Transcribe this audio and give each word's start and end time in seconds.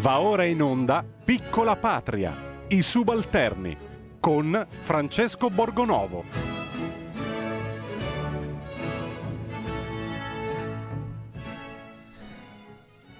Va 0.00 0.20
ora 0.20 0.44
in 0.44 0.62
onda 0.62 1.04
Piccola 1.04 1.76
Patria, 1.76 2.64
i 2.68 2.80
subalterni, 2.80 3.76
con 4.18 4.66
Francesco 4.80 5.50
Borgonovo. 5.50 6.24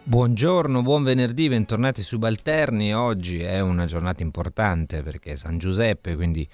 Buongiorno, 0.05 0.80
buon 0.80 1.03
venerdì, 1.03 1.51
bentornati 1.51 2.01
subalterni. 2.01 2.95
Oggi 2.95 3.43
è 3.43 3.61
una 3.61 3.85
giornata 3.85 4.23
importante 4.23 5.03
perché 5.03 5.33
è 5.33 5.37
San 5.37 5.59
Giuseppe, 5.59 6.17
quindi 6.17 6.49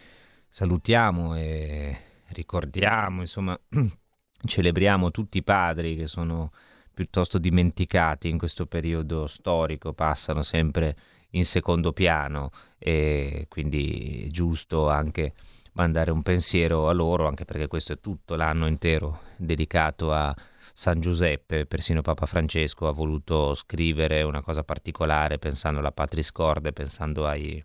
salutiamo 0.48 1.36
e 1.36 1.96
ricordiamo, 2.30 3.20
insomma, 3.20 3.56
celebriamo 4.44 5.12
tutti 5.12 5.38
i 5.38 5.44
padri 5.44 5.94
che 5.94 6.08
sono 6.08 6.50
piuttosto 6.96 7.36
dimenticati 7.36 8.30
in 8.30 8.38
questo 8.38 8.64
periodo 8.64 9.26
storico, 9.26 9.92
passano 9.92 10.40
sempre 10.40 10.96
in 11.32 11.44
secondo 11.44 11.92
piano 11.92 12.50
e 12.78 13.44
quindi 13.50 14.24
è 14.28 14.30
giusto 14.30 14.88
anche 14.88 15.34
mandare 15.72 16.10
un 16.10 16.22
pensiero 16.22 16.88
a 16.88 16.94
loro, 16.94 17.26
anche 17.26 17.44
perché 17.44 17.66
questo 17.66 17.92
è 17.92 18.00
tutto 18.00 18.34
l'anno 18.34 18.66
intero 18.66 19.20
dedicato 19.36 20.10
a 20.10 20.34
San 20.72 20.98
Giuseppe, 21.00 21.66
persino 21.66 22.00
Papa 22.00 22.24
Francesco 22.24 22.88
ha 22.88 22.92
voluto 22.92 23.52
scrivere 23.52 24.22
una 24.22 24.42
cosa 24.42 24.64
particolare 24.64 25.38
pensando 25.38 25.80
alla 25.80 25.92
Patris 25.92 26.32
Corde, 26.32 26.72
pensando 26.72 27.26
ai, 27.26 27.62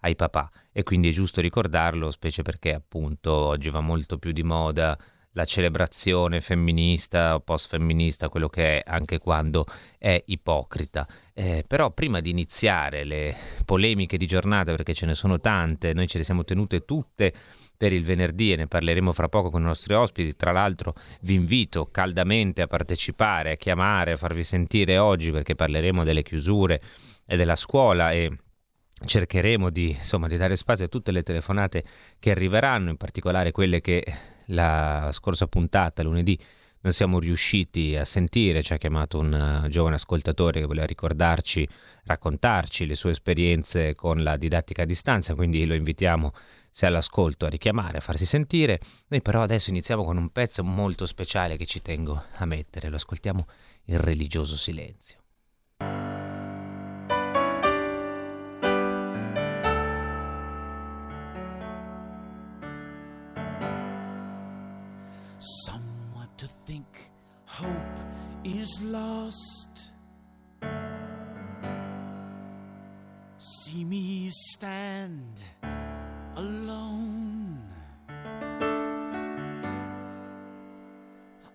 ai 0.00 0.14
papà. 0.14 0.50
E 0.70 0.82
quindi 0.82 1.08
è 1.08 1.12
giusto 1.12 1.40
ricordarlo, 1.40 2.10
specie 2.10 2.42
perché 2.42 2.74
appunto 2.74 3.32
oggi 3.32 3.70
va 3.70 3.80
molto 3.80 4.18
più 4.18 4.32
di 4.32 4.42
moda 4.42 4.98
la 5.38 5.44
celebrazione 5.44 6.40
femminista 6.40 7.36
o 7.36 7.40
post-femminista, 7.40 8.28
quello 8.28 8.48
che 8.48 8.80
è, 8.80 8.82
anche 8.84 9.18
quando 9.18 9.66
è 9.96 10.20
ipocrita. 10.26 11.06
Eh, 11.32 11.62
però 11.64 11.92
prima 11.92 12.18
di 12.18 12.30
iniziare 12.30 13.04
le 13.04 13.36
polemiche 13.64 14.16
di 14.16 14.26
giornata, 14.26 14.74
perché 14.74 14.94
ce 14.94 15.06
ne 15.06 15.14
sono 15.14 15.38
tante, 15.38 15.92
noi 15.94 16.08
ce 16.08 16.18
le 16.18 16.24
siamo 16.24 16.42
tenute 16.42 16.84
tutte 16.84 17.32
per 17.76 17.92
il 17.92 18.02
venerdì 18.02 18.52
e 18.52 18.56
ne 18.56 18.66
parleremo 18.66 19.12
fra 19.12 19.28
poco 19.28 19.48
con 19.48 19.62
i 19.62 19.66
nostri 19.66 19.94
ospiti. 19.94 20.34
Tra 20.34 20.50
l'altro 20.50 20.94
vi 21.20 21.34
invito 21.34 21.88
caldamente 21.92 22.60
a 22.60 22.66
partecipare, 22.66 23.52
a 23.52 23.56
chiamare, 23.56 24.12
a 24.12 24.16
farvi 24.16 24.42
sentire 24.42 24.98
oggi 24.98 25.30
perché 25.30 25.54
parleremo 25.54 26.02
delle 26.02 26.24
chiusure 26.24 26.82
e 27.24 27.36
della 27.36 27.54
scuola 27.54 28.10
e 28.10 28.36
cercheremo 29.06 29.70
di, 29.70 29.90
insomma, 29.90 30.26
di 30.26 30.36
dare 30.36 30.56
spazio 30.56 30.86
a 30.86 30.88
tutte 30.88 31.12
le 31.12 31.22
telefonate 31.22 31.84
che 32.18 32.32
arriveranno, 32.32 32.90
in 32.90 32.96
particolare 32.96 33.52
quelle 33.52 33.80
che 33.80 34.04
la 34.48 35.10
scorsa 35.12 35.46
puntata, 35.46 36.02
lunedì, 36.02 36.38
non 36.80 36.92
siamo 36.92 37.18
riusciti 37.18 37.96
a 37.96 38.04
sentire, 38.04 38.62
ci 38.62 38.72
ha 38.72 38.76
chiamato 38.76 39.18
un 39.18 39.62
uh, 39.64 39.68
giovane 39.68 39.96
ascoltatore 39.96 40.60
che 40.60 40.66
voleva 40.66 40.86
ricordarci, 40.86 41.68
raccontarci 42.04 42.86
le 42.86 42.94
sue 42.94 43.10
esperienze 43.10 43.94
con 43.94 44.22
la 44.22 44.36
didattica 44.36 44.82
a 44.82 44.86
distanza, 44.86 45.34
quindi 45.34 45.66
lo 45.66 45.74
invitiamo 45.74 46.32
se 46.70 46.86
all'ascolto 46.86 47.46
a 47.46 47.48
richiamare, 47.48 47.98
a 47.98 48.00
farsi 48.00 48.26
sentire. 48.26 48.80
Noi 49.08 49.22
però 49.22 49.42
adesso 49.42 49.70
iniziamo 49.70 50.04
con 50.04 50.16
un 50.16 50.30
pezzo 50.30 50.62
molto 50.62 51.06
speciale 51.06 51.56
che 51.56 51.66
ci 51.66 51.82
tengo 51.82 52.22
a 52.36 52.44
mettere, 52.44 52.88
lo 52.88 52.96
ascoltiamo 52.96 53.46
in 53.86 54.00
religioso 54.00 54.56
silenzio. 54.56 55.18
Someone 65.40 66.28
to 66.38 66.48
think 66.66 67.12
hope 67.46 67.98
is 68.42 68.80
lost. 68.82 69.92
See 73.36 73.84
me 73.84 74.30
stand 74.30 75.44
alone. 76.34 77.62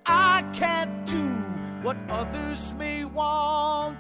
I 0.06 0.46
can't 0.54 1.06
do 1.06 1.28
what 1.82 1.98
others 2.10 2.74
may 2.80 3.04
want. 3.04 3.98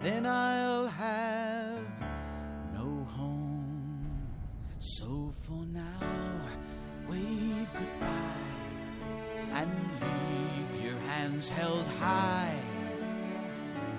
Then 0.00 0.24
I'll 0.24 0.86
have 0.86 1.35
So 4.86 5.32
for 5.42 5.66
now, 5.72 6.40
wave 7.08 7.72
goodbye 7.76 8.52
and 9.52 9.68
leave 10.00 10.84
your 10.84 10.98
hands 11.10 11.48
held 11.48 11.84
high. 11.98 12.54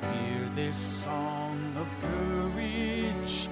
Hear 0.02 0.50
this 0.56 0.78
song 0.78 1.76
of 1.76 1.94
courage 2.00 3.50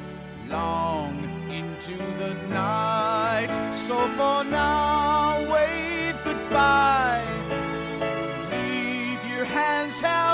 long 0.47 1.21
into 1.51 1.97
the 1.97 2.35
night. 2.47 3.53
So 3.69 3.95
for 4.11 4.45
now, 4.45 5.39
wave 5.51 6.17
goodbye. 6.23 7.27
Leave 8.49 9.19
your 9.27 9.43
hands 9.43 9.99
held 9.99 10.24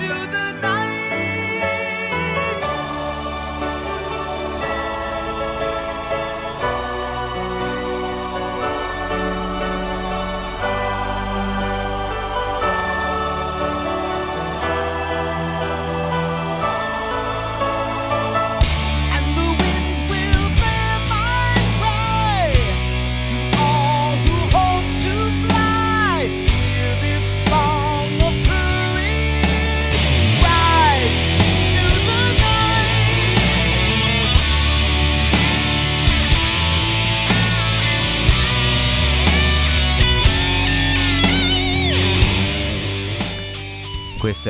into 0.00 0.26
the 0.30 0.52
night. 0.60 0.75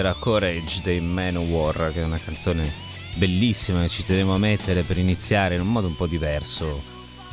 Era 0.06 0.14
Courage 0.14 0.82
dei 0.82 1.00
Manowar, 1.00 1.90
che 1.92 2.00
è 2.00 2.04
una 2.04 2.18
canzone 2.18 2.70
bellissima 3.16 3.82
che 3.82 3.88
ci 3.88 4.04
tenevo 4.04 4.34
a 4.34 4.38
mettere 4.38 4.82
per 4.82 4.98
iniziare 4.98 5.56
in 5.56 5.62
un 5.62 5.72
modo 5.72 5.88
un 5.88 5.96
po' 5.96 6.06
diverso 6.06 6.80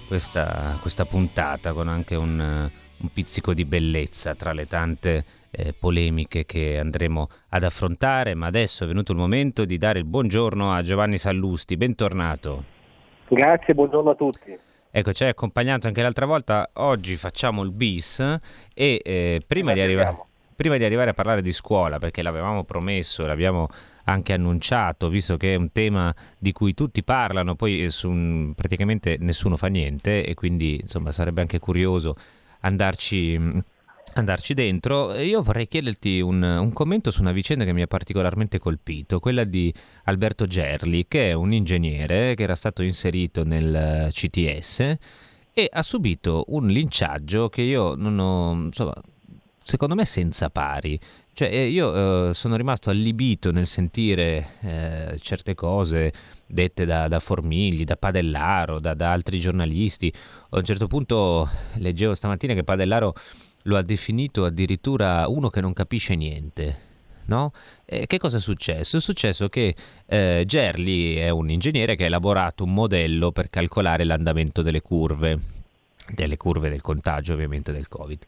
questa, 0.08 0.80
questa 0.82 1.06
puntata, 1.06 1.74
con 1.74 1.88
anche 1.88 2.16
un, 2.16 2.40
un 2.40 3.10
pizzico 3.12 3.54
di 3.54 3.66
bellezza 3.66 4.34
tra 4.34 4.54
le 4.54 4.66
tante 4.66 5.24
eh, 5.52 5.76
polemiche 5.78 6.46
che 6.46 6.80
andremo 6.80 7.30
ad 7.50 7.64
affrontare. 7.64 8.34
Ma 8.34 8.48
adesso 8.48 8.86
è 8.86 8.88
venuto 8.88 9.12
il 9.12 9.20
momento 9.20 9.66
di 9.66 9.78
dare 9.78 10.00
il 10.00 10.06
buongiorno 10.06 10.74
a 10.74 10.82
Giovanni 10.82 11.20
Sallusti. 11.20 11.78
Bentornato. 11.78 12.64
Grazie, 13.28 13.76
buongiorno 13.76 14.10
a 14.10 14.16
tutti. 14.16 14.58
Ecco, 14.90 15.14
ci 15.14 15.24
hai 15.24 15.30
accompagnato 15.30 15.86
anche 15.86 16.02
l'altra 16.02 16.26
volta. 16.26 16.72
Oggi 16.74 17.18
facciamo 17.18 17.62
il 17.62 17.72
bis 17.72 18.20
e 18.74 19.02
eh, 19.04 19.42
prima, 19.46 19.74
di 19.74 19.80
arrivare. 19.82 20.32
Prima 20.56 20.78
di 20.78 20.84
arrivare 20.84 21.12
a 21.12 21.14
parlare 21.14 21.42
di 21.42 21.52
scuola, 21.52 22.00
perché 22.00 22.22
l'avevamo 22.22 22.64
promesso, 22.64 23.26
l'abbiamo 23.26 23.68
anche 24.06 24.34
annunciato, 24.34 25.10
visto 25.10 25.38
che 25.38 25.54
è 25.54 25.56
un 25.56 25.72
tema 25.72 26.14
di 26.38 26.52
cui 26.52 26.74
tutti 26.74 27.04
parlano, 27.04 27.56
poi 27.56 27.84
eh, 27.84 27.90
su 27.90 28.54
praticamente 28.56 29.18
nessuno 29.20 29.58
fa 29.58 29.68
niente 29.68 30.26
e 30.26 30.34
quindi 30.34 30.80
insomma 30.82 31.12
sarebbe 31.12 31.42
anche 31.42 31.60
curioso 31.60 32.16
andarci, 32.62 33.38
mh, 33.38 33.64
andarci 34.16 34.54
dentro. 34.54 35.14
Io 35.16 35.42
vorrei 35.42 35.68
chiederti 35.68 36.20
un, 36.20 36.42
un 36.44 36.74
commento 36.74 37.12
su 37.12 37.22
una 37.22 37.32
vicenda 37.32 37.64
che 37.64 37.74
mi 37.74 37.82
ha 37.82 37.88
particolarmente 37.88 38.60
colpito, 38.60 39.20
quella 39.20 39.44
di 39.46 39.74
Alberto 40.06 40.48
Gerli, 40.48 41.08
che 41.08 41.30
è 41.30 41.34
un 41.34 41.54
ingegnere 41.54 42.36
che 42.36 42.44
era 42.44 42.56
stato 42.56 42.82
inserito 42.82 43.44
nel 43.44 43.76
eh, 43.76 44.10
CTS 44.12 44.98
e 45.56 45.70
ha 45.72 45.84
subito 45.84 46.46
un 46.48 46.68
linciaggio 46.68 47.48
che 47.48 47.62
io 47.62 47.94
non 47.94 48.18
ho, 48.18 48.54
insomma, 48.54 48.94
secondo 49.64 49.96
me 49.96 50.06
senza 50.06 50.50
pari. 50.50 51.00
Cioè, 51.34 51.48
eh, 51.48 51.68
io 51.68 52.30
eh, 52.30 52.34
sono 52.34 52.56
rimasto 52.56 52.90
allibito 52.90 53.52
nel 53.52 53.66
sentire 53.66 54.50
eh, 54.62 55.18
certe 55.20 55.56
cose 55.56 56.14
dette 56.46 56.86
da, 56.86 57.08
da 57.08 57.20
Formigli, 57.20 57.84
da 57.86 57.96
Padellaro, 57.96 58.80
da, 58.80 58.94
da 58.94 59.12
altri 59.12 59.40
giornalisti. 59.40 60.14
A 60.50 60.58
un 60.58 60.64
certo 60.64 60.88
punto 60.88 61.50
leggevo 61.76 62.14
stamattina 62.14 62.54
che 62.54 62.64
Padellaro 62.64 63.16
lo 63.64 63.78
ha 63.78 63.82
definito 63.82 64.46
addirittura 64.46 65.28
uno 65.28 65.50
che 65.50 65.62
non 65.62 65.74
capisce 65.74 66.16
niente. 66.16 66.92
no? 67.26 67.52
E 67.86 68.06
che 68.08 68.18
cosa 68.18 68.38
è 68.38 68.42
successo? 68.42 68.98
È 68.98 69.00
successo 69.02 69.50
che 69.50 69.76
eh, 70.06 70.44
Gerli 70.46 71.16
è 71.16 71.30
un 71.30 71.50
ingegnere 71.50 71.96
che 71.96 72.04
ha 72.04 72.08
elaborato 72.08 72.64
un 72.64 72.74
modello 72.74 73.32
per 73.32 73.50
calcolare 73.50 74.04
l'andamento 74.04 74.62
delle 74.62 74.82
curve, 74.82 75.40
delle 76.10 76.38
curve 76.38 76.70
del 76.70 76.82
contagio 76.82 77.34
ovviamente 77.34 77.72
del 77.72 77.88
Covid. 77.88 78.20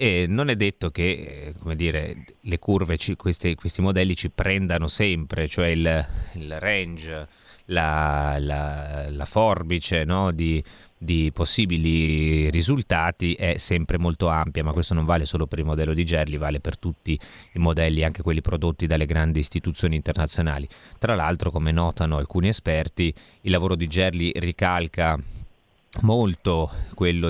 E 0.00 0.26
non 0.28 0.48
è 0.48 0.54
detto 0.54 0.92
che, 0.92 1.52
eh, 1.66 1.74
dire, 1.74 2.24
le 2.42 2.58
curve, 2.60 2.96
ci- 2.98 3.16
questi, 3.16 3.56
questi 3.56 3.80
modelli 3.80 4.14
ci 4.14 4.30
prendano 4.30 4.86
sempre, 4.86 5.48
cioè 5.48 5.66
il, 5.66 6.06
il 6.34 6.60
range, 6.60 7.26
la, 7.64 8.36
la- 8.38 9.10
la 9.10 9.24
forbice 9.24 10.04
no, 10.04 10.30
di, 10.30 10.62
di 10.96 11.32
possibili 11.32 12.48
risultati 12.48 13.34
è 13.34 13.56
sempre 13.56 13.98
molto 13.98 14.28
ampia, 14.28 14.62
ma 14.62 14.70
questo 14.72 14.94
non 14.94 15.04
vale 15.04 15.26
solo 15.26 15.48
per 15.48 15.58
il 15.58 15.64
modello 15.64 15.94
di 15.94 16.04
Gerli, 16.04 16.36
vale 16.36 16.60
per 16.60 16.78
tutti 16.78 17.18
i 17.54 17.58
modelli, 17.58 18.04
anche 18.04 18.22
quelli 18.22 18.40
prodotti 18.40 18.86
dalle 18.86 19.04
grandi 19.04 19.40
istituzioni 19.40 19.96
internazionali. 19.96 20.68
Tra 21.00 21.16
l'altro, 21.16 21.50
come 21.50 21.72
notano 21.72 22.18
alcuni 22.18 22.46
esperti, 22.46 23.12
il 23.40 23.50
lavoro 23.50 23.74
di 23.74 23.88
Gerli 23.88 24.30
ricalca 24.36 25.20
molto 26.02 26.70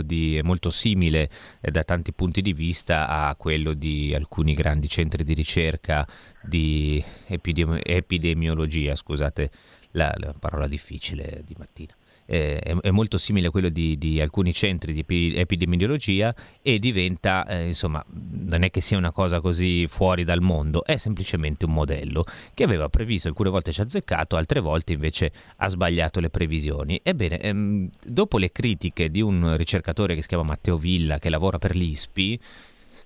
di 0.02 0.40
molto 0.42 0.70
simile 0.70 1.30
eh, 1.60 1.70
da 1.70 1.84
tanti 1.84 2.12
punti 2.12 2.42
di 2.42 2.52
vista 2.52 3.06
a 3.06 3.34
quello 3.36 3.72
di 3.74 4.14
alcuni 4.14 4.54
grandi 4.54 4.88
centri 4.88 5.24
di 5.24 5.34
ricerca 5.34 6.06
di 6.42 7.02
epidemi- 7.26 7.80
epidemiologia, 7.82 8.94
scusate 8.94 9.50
la, 9.92 10.12
la 10.16 10.34
parola 10.38 10.66
difficile 10.66 11.42
di 11.44 11.54
mattina. 11.58 11.97
Eh, 12.30 12.58
è, 12.58 12.76
è 12.76 12.90
molto 12.90 13.16
simile 13.16 13.46
a 13.46 13.50
quello 13.50 13.70
di, 13.70 13.96
di 13.96 14.20
alcuni 14.20 14.52
centri 14.52 14.92
di 14.92 15.00
epi- 15.00 15.34
epidemiologia 15.34 16.34
e 16.60 16.78
diventa, 16.78 17.46
eh, 17.46 17.68
insomma, 17.68 18.04
non 18.10 18.64
è 18.64 18.70
che 18.70 18.82
sia 18.82 18.98
una 18.98 19.12
cosa 19.12 19.40
così 19.40 19.86
fuori 19.88 20.24
dal 20.24 20.42
mondo, 20.42 20.84
è 20.84 20.98
semplicemente 20.98 21.64
un 21.64 21.72
modello 21.72 22.26
che 22.52 22.64
aveva 22.64 22.90
previsto, 22.90 23.28
alcune 23.28 23.48
volte 23.48 23.72
ci 23.72 23.80
ha 23.80 23.84
azzeccato, 23.84 24.36
altre 24.36 24.60
volte 24.60 24.92
invece 24.92 25.32
ha 25.56 25.68
sbagliato 25.68 26.20
le 26.20 26.28
previsioni. 26.28 27.00
Ebbene, 27.02 27.40
ehm, 27.40 27.88
dopo 28.04 28.36
le 28.36 28.52
critiche 28.52 29.10
di 29.10 29.22
un 29.22 29.56
ricercatore 29.56 30.14
che 30.14 30.20
si 30.20 30.28
chiama 30.28 30.42
Matteo 30.42 30.76
Villa, 30.76 31.18
che 31.18 31.30
lavora 31.30 31.56
per 31.56 31.74
l'ISPI, 31.74 32.40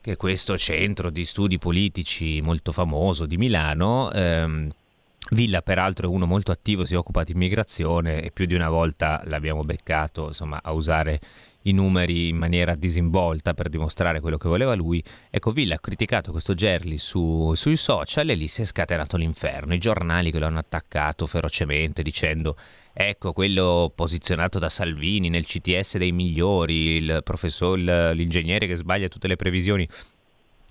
che 0.00 0.12
è 0.12 0.16
questo 0.16 0.58
centro 0.58 1.10
di 1.10 1.24
studi 1.24 1.58
politici 1.58 2.40
molto 2.40 2.72
famoso 2.72 3.24
di 3.24 3.36
Milano, 3.36 4.10
ehm, 4.10 4.68
Villa 5.30 5.62
peraltro 5.62 6.06
è 6.06 6.10
uno 6.10 6.26
molto 6.26 6.52
attivo, 6.52 6.84
si 6.84 6.94
occupa 6.94 7.24
di 7.24 7.32
immigrazione 7.32 8.22
e 8.22 8.30
più 8.32 8.44
di 8.44 8.54
una 8.54 8.68
volta 8.68 9.22
l'abbiamo 9.24 9.62
beccato 9.62 10.26
insomma, 10.26 10.60
a 10.62 10.72
usare 10.72 11.20
i 11.62 11.72
numeri 11.72 12.28
in 12.28 12.36
maniera 12.36 12.74
disinvolta 12.74 13.54
per 13.54 13.68
dimostrare 13.68 14.20
quello 14.20 14.36
che 14.36 14.48
voleva 14.48 14.74
lui. 14.74 15.02
Ecco, 15.30 15.52
Villa 15.52 15.76
ha 15.76 15.80
criticato 15.80 16.32
questo 16.32 16.54
Gerli 16.54 16.98
su- 16.98 17.54
sui 17.54 17.76
social 17.76 18.28
e 18.28 18.34
lì 18.34 18.48
si 18.48 18.62
è 18.62 18.64
scatenato 18.64 19.16
l'inferno. 19.16 19.72
I 19.72 19.78
giornali 19.78 20.30
che 20.30 20.38
lo 20.38 20.46
hanno 20.46 20.58
attaccato 20.58 21.26
ferocemente 21.26 22.02
dicendo 22.02 22.56
ecco 22.92 23.32
quello 23.32 23.90
posizionato 23.94 24.58
da 24.58 24.68
Salvini 24.68 25.30
nel 25.30 25.46
CTS 25.46 25.96
dei 25.96 26.12
migliori, 26.12 26.96
il 26.96 27.20
professore, 27.22 27.80
il- 27.80 28.10
l'ingegnere 28.16 28.66
che 28.66 28.76
sbaglia 28.76 29.08
tutte 29.08 29.28
le 29.28 29.36
previsioni. 29.36 29.88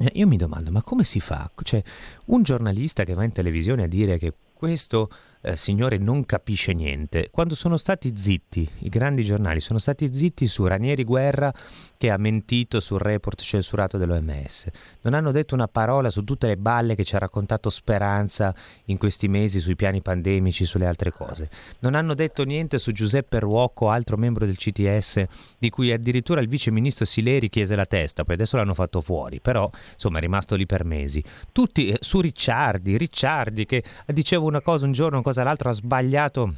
Eh, 0.01 0.11
Io 0.15 0.25
mi 0.25 0.37
domando, 0.37 0.71
ma 0.71 0.81
come 0.81 1.03
si 1.03 1.19
fa? 1.19 1.49
Cioè, 1.61 1.83
un 2.25 2.41
giornalista 2.41 3.03
che 3.03 3.13
va 3.13 3.23
in 3.23 3.31
televisione 3.31 3.83
a 3.83 3.87
dire 3.87 4.17
che 4.17 4.33
questo 4.51 5.09
eh, 5.41 5.55
signore 5.55 5.97
non 5.97 6.25
capisce 6.25 6.73
niente, 6.73 7.29
quando 7.31 7.55
sono 7.55 7.77
stati 7.77 8.13
zitti, 8.15 8.67
i 8.79 8.89
grandi 8.89 9.23
giornali 9.23 9.59
sono 9.59 9.79
stati 9.79 10.13
zitti 10.13 10.47
su 10.47 10.65
Ranieri 10.65 11.03
Guerra 11.03 11.53
che 12.01 12.09
ha 12.09 12.17
mentito 12.17 12.79
sul 12.79 12.97
report 12.97 13.43
censurato 13.43 13.99
dell'OMS, 13.99 14.69
non 15.01 15.13
hanno 15.13 15.31
detto 15.31 15.53
una 15.53 15.67
parola 15.67 16.09
su 16.09 16.23
tutte 16.23 16.47
le 16.47 16.57
balle 16.57 16.95
che 16.95 17.03
ci 17.03 17.15
ha 17.15 17.19
raccontato 17.19 17.69
Speranza 17.69 18.55
in 18.85 18.97
questi 18.97 19.27
mesi 19.27 19.59
sui 19.59 19.75
piani 19.75 20.01
pandemici, 20.01 20.65
sulle 20.65 20.87
altre 20.87 21.11
cose, 21.11 21.47
non 21.81 21.93
hanno 21.93 22.15
detto 22.15 22.43
niente 22.43 22.79
su 22.79 22.91
Giuseppe 22.91 23.37
Ruocco, 23.37 23.91
altro 23.91 24.17
membro 24.17 24.47
del 24.47 24.57
CTS, 24.57 25.25
di 25.59 25.69
cui 25.69 25.91
addirittura 25.91 26.41
il 26.41 26.47
vice 26.47 26.71
ministro 26.71 27.05
Sileri 27.05 27.49
chiese 27.49 27.75
la 27.75 27.85
testa, 27.85 28.23
poi 28.23 28.33
adesso 28.33 28.57
l'hanno 28.57 28.73
fatto 28.73 28.99
fuori, 28.99 29.39
però 29.39 29.69
insomma 29.93 30.17
è 30.17 30.21
rimasto 30.21 30.55
lì 30.55 30.65
per 30.65 30.83
mesi. 30.83 31.23
Tutti 31.51 31.89
eh, 31.89 31.99
su 32.01 32.19
Ricciardi, 32.19 32.97
Ricciardi 32.97 33.67
che 33.67 33.83
diceva 34.07 34.45
una 34.45 34.61
cosa 34.61 34.85
un 34.85 34.91
giorno, 34.91 35.17
una 35.17 35.23
cosa 35.23 35.43
l'altro, 35.43 35.69
ha 35.69 35.73
sbagliato. 35.73 36.55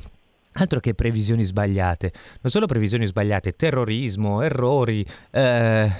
Altro 0.53 0.79
che 0.79 0.93
previsioni 0.93 1.43
sbagliate, 1.43 2.11
non 2.41 2.51
solo 2.51 2.67
previsioni 2.67 3.05
sbagliate, 3.07 3.55
terrorismo, 3.55 4.41
errori, 4.41 5.05
eh, 5.31 5.91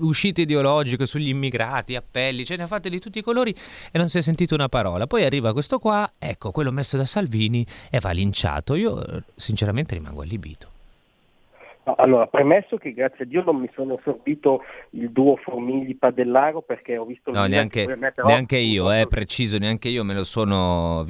uscite 0.00 0.42
ideologiche 0.42 1.06
sugli 1.06 1.28
immigrati, 1.28 1.96
appelli, 1.96 2.44
ce 2.44 2.56
ne 2.56 2.64
ha 2.64 2.66
fatte 2.66 2.90
di 2.90 3.00
tutti 3.00 3.18
i 3.18 3.22
colori 3.22 3.54
e 3.90 3.98
non 3.98 4.10
si 4.10 4.18
è 4.18 4.20
sentito 4.20 4.54
una 4.54 4.68
parola. 4.68 5.06
Poi 5.06 5.24
arriva 5.24 5.52
questo 5.52 5.78
qua, 5.78 6.12
ecco, 6.18 6.50
quello 6.50 6.72
messo 6.72 6.96
da 6.96 7.04
Salvini 7.06 7.66
e 7.90 8.00
va 8.00 8.10
linciato. 8.10 8.74
Io 8.74 9.02
eh, 9.04 9.22
sinceramente 9.36 9.94
rimango 9.94 10.20
allibito. 10.22 10.69
Allora, 11.96 12.26
premesso 12.26 12.76
che 12.76 12.92
grazie 12.92 13.24
a 13.24 13.26
Dio 13.26 13.42
non 13.42 13.56
mi 13.56 13.70
sono 13.74 13.98
sorbito 14.02 14.62
il 14.90 15.10
duo 15.10 15.36
Formigli-Padellaro 15.36 16.62
perché 16.62 16.96
ho 16.96 17.04
visto 17.04 17.30
No, 17.30 17.46
neanche, 17.46 17.80
che 17.80 17.86
per 17.86 17.96
me 17.96 18.12
però- 18.12 18.28
neanche 18.28 18.56
io, 18.56 18.90
eh, 18.92 19.06
preciso, 19.08 19.58
neanche 19.58 19.88
io 19.88 20.04
me 20.04 20.14
lo 20.14 20.24
sono, 20.24 21.00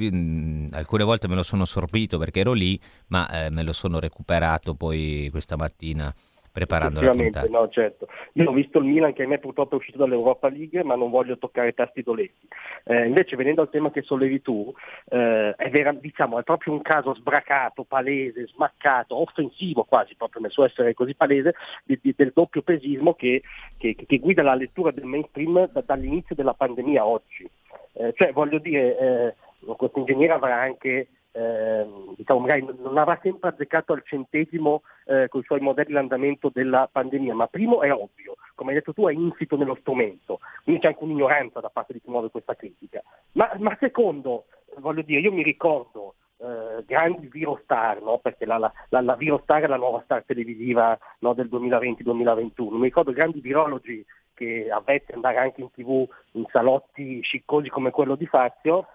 alcune 0.73 1.05
volte 1.05 1.29
me 1.29 1.35
lo 1.35 1.43
sono 1.43 1.65
sorbito 1.65 2.19
perché 2.19 2.41
ero 2.41 2.53
lì, 2.53 2.79
ma 3.09 3.29
eh, 3.47 3.51
me 3.51 3.63
lo 3.63 3.73
sono 3.73 3.99
recuperato 4.01 4.75
poi 4.75 5.29
questa 5.31 5.57
mattina 5.57 6.13
preparando 6.53 7.01
la 7.01 7.13
puntata. 7.13 7.47
no, 7.49 7.69
certo. 7.69 8.09
Io 8.35 8.49
ho 8.49 8.53
visto 8.53 8.79
il 8.79 8.85
Milan 8.85 9.13
che 9.13 9.23
a 9.23 9.27
me 9.27 9.39
purtroppo 9.39 9.75
è 9.75 9.79
uscito 9.79 9.99
dall'Europa 9.99 10.49
League, 10.49 10.83
ma 10.83 10.95
non 10.97 11.11
voglio 11.11 11.39
toccare 11.39 11.73
tasti 11.73 12.03
dolenti. 12.03 12.47
Eh, 12.85 13.07
invece, 13.07 13.37
venendo 13.37 13.63
al 13.63 13.71
tema 13.71 13.91
che 13.91 14.03
sollevi 14.03 14.41
tu, 14.43 14.73
eh, 15.11 15.55
è, 15.57 15.71
vera- 15.71 15.93
diciamo, 15.93 16.39
è 16.39 16.43
proprio 16.43 16.73
un 16.73 16.83
caso 16.83 17.15
sbracato, 17.15 17.85
palese, 17.85 18.47
smaccato, 18.47 19.17
offensivo 19.21 19.85
quasi, 19.85 20.15
proprio 20.17 20.43
nel 20.43 20.51
suo 20.51 20.65
essere 20.65 20.95
così 20.95 21.15
palese, 21.15 21.55
di- 21.85 21.99
di- 22.03 22.15
del 22.17 22.33
doppio 22.35 22.63
pesismo 22.63 23.15
che, 23.15 23.43
che- 23.77 23.95
che 23.95 24.19
guida 24.19 24.43
la 24.43 24.55
lettura 24.55 24.91
del 24.91 25.05
mainstream 25.05 25.69
da- 25.71 25.83
dall'inizio 25.85 26.35
della 26.35 26.55
pandemia 26.55 27.05
oggi. 27.07 27.49
Eh, 27.93 28.13
cioè, 28.17 28.33
voglio 28.33 28.59
dire, 28.59 28.99
eh, 28.99 29.35
questo 29.77 29.99
ingegnere 29.99 30.33
avrà 30.33 30.61
anche 30.61 31.09
ehm, 31.33 32.15
diciamo, 32.17 32.41
magari 32.41 32.67
non 32.79 32.99
avrà 32.99 33.19
sempre 33.23 33.51
azzeccato 33.51 33.93
al 33.93 34.03
centesimo 34.05 34.83
eh, 35.07 35.29
con 35.29 35.41
i 35.41 35.45
suoi 35.45 35.61
modelli 35.61 35.93
l'andamento 35.93 36.51
della 36.53 36.89
pandemia, 36.91 37.35
ma 37.35 37.47
primo 37.47 37.83
è 37.83 37.93
ovvio, 37.93 38.37
come 38.55 38.71
hai 38.71 38.79
detto 38.79 38.93
tu 38.93 39.07
è 39.07 39.13
insito 39.13 39.57
nello 39.57 39.77
strumento, 39.81 40.41
quindi 40.65 40.81
c'è 40.83 40.89
anche 40.89 41.05
un'ignoranza 41.05 41.61
da 41.61 41.71
parte 41.71 41.93
di 41.93 42.01
chi 42.01 42.11
muove 42.11 42.31
questa 42.31 42.55
critica. 42.55 43.03
Ma, 43.33 43.51
ma 43.59 43.77
secondo, 43.81 44.47
voglio 44.79 45.03
dire, 45.03 45.21
io 45.21 45.33
mi 45.33 45.43
ricordo 45.43 46.15
eh, 46.39 46.85
grandi 46.87 47.29
virostar, 47.29 48.01
no? 48.01 48.19
perché 48.19 48.47
la, 48.47 48.59
la, 48.59 48.73
la, 48.89 49.01
la 49.01 49.15
virostar 49.15 49.63
è 49.63 49.67
la 49.67 49.77
nuova 49.77 50.03
star 50.05 50.25
televisiva 50.25 50.99
no, 51.21 51.35
del 51.35 51.49
2020-2021, 51.51 52.75
mi 52.75 52.85
ricordo 52.85 53.13
grandi 53.13 53.41
virologi 53.41 54.05
che 54.35 54.71
avvezzi 54.71 55.13
andare 55.13 55.37
anche 55.37 55.61
in 55.61 55.71
tv 55.71 56.09
in 56.33 56.47
salotti 56.51 57.21
sciccosi 57.21 57.69
come 57.69 57.91
quello 57.91 58.15
di 58.15 58.25
Fazio, 58.25 58.87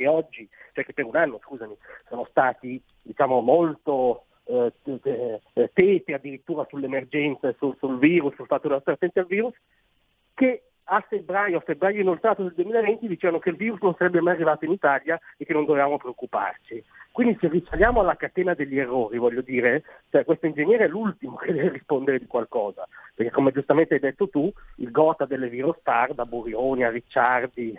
che 0.00 0.08
oggi, 0.08 0.48
cioè 0.72 0.84
che 0.84 0.94
per 0.94 1.04
un 1.04 1.14
anno, 1.14 1.38
scusami, 1.42 1.76
sono 2.08 2.26
stati 2.30 2.82
diciamo 3.02 3.40
molto 3.40 4.24
eh, 4.44 4.72
eh, 5.52 5.70
teti 5.74 6.12
addirittura 6.14 6.66
sull'emergenza, 6.68 7.54
sul, 7.58 7.76
sul 7.78 7.98
virus, 7.98 8.34
sul 8.34 8.46
fatto 8.46 8.68
della 8.68 8.80
stare 8.80 8.96
attenti 8.98 9.22
virus, 9.28 9.52
che 10.32 10.62
a 10.84 11.04
febbraio, 11.06 11.58
a 11.58 11.60
febbraio 11.60 12.00
inoltrato 12.00 12.42
del 12.42 12.54
2020 12.54 13.06
dicevano 13.06 13.38
che 13.38 13.50
il 13.50 13.56
virus 13.56 13.80
non 13.82 13.94
sarebbe 13.96 14.22
mai 14.22 14.34
arrivato 14.34 14.64
in 14.64 14.72
Italia 14.72 15.20
e 15.36 15.44
che 15.44 15.52
non 15.52 15.66
dovevamo 15.66 15.98
preoccuparci. 15.98 16.82
Quindi 17.12 17.36
se 17.38 17.48
risaliamo 17.48 18.00
alla 18.00 18.16
catena 18.16 18.54
degli 18.54 18.78
errori, 18.78 19.18
voglio 19.18 19.42
dire, 19.42 19.82
cioè 20.08 20.24
questo 20.24 20.46
ingegnere 20.46 20.84
è 20.84 20.88
l'ultimo 20.88 21.36
che 21.44 21.52
deve 21.52 21.68
rispondere 21.68 22.18
di 22.18 22.26
qualcosa, 22.26 22.88
perché 23.14 23.30
come 23.30 23.52
giustamente 23.52 23.94
hai 23.94 24.00
detto 24.00 24.28
tu, 24.30 24.50
il 24.76 24.90
gota 24.90 25.26
delle 25.26 25.50
virostar, 25.50 26.14
da 26.14 26.24
Burioni 26.24 26.84
a 26.84 26.90
Ricciardi, 26.90 27.78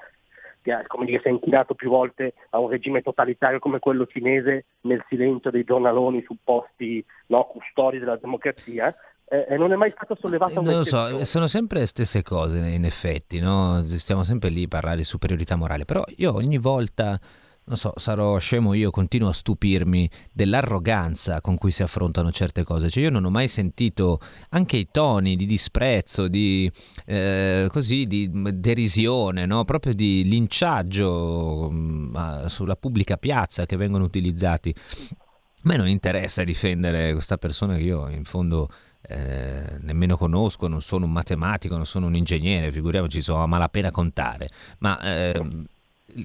che 0.61 0.71
ha, 0.71 0.83
come 0.87 1.05
dire, 1.05 1.19
si 1.21 1.27
è 1.27 1.31
inchinato 1.31 1.73
più 1.73 1.89
volte 1.89 2.33
a 2.51 2.59
un 2.59 2.69
regime 2.69 3.01
totalitario 3.01 3.59
come 3.59 3.79
quello 3.79 4.05
cinese 4.05 4.65
nel 4.81 5.03
silenzio 5.09 5.51
dei 5.51 5.63
giornaloni 5.63 6.23
supposti 6.25 7.03
no, 7.27 7.45
custodi 7.45 7.99
della 7.99 8.17
democrazia, 8.17 8.95
eh, 9.27 9.55
non 9.57 9.71
è 9.71 9.75
mai 9.75 9.91
stato 9.91 10.17
sollevato 10.19 10.59
Eh, 10.59 10.63
Non 10.63 10.77
lo 10.77 10.83
so, 10.83 11.23
sono 11.23 11.47
sempre 11.47 11.79
le 11.79 11.85
stesse 11.85 12.21
cose 12.21 12.57
in 12.57 12.83
effetti, 12.83 13.39
no? 13.39 13.81
Stiamo 13.85 14.23
sempre 14.23 14.49
lì 14.49 14.63
a 14.65 14.67
parlare 14.67 14.97
di 14.97 15.03
superiorità 15.05 15.55
morale, 15.55 15.85
però 15.85 16.03
io 16.17 16.33
ogni 16.33 16.57
volta, 16.57 17.17
non 17.63 17.77
so, 17.77 17.93
sarò 17.95 18.37
scemo 18.37 18.73
io, 18.73 18.91
continuo 18.91 19.29
a 19.29 19.33
stupirmi 19.33 20.09
dell'arroganza 20.31 21.41
con 21.41 21.57
cui 21.57 21.71
si 21.71 21.83
affrontano 21.83 22.31
certe 22.31 22.63
cose, 22.63 22.89
cioè 22.89 23.03
io 23.03 23.09
non 23.09 23.23
ho 23.23 23.29
mai 23.29 23.47
sentito 23.47 24.19
anche 24.49 24.77
i 24.77 24.87
toni 24.91 25.35
di 25.35 25.45
disprezzo, 25.45 26.27
di 26.27 26.69
eh, 27.05 27.67
così, 27.71 28.07
di 28.07 28.29
derisione, 28.31 29.45
no? 29.45 29.63
Proprio 29.63 29.93
di 29.93 30.23
linciaggio 30.23 31.69
mh, 31.71 32.11
a- 32.15 32.49
sulla 32.49 32.75
pubblica 32.75 33.17
piazza 33.17 33.65
che 33.65 33.77
vengono 33.77 34.03
utilizzati. 34.03 34.73
A 34.73 35.61
me 35.63 35.77
non 35.77 35.87
interessa 35.87 36.43
difendere 36.43 37.13
questa 37.13 37.37
persona 37.37 37.75
che 37.75 37.83
io 37.83 38.09
in 38.09 38.23
fondo 38.23 38.69
eh, 39.03 39.77
nemmeno 39.79 40.17
conosco, 40.17 40.67
non 40.67 40.81
sono 40.81 41.05
un 41.05 41.11
matematico, 41.11 41.75
non 41.75 41.85
sono 41.85 42.07
un 42.07 42.15
ingegnere, 42.15 42.71
figuriamoci, 42.71 43.21
so 43.21 43.35
a 43.35 43.45
malapena 43.45 43.91
contare, 43.91 44.49
ma 44.79 44.99
ehm, 45.01 45.65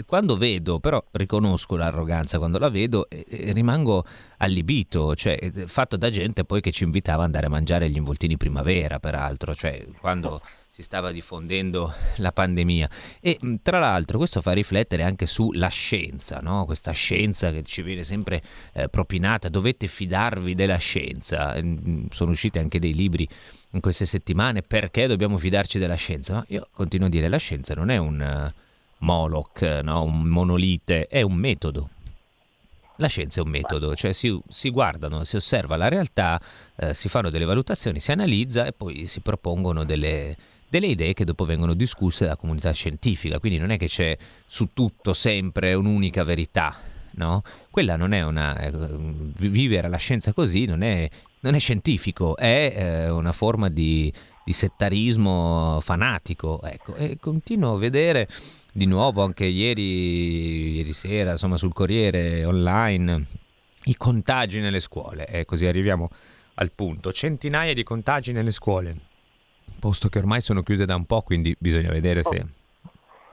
quando 0.07 0.37
vedo, 0.37 0.79
però 0.79 1.03
riconosco 1.13 1.77
l'arroganza 1.77 2.39
quando 2.39 2.59
la 2.59 2.69
vedo 2.69 3.09
e, 3.09 3.25
e 3.29 3.53
rimango 3.53 4.05
allibito, 4.39 5.15
cioè 5.15 5.39
eh, 5.41 5.67
fatto 5.67 5.97
da 5.97 6.11
gente 6.11 6.45
poi 6.45 6.61
che 6.61 6.71
ci 6.71 6.85
invitava 6.85 7.21
ad 7.21 7.27
andare 7.27 7.47
a 7.47 7.51
mangiare 7.51 7.89
gli 7.89 7.97
involtini 7.97 8.37
primavera, 8.37 8.99
peraltro, 8.99 9.55
cioè 9.55 9.87
quando 10.01 10.41
si 10.77 10.83
stava 10.83 11.11
diffondendo 11.11 11.91
la 12.17 12.33
pandemia. 12.33 12.91
E 13.23 13.39
tra 13.63 13.79
l'altro 13.79 14.19
questo 14.19 14.43
fa 14.43 14.53
riflettere 14.53 15.05
anche 15.05 15.25
sulla 15.25 15.69
scienza, 15.69 16.41
no? 16.41 16.67
questa 16.67 16.93
scienza 16.93 17.51
che 17.51 17.63
ci 17.63 17.81
viene 17.81 18.05
sempre 18.05 18.43
eh, 18.75 18.87
propinata, 18.91 19.49
dovete 19.49 19.87
fidarvi 19.87 20.55
della 20.55 20.77
scienza. 20.77 21.55
Sono 22.11 22.31
usciti 22.33 22.59
anche 22.59 22.79
dei 22.79 22.93
libri 22.93 23.27
in 23.71 23.81
queste 23.81 24.05
settimane 24.05 24.61
perché 24.61 25.07
dobbiamo 25.07 25.39
fidarci 25.39 25.79
della 25.79 25.95
scienza, 25.95 26.35
ma 26.35 26.45
io 26.49 26.69
continuo 26.71 27.07
a 27.07 27.11
dire 27.11 27.29
la 27.29 27.39
scienza 27.39 27.73
non 27.73 27.89
è 27.89 27.97
un 27.97 28.53
uh, 28.53 28.65
Moloch, 28.99 29.81
no? 29.83 30.03
un 30.03 30.23
monolite, 30.25 31.07
è 31.07 31.23
un 31.23 31.35
metodo. 31.35 31.91
La 32.97 33.09
scienza 33.09 33.41
è 33.41 33.45
un 33.45 33.51
metodo, 33.51 33.95
cioè 33.95 34.15
si, 34.15 34.39
si 34.49 34.71
guardano, 34.71 35.25
si 35.25 35.37
osserva 35.37 35.77
la 35.77 35.89
realtà, 35.89 36.41
eh, 36.77 36.95
si 36.95 37.11
fanno 37.11 37.29
delle 37.29 37.45
valutazioni, 37.45 38.01
si 38.01 38.11
analizza 38.11 38.65
e 38.65 38.73
poi 38.73 39.07
si 39.07 39.21
propongono 39.21 39.85
delle, 39.85 40.35
delle 40.67 40.87
idee 40.87 41.13
che 41.13 41.25
dopo 41.25 41.45
vengono 41.45 41.75
discusse 41.75 42.25
dalla 42.25 42.37
comunità 42.37 42.73
scientifica, 42.73 43.39
quindi 43.39 43.59
non 43.59 43.71
è 43.71 43.77
che 43.77 43.87
c'è 43.89 44.17
su 44.47 44.71
tutto 44.73 45.13
sempre 45.13 45.75
un'unica 45.75 46.25
verità, 46.25 46.75
no? 47.13 47.43
Quella 47.71 47.97
non 47.97 48.13
è 48.13 48.23
una... 48.23 48.57
Eh, 48.59 48.73
vivere 49.37 49.89
la 49.91 49.99
scienza 49.99 50.33
così 50.33 50.65
non 50.65 50.83
è, 50.83 51.07
non 51.41 51.55
è 51.55 51.59
scientifico, 51.59 52.35
è 52.35 52.73
eh, 52.75 53.11
una 53.11 53.33
forma 53.33 53.69
di, 53.69 54.11
di 54.47 54.53
settarismo 54.53 55.81
fanatico, 55.81 56.63
ecco, 56.63 56.95
e 56.95 57.19
continuo 57.21 57.75
a 57.75 57.79
vedere 57.79 58.29
di 58.71 58.87
nuovo 58.87 59.25
anche 59.25 59.45
ieri, 59.45 60.77
ieri 60.77 60.93
sera, 60.93 61.33
insomma 61.33 61.57
sul 61.57 61.73
Corriere 61.73 62.45
online, 62.45 63.27
i 63.87 63.97
contagi 63.97 64.61
nelle 64.61 64.79
scuole, 64.79 65.27
e 65.27 65.45
così 65.45 65.67
arriviamo 65.67 66.11
al 66.55 66.71
punto, 66.71 67.13
centinaia 67.13 67.75
di 67.75 67.83
contagi 67.83 68.31
nelle 68.31 68.53
scuole, 68.53 68.97
posto 69.81 70.09
che 70.09 70.21
ormai 70.21 70.41
sono 70.43 70.63
chiuse 70.63 70.85
da 70.85 70.95
un 70.95 71.07
po', 71.07 71.23
quindi 71.23 71.57
bisogna 71.59 71.91
vedere 71.91 72.23
se, 72.23 72.47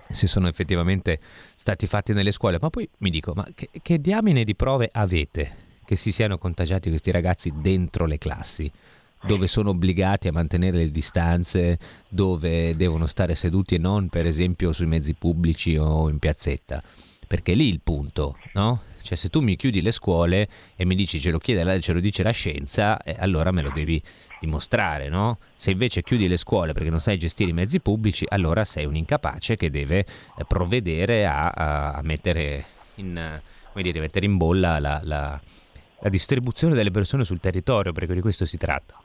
se 0.09 0.25
sono 0.25 0.47
effettivamente 0.47 1.19
stati 1.55 1.85
fatti 1.85 2.13
nelle 2.13 2.31
scuole. 2.31 2.57
Ma 2.59 2.71
poi 2.71 2.89
mi 2.97 3.11
dico, 3.11 3.33
ma 3.35 3.45
che, 3.53 3.69
che 3.83 4.01
diamine 4.01 4.43
di 4.43 4.55
prove 4.55 4.89
avete 4.91 5.57
che 5.85 5.95
si 5.95 6.11
siano 6.11 6.39
contagiati 6.39 6.89
questi 6.89 7.11
ragazzi 7.11 7.53
dentro 7.55 8.07
le 8.07 8.17
classi? 8.17 8.71
Dove 9.25 9.47
sono 9.47 9.71
obbligati 9.71 10.27
a 10.27 10.31
mantenere 10.31 10.77
le 10.77 10.91
distanze, 10.91 11.79
dove 12.09 12.75
devono 12.75 13.05
stare 13.07 13.35
seduti 13.35 13.75
e 13.75 13.79
non 13.79 14.09
per 14.09 14.25
esempio 14.25 14.71
sui 14.71 14.85
mezzi 14.85 15.13
pubblici 15.13 15.77
o 15.77 16.09
in 16.09 16.19
piazzetta. 16.19 16.83
Perché 17.25 17.53
è 17.53 17.55
lì 17.55 17.67
il 17.67 17.79
punto, 17.81 18.37
no? 18.53 18.81
Cioè 19.01 19.17
se 19.17 19.29
tu 19.29 19.41
mi 19.41 19.55
chiudi 19.55 19.81
le 19.81 19.91
scuole 19.91 20.47
e 20.75 20.85
mi 20.85 20.95
dici 20.95 21.19
ce 21.19 21.31
lo 21.31 21.37
chiede, 21.37 21.81
ce 21.81 21.93
lo 21.93 21.99
dice 21.99 22.23
la 22.23 22.31
scienza, 22.31 23.01
eh, 23.01 23.15
allora 23.17 23.51
me 23.51 23.61
lo 23.61 23.71
devi 23.73 24.01
dimostrare, 24.39 25.09
no? 25.09 25.39
Se 25.55 25.71
invece 25.71 26.03
chiudi 26.03 26.27
le 26.27 26.37
scuole 26.37 26.73
perché 26.73 26.89
non 26.89 27.01
sai 27.01 27.17
gestire 27.17 27.49
i 27.49 27.53
mezzi 27.53 27.79
pubblici, 27.79 28.25
allora 28.27 28.63
sei 28.63 28.85
un 28.85 28.95
incapace 28.95 29.57
che 29.57 29.69
deve 29.69 29.99
eh, 29.99 30.45
provvedere 30.47 31.25
a, 31.25 31.47
a, 31.49 31.91
a 31.93 32.01
mettere, 32.01 32.65
in, 32.95 33.41
dire, 33.73 33.99
mettere 33.99 34.25
in 34.25 34.37
bolla 34.37 34.79
la, 34.79 35.01
la, 35.03 35.41
la 35.99 36.09
distribuzione 36.09 36.75
delle 36.75 36.91
persone 36.91 37.25
sul 37.25 37.39
territorio, 37.39 37.91
perché 37.91 38.13
di 38.13 38.21
questo 38.21 38.45
si 38.45 38.57
tratta. 38.57 39.02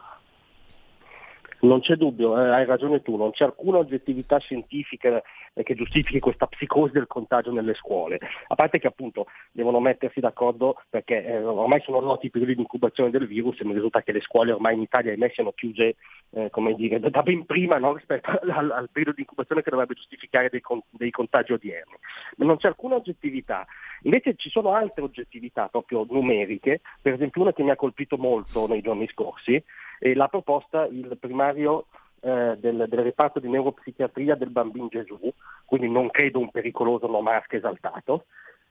Non 1.61 1.81
c'è 1.81 1.97
dubbio, 1.97 2.39
eh, 2.39 2.51
hai 2.51 2.65
ragione 2.65 3.03
tu, 3.03 3.17
non 3.17 3.33
c'è 3.33 3.45
alcuna 3.45 3.79
oggettività 3.79 4.39
scientifica 4.39 5.21
eh, 5.55 5.63
che 5.65 5.75
giustifichi 5.75 6.21
questa 6.21 6.47
psicosi 6.47 6.93
del 6.93 7.07
contagio 7.09 7.51
nelle 7.51 7.75
scuole, 7.75 8.19
a 8.47 8.55
parte 8.55 8.79
che 8.79 8.87
appunto 8.87 9.27
devono 9.51 9.81
mettersi 9.81 10.21
d'accordo 10.21 10.77
perché 10.89 11.25
eh, 11.25 11.43
ormai 11.43 11.81
sono 11.81 12.01
noti 12.01 12.27
i 12.27 12.31
periodi 12.31 12.55
di 12.55 12.61
incubazione 12.61 13.11
del 13.11 13.27
virus 13.27 13.61
e 13.61 13.65
mi 13.65 13.75
risulta 13.75 14.03
che 14.03 14.13
le 14.13 14.21
scuole 14.21 14.53
ormai 14.53 14.75
in 14.75 14.83
Italia 14.83 15.11
ahimè 15.11 15.31
siano 15.31 15.53
chiuse 15.53 15.97
eh, 16.31 16.51
come 16.51 16.75
dire, 16.75 17.01
da 17.01 17.23
ben 17.23 17.47
prima 17.47 17.79
no, 17.79 17.95
rispetto 17.95 18.31
al, 18.31 18.71
al, 18.71 18.89
periodo 18.91 19.17
di 19.17 19.23
incubazione 19.23 19.63
che 19.63 19.71
dovrebbe 19.71 19.95
giustificare 19.95 20.49
dei, 20.51 20.63
dei 20.91 21.11
contagi 21.11 21.53
odierni. 21.53 21.97
Ma 22.37 22.45
non 22.45 22.59
c'è 22.59 22.69
alcuna 22.69 22.97
oggettività. 22.97 23.67
Invece 24.03 24.35
ci 24.37 24.51
sono 24.51 24.73
altre 24.73 25.03
oggettività 25.03 25.69
proprio 25.69 26.07
numeriche, 26.09 26.81
per 27.01 27.15
esempio 27.15 27.43
una 27.43 27.53
che 27.53 27.63
mi 27.63 27.71
ha 27.71 27.77
colpito 27.77 28.17
molto 28.17 28.67
nei 28.69 28.83
giorni 28.83 29.09
scorsi, 29.09 29.63
e 29.99 30.15
l'ha 30.15 30.29
proposta 30.29 30.87
il 30.87 31.17
primario 31.19 31.87
eh, 32.21 32.57
del, 32.59 32.87
del, 32.89 33.03
reparto 33.03 33.41
di 33.41 33.49
neuropsichiatria 33.49 34.35
del 34.35 34.51
Bambin 34.51 34.89
Gesù, 34.89 35.33
quindi 35.65 35.89
non 35.89 36.11
credo 36.11 36.39
un 36.39 36.51
pericoloso 36.51 37.07
no 37.07 37.21
mask 37.21 37.55
esaltato, 37.55 38.27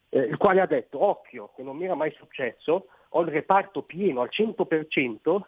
eh, 0.10 0.20
il 0.20 0.38
quale 0.38 0.62
ha 0.62 0.66
detto 0.66 1.04
occhio, 1.04 1.52
che 1.56 1.64
non 1.64 1.76
mi 1.76 1.86
era 1.86 1.96
mai 1.96 2.12
successo, 2.12 2.88
ho 3.10 3.22
il 3.22 3.30
reparto 3.30 3.82
pieno 3.82 4.22
al 4.22 4.30
100%, 4.32 5.40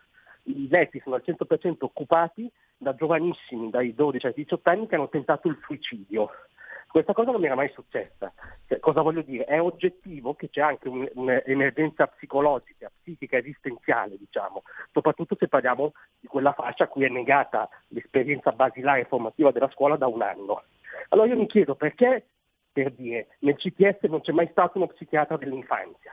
i 0.43 0.67
letti 0.69 1.00
sono 1.03 1.15
al 1.15 1.24
100% 1.25 1.77
occupati 1.79 2.51
da 2.77 2.96
giovanissimi, 2.96 3.69
dai 3.69 3.93
12 3.93 4.27
ai 4.27 4.34
18 4.34 4.69
anni 4.69 4.88
che 4.88 4.96
hanno 4.96 5.10
tentato 5.10 5.48
il 5.48 5.60
suicidio. 5.62 6.29
Questa 6.88 7.13
cosa 7.13 7.29
non 7.29 7.39
mi 7.39 7.46
era 7.46 7.55
mai 7.55 7.69
successa. 7.69 8.34
Cioè, 8.67 8.79
cosa 8.79 9.01
voglio 9.01 9.22
dire? 9.22 9.43
È 9.43 9.62
oggettivo 9.62 10.34
che 10.34 10.50
c'è 10.50 10.62
anche 10.62 10.88
un, 10.88 11.08
un'emergenza 11.13 12.08
psicologica, 12.08 12.89
psichica, 13.01 13.38
esistenziale, 13.38 14.17
diciamo, 14.17 14.63
soprattutto 14.91 15.36
se 15.38 15.48
parliamo 15.48 15.93
di 16.19 16.25
quella 16.25 16.53
fascia 16.53 16.86
a 16.86 16.88
cui 16.88 17.03
è 17.03 17.10
negata 17.10 17.69
l'esperienza 17.89 18.51
basilare 18.51 19.05
formativa 19.05 19.51
della 19.51 19.69
scuola 19.69 19.98
da 19.98 20.08
un 20.08 20.24
anno. 20.24 20.63
Allora 21.10 21.27
io 21.27 21.38
mi 21.38 21.46
chiedo 21.46 21.75
perché, 21.75 22.25
per 22.72 22.91
dire, 22.93 23.27
nel 23.39 23.55
CTS 23.55 24.01
non 24.10 24.22
c'è 24.22 24.31
mai 24.31 24.48
stato 24.50 24.77
uno 24.77 24.88
psichiatra 24.88 25.38
dell'infanzia? 25.38 26.12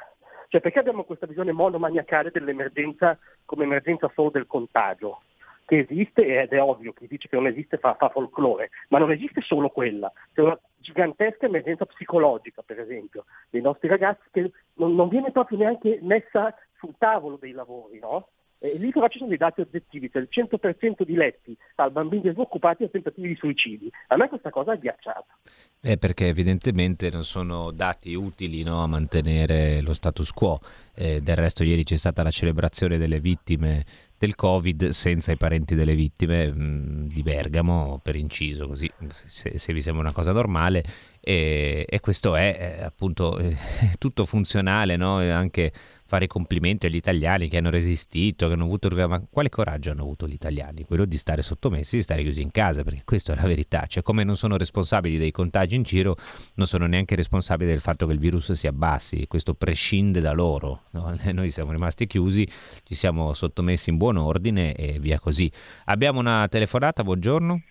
Cioè 0.49 0.61
perché 0.61 0.79
abbiamo 0.79 1.05
questa 1.05 1.27
visione 1.27 1.53
monomaniacale 1.53 2.31
dell'emergenza 2.31 3.19
come 3.45 3.65
emergenza 3.65 4.11
solo 4.15 4.31
del 4.31 4.47
contagio? 4.47 5.21
che 5.67 5.79
esiste 5.79 6.25
ed 6.25 6.53
è 6.53 6.63
ovvio, 6.63 6.93
chi 6.93 7.09
dice 7.09 7.29
che 7.29 7.35
non 7.35 7.49
esiste 7.49 7.77
fa, 7.77 7.95
fa, 7.95 8.09
folklore, 8.09 8.71
ma 8.89 8.99
non 8.99 9.11
esiste 9.11 9.41
solo 9.41 9.69
quella, 9.69 10.11
c'è 10.33 10.41
una 10.41 10.59
gigantesca 10.77 11.47
emergenza 11.47 11.85
psicologica, 11.85 12.63
per 12.63 12.79
esempio, 12.79 13.25
dei 13.51 13.61
nostri 13.61 13.89
ragazzi 13.89 14.29
che 14.31 14.53
non, 14.75 14.95
non 14.95 15.09
viene 15.09 15.33
proprio 15.33 15.59
neanche 15.59 15.99
messa 16.03 16.55
sul 16.79 16.95
tavolo 16.97 17.37
dei 17.37 17.51
lavori, 17.51 17.99
no? 17.99 18.29
E 18.59 18.79
lì 18.79 18.91
però 18.91 19.07
ci 19.09 19.19
sono 19.19 19.29
dei 19.29 19.39
dati 19.39 19.61
oggettivi, 19.61 20.11
cioè 20.11 20.23
il 20.23 20.29
100% 20.31 21.03
di 21.05 21.15
letti 21.15 21.57
al 21.77 21.93
bambini 21.93 22.23
disoccupati 22.23 22.85
a 22.85 22.89
tentativi 22.89 23.29
di 23.29 23.37
suicidi. 23.37 23.91
A 24.09 24.17
me 24.17 24.29
questa 24.29 24.51
cosa 24.51 24.73
è 24.73 24.79
ghiacciata. 24.79 25.27
Eh, 25.81 25.99
perché 25.99 26.29
evidentemente 26.29 27.11
non 27.11 27.23
sono 27.23 27.71
dati 27.71 28.15
utili 28.15 28.63
no, 28.63 28.83
a 28.83 28.87
mantenere 28.87 29.81
lo 29.83 29.93
status 29.93 30.33
quo. 30.33 30.59
Eh, 30.95 31.21
del 31.21 31.37
resto 31.37 31.63
ieri 31.63 31.85
c'è 31.85 31.97
stata 31.97 32.23
la 32.23 32.31
celebrazione 32.31 32.97
delle 32.97 33.21
vittime 33.21 33.85
del 34.19 34.35
Covid 34.35 34.89
senza 34.89 35.33
i 35.33 35.37
parenti 35.37 35.75
delle 35.75 35.95
vittime 35.95 36.51
mh, 36.51 37.09
di 37.09 37.23
Bergamo, 37.23 38.01
per 38.03 38.17
inciso, 38.17 38.67
così 38.67 38.91
se, 39.09 39.59
se 39.59 39.73
vi 39.73 39.83
sembra 39.83 40.03
una 40.03 40.13
cosa 40.13 40.33
normale. 40.33 40.83
E, 41.21 41.85
e 41.87 42.01
questo 42.01 42.35
è 42.35 42.79
eh, 42.79 42.85
appunto 42.85 43.39
eh, 43.39 43.57
tutto 43.99 44.25
funzionale, 44.25 44.97
no? 44.97 45.19
anche 45.19 45.73
fare 46.07 46.27
complimenti 46.27 46.87
agli 46.87 46.95
italiani 46.97 47.49
che 47.49 47.59
hanno 47.59 47.71
resistito, 47.71 48.47
che 48.47 48.55
hanno 48.55 48.65
avuto... 48.65 48.89
Ma 49.09 49.21
quale 49.29 49.49
coraggio 49.49 49.91
hanno 49.91 50.03
avuto 50.03 50.27
gli 50.27 50.33
italiani? 50.33 50.85
Quello 50.85 51.05
di 51.05 51.17
stare 51.19 51.43
sottomessi, 51.43 51.97
di 51.97 52.03
stare 52.03 52.23
chiusi 52.23 52.43
in 52.43 52.51
casa, 52.51 52.83
perché 52.85 53.03
questa 53.05 53.33
è 53.33 53.37
la 53.37 53.47
verità. 53.47 53.87
Cioè, 53.87 54.03
come 54.03 54.25
non 54.25 54.37
sono 54.37 54.57
responsabili 54.57 55.19
dei 55.19 55.33
contagi 55.33 55.75
in 55.75 55.83
giro, 55.83 56.17
non 56.55 56.67
sono 56.67 56.87
neanche 56.87 57.17
responsabili 57.17 57.71
del 57.71 57.81
fatto 57.81 58.07
che 58.07 58.13
il 58.13 58.19
virus 58.19 58.53
si 58.53 58.67
abbassi. 58.67 59.27
Questo 59.27 59.55
prescinde 59.55 60.21
da 60.21 60.33
loro. 60.33 60.85
No? 60.93 61.15
Noi 61.33 61.51
siamo 61.51 61.73
rimasti 61.73 62.07
chiusi, 62.07 62.49
ci 62.85 62.95
siamo 62.95 63.35
sottomessi 63.35 63.91
in 63.91 63.97
buon 63.97 64.17
ordine 64.17 64.75
e 64.75 64.99
via 65.01 65.19
così. 65.19 65.51
Abbiamo 65.87 66.21
una 66.21 66.47
telefonata, 66.49 67.03
buongiorno. 67.03 67.63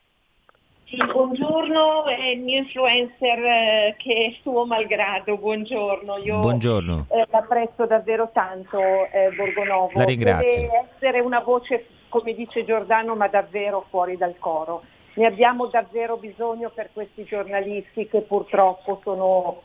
Sì, 0.87 0.97
buongiorno, 0.97 2.05
è 2.05 2.25
il 2.27 2.41
mio 2.41 2.59
influencer 2.59 3.39
eh, 3.39 3.95
che 3.97 4.13
è 4.13 4.41
suo 4.43 4.67
malgrado, 4.67 5.35
buongiorno. 5.35 6.17
Io 6.17 6.39
buongiorno. 6.41 7.07
Eh, 7.09 7.25
l'apprezzo 7.31 7.87
davvero 7.87 8.29
tanto 8.31 8.79
eh, 8.79 9.31
Borgonovo. 9.35 9.89
La 9.95 10.03
ringrazio. 10.03 10.61
Deve 10.61 10.89
essere 10.93 11.19
una 11.21 11.39
voce, 11.39 11.87
come 12.09 12.35
dice 12.35 12.63
Giordano, 12.65 13.15
ma 13.15 13.27
davvero 13.27 13.87
fuori 13.89 14.15
dal 14.15 14.37
coro. 14.37 14.83
Ne 15.15 15.25
abbiamo 15.25 15.65
davvero 15.65 16.17
bisogno 16.17 16.69
per 16.69 16.91
questi 16.93 17.23
giornalisti 17.23 18.07
che 18.07 18.21
purtroppo 18.21 18.99
sono 19.01 19.61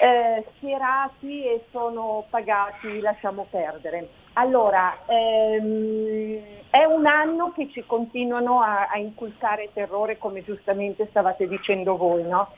eh, 0.00 0.44
schierati 0.56 1.44
e 1.44 1.66
sono 1.70 2.24
pagati, 2.28 2.98
lasciamo 2.98 3.46
perdere. 3.48 4.08
Allora, 4.32 4.98
ehm, 5.06 6.40
è 6.72 6.84
un 6.84 7.04
anno 7.04 7.52
che 7.52 7.68
ci 7.70 7.84
continuano 7.84 8.62
a, 8.62 8.86
a, 8.86 8.96
inculcare 8.96 9.68
terrore, 9.74 10.16
come 10.16 10.42
giustamente 10.42 11.06
stavate 11.10 11.46
dicendo 11.46 11.98
voi, 11.98 12.22
no? 12.22 12.48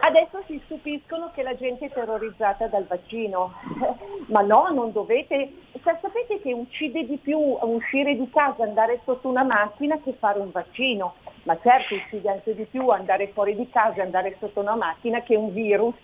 Adesso 0.00 0.42
si 0.46 0.60
stupiscono 0.66 1.30
che 1.34 1.42
la 1.42 1.56
gente 1.56 1.86
è 1.86 1.90
terrorizzata 1.90 2.66
dal 2.66 2.84
vaccino, 2.84 3.54
ma 4.28 4.42
no, 4.42 4.68
non 4.74 4.92
dovete. 4.92 5.54
Sa- 5.82 5.98
sapete 6.02 6.38
che 6.42 6.52
uccide 6.52 7.06
di 7.06 7.16
più 7.16 7.38
uscire 7.38 8.14
di 8.14 8.28
casa, 8.28 8.62
andare 8.62 9.00
sotto 9.06 9.26
una 9.26 9.42
macchina 9.42 9.98
che 10.00 10.12
fare 10.18 10.38
un 10.38 10.50
vaccino, 10.50 11.14
ma 11.44 11.58
certo 11.62 11.94
uccide 11.94 12.30
anche 12.30 12.54
di 12.54 12.66
più 12.66 12.90
andare 12.90 13.28
fuori 13.28 13.56
di 13.56 13.70
casa 13.70 14.02
andare 14.02 14.36
sotto 14.38 14.60
una 14.60 14.76
macchina 14.76 15.22
che 15.22 15.34
un 15.34 15.50
virus 15.54 15.96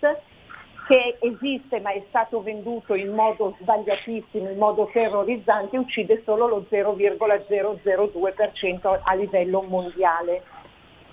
che 0.87 1.17
esiste 1.19 1.79
ma 1.81 1.91
è 1.91 2.01
stato 2.07 2.41
venduto 2.41 2.95
in 2.95 3.13
modo 3.13 3.55
sbagliatissimo, 3.59 4.49
in 4.49 4.57
modo 4.57 4.89
terrorizzante, 4.91 5.77
uccide 5.77 6.23
solo 6.23 6.47
lo 6.47 6.65
0,002% 6.69 8.99
a 9.03 9.13
livello 9.13 9.61
mondiale. 9.63 10.43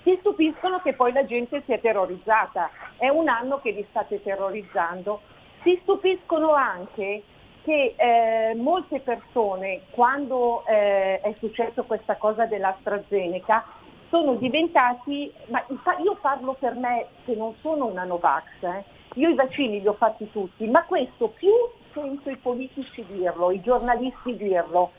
Si 0.03 0.15
stupiscono 0.19 0.79
che 0.79 0.93
poi 0.93 1.11
la 1.11 1.25
gente 1.25 1.61
sia 1.65 1.77
terrorizzata, 1.77 2.69
è 2.97 3.09
un 3.09 3.27
anno 3.27 3.59
che 3.59 3.71
li 3.71 3.85
state 3.89 4.23
terrorizzando. 4.23 5.19
Si 5.63 5.77
stupiscono 5.81 6.53
anche 6.53 7.23
che 7.63 7.95
eh, 7.97 8.55
molte 8.55 9.01
persone, 9.01 9.81
quando 9.89 10.63
eh, 10.67 11.19
è 11.19 11.35
successo 11.39 11.83
questa 11.83 12.15
cosa 12.15 12.45
dell'AstraZeneca, 12.45 13.65
sono 14.09 14.35
diventati, 14.35 15.33
ma 15.47 15.65
io 16.01 16.15
parlo 16.21 16.53
per 16.53 16.75
me 16.75 17.07
che 17.25 17.35
non 17.35 17.55
sono 17.61 17.87
una 17.87 18.03
Novax, 18.03 18.45
eh, 18.61 18.83
io 19.15 19.29
i 19.29 19.35
vaccini 19.35 19.81
li 19.81 19.87
ho 19.87 19.93
fatti 19.93 20.29
tutti, 20.31 20.65
ma 20.67 20.83
questo 20.83 21.29
più 21.37 21.51
sento 21.93 22.29
i 22.29 22.37
politici 22.37 23.03
dirlo, 23.07 23.51
i 23.51 23.61
giornalisti 23.61 24.35
dirlo, 24.37 24.91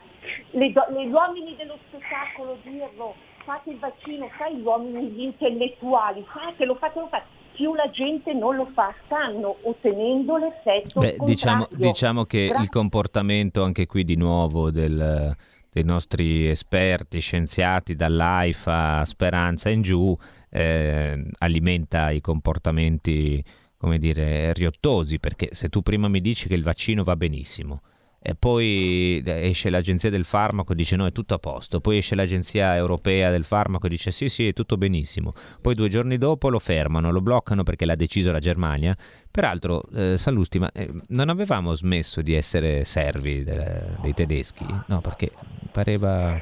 le 0.51 0.73
do- 0.73 0.87
gli 0.91 1.11
uomini 1.11 1.55
dello 1.57 1.79
spettacolo 1.87 2.59
dirlo, 2.63 3.15
fate 3.45 3.71
il 3.71 3.79
vaccino, 3.79 4.29
sai 4.39 4.57
gli 4.57 4.63
uomini, 4.63 5.07
gli 5.09 5.23
intellettuali, 5.23 6.25
fatelo, 6.27 6.75
fatelo, 6.75 7.07
fatelo. 7.09 7.35
Più 7.53 7.75
la 7.75 7.89
gente 7.91 8.35
non 8.35 8.55
lo 8.57 8.67
fa, 8.75 8.95
stanno 9.07 9.57
ottenendo 9.63 10.37
l'effetto 10.37 11.01
Beh, 11.01 11.17
diciamo, 11.21 11.67
diciamo 11.71 12.25
che 12.25 12.49
Gra- 12.49 12.61
il 12.61 12.69
comportamento 12.69 13.63
anche 13.63 13.87
qui 13.87 14.05
di 14.05 14.15
nuovo 14.17 14.71
del- 14.71 15.35
dei 15.73 15.85
nostri 15.85 16.49
esperti, 16.49 17.21
scienziati, 17.21 17.95
dall'AIFA 17.95 19.05
Speranza 19.07 19.71
in 19.71 19.81
giù, 19.83 20.15
eh, 20.51 21.23
alimenta 21.39 22.11
i 22.11 22.21
comportamenti, 22.21 23.43
come 23.77 23.99
dire, 23.99 24.53
riottosi, 24.53 25.19
perché 25.19 25.49
se 25.53 25.69
tu 25.69 25.83
prima 25.83 26.09
mi 26.09 26.21
dici 26.21 26.49
che 26.49 26.55
il 26.55 26.63
vaccino 26.63 27.05
va 27.05 27.17
benissimo, 27.17 27.83
e 28.19 28.35
poi 28.35 29.23
esce 29.25 29.71
l'agenzia 29.71 30.11
del 30.11 30.25
farmaco 30.25 30.73
e 30.73 30.75
dice 30.75 30.97
no 30.97 31.07
è 31.07 31.13
tutto 31.13 31.35
a 31.35 31.39
posto, 31.39 31.81
poi 31.81 31.99
esce 31.99 32.17
l'agenzia 32.17 32.75
europea 32.75 33.31
del 33.31 33.45
farmaco 33.45 33.87
e 33.87 33.89
dice 33.89 34.11
sì 34.11 34.29
sì 34.29 34.49
è 34.49 34.53
tutto 34.53 34.77
benissimo, 34.77 35.33
poi 35.61 35.77
due 35.77 35.89
giorni 35.89 36.19
dopo 36.19 36.49
lo 36.49 36.59
fermano, 36.59 37.13
lo 37.13 37.21
bloccano 37.21 37.63
perché 37.63 37.85
l'ha 37.85 37.95
deciso 37.95 38.33
la 38.33 38.41
Germania, 38.41 38.97
peraltro 39.31 39.85
eh, 39.95 40.17
Sallusti 40.19 40.59
ma 40.59 40.73
eh, 40.73 40.89
non 41.09 41.29
avevamo 41.29 41.75
smesso 41.75 42.21
di 42.21 42.35
essere 42.35 42.85
servi 42.85 43.45
de- 43.45 43.97
dei 44.01 44.15
tedeschi? 44.15 44.65
No 44.87 45.01
perché 45.01 45.31
pareva 45.71 46.41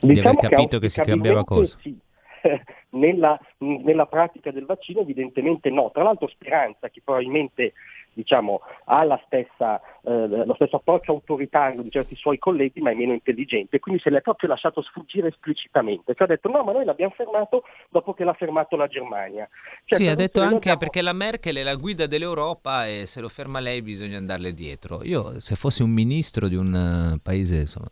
di 0.00 0.18
Diciamo 0.18 0.38
aver 0.38 0.50
capito 0.50 0.78
che 0.80 0.88
si 0.88 1.00
cambiava 1.00 1.44
cosa. 1.44 1.76
sì. 1.80 1.96
Nella, 2.92 3.38
nella 3.58 4.06
pratica 4.06 4.50
del 4.50 4.64
vaccino 4.64 5.00
evidentemente 5.00 5.70
no. 5.70 5.90
Tra 5.92 6.02
l'altro 6.02 6.26
Speranza, 6.26 6.88
che 6.88 7.00
probabilmente 7.04 7.72
diciamo, 8.12 8.60
ha 8.86 9.04
la 9.04 9.20
stessa, 9.26 9.80
eh, 10.02 10.26
lo 10.26 10.54
stesso 10.54 10.76
approccio 10.76 11.12
autoritario 11.12 11.82
di 11.82 11.90
certi 11.90 12.16
suoi 12.16 12.38
colleghi, 12.38 12.80
ma 12.80 12.90
è 12.90 12.94
meno 12.94 13.12
intelligente, 13.12 13.78
quindi 13.78 14.00
se 14.00 14.10
l'è 14.10 14.20
proprio 14.20 14.48
lasciato 14.48 14.82
sfuggire 14.82 15.28
esplicitamente. 15.28 16.14
Cioè 16.14 16.26
ha 16.26 16.30
detto 16.30 16.50
no, 16.50 16.62
ma 16.64 16.72
noi 16.72 16.84
l'abbiamo 16.84 17.14
fermato 17.16 17.62
dopo 17.88 18.12
che 18.14 18.24
l'ha 18.24 18.34
fermato 18.34 18.76
la 18.76 18.88
Germania. 18.88 19.48
Cioè, 19.84 19.98
sì, 19.98 20.06
ha 20.08 20.14
detto 20.14 20.40
anche 20.40 20.70
abbiamo- 20.70 20.78
perché 20.78 21.02
la 21.02 21.12
Merkel 21.12 21.56
è 21.56 21.62
la 21.62 21.76
guida 21.76 22.06
dell'Europa 22.06 22.86
e 22.86 23.06
se 23.06 23.20
lo 23.20 23.28
ferma 23.28 23.60
lei 23.60 23.82
bisogna 23.82 24.18
andarle 24.18 24.52
dietro. 24.52 25.02
Io, 25.04 25.40
se 25.40 25.54
fossi 25.54 25.82
un 25.82 25.90
ministro 25.90 26.48
di 26.48 26.56
un 26.56 26.74
eh, 27.14 27.20
paese, 27.22 27.60
insomma, 27.60 27.88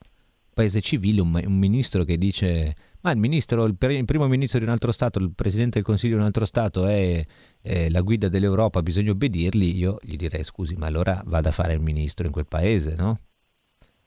paese 0.52 0.80
civile, 0.80 1.20
un, 1.20 1.40
un 1.44 1.58
ministro 1.58 2.04
che 2.04 2.18
dice 2.18 2.74
ma 3.02 3.10
il 3.10 3.18
ministro, 3.18 3.64
il, 3.64 3.76
pre- 3.76 3.96
il 3.96 4.04
primo 4.04 4.26
ministro 4.26 4.58
di 4.58 4.64
un 4.64 4.70
altro 4.70 4.92
Stato, 4.92 5.18
il 5.18 5.32
presidente 5.34 5.76
del 5.76 5.84
Consiglio 5.84 6.14
di 6.14 6.20
un 6.20 6.26
altro 6.26 6.44
Stato 6.44 6.86
è, 6.86 7.24
è 7.60 7.88
la 7.88 8.00
guida 8.00 8.28
dell'Europa, 8.28 8.82
bisogna 8.82 9.12
obbedirgli, 9.12 9.76
io 9.76 9.98
gli 10.00 10.16
direi 10.16 10.44
scusi, 10.44 10.74
ma 10.76 10.86
allora 10.86 11.22
vada 11.24 11.50
a 11.50 11.52
fare 11.52 11.74
il 11.74 11.80
ministro 11.80 12.26
in 12.26 12.32
quel 12.32 12.46
paese, 12.46 12.94
no? 12.96 13.18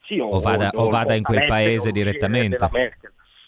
Sì, 0.04 0.19
o 0.19 0.39
vada- 0.39 0.71
o 0.73 0.89
vada 0.89 1.13
in 1.13 1.23
quel 1.23 1.45
paese 1.45 1.91
direttamente. 1.91 2.58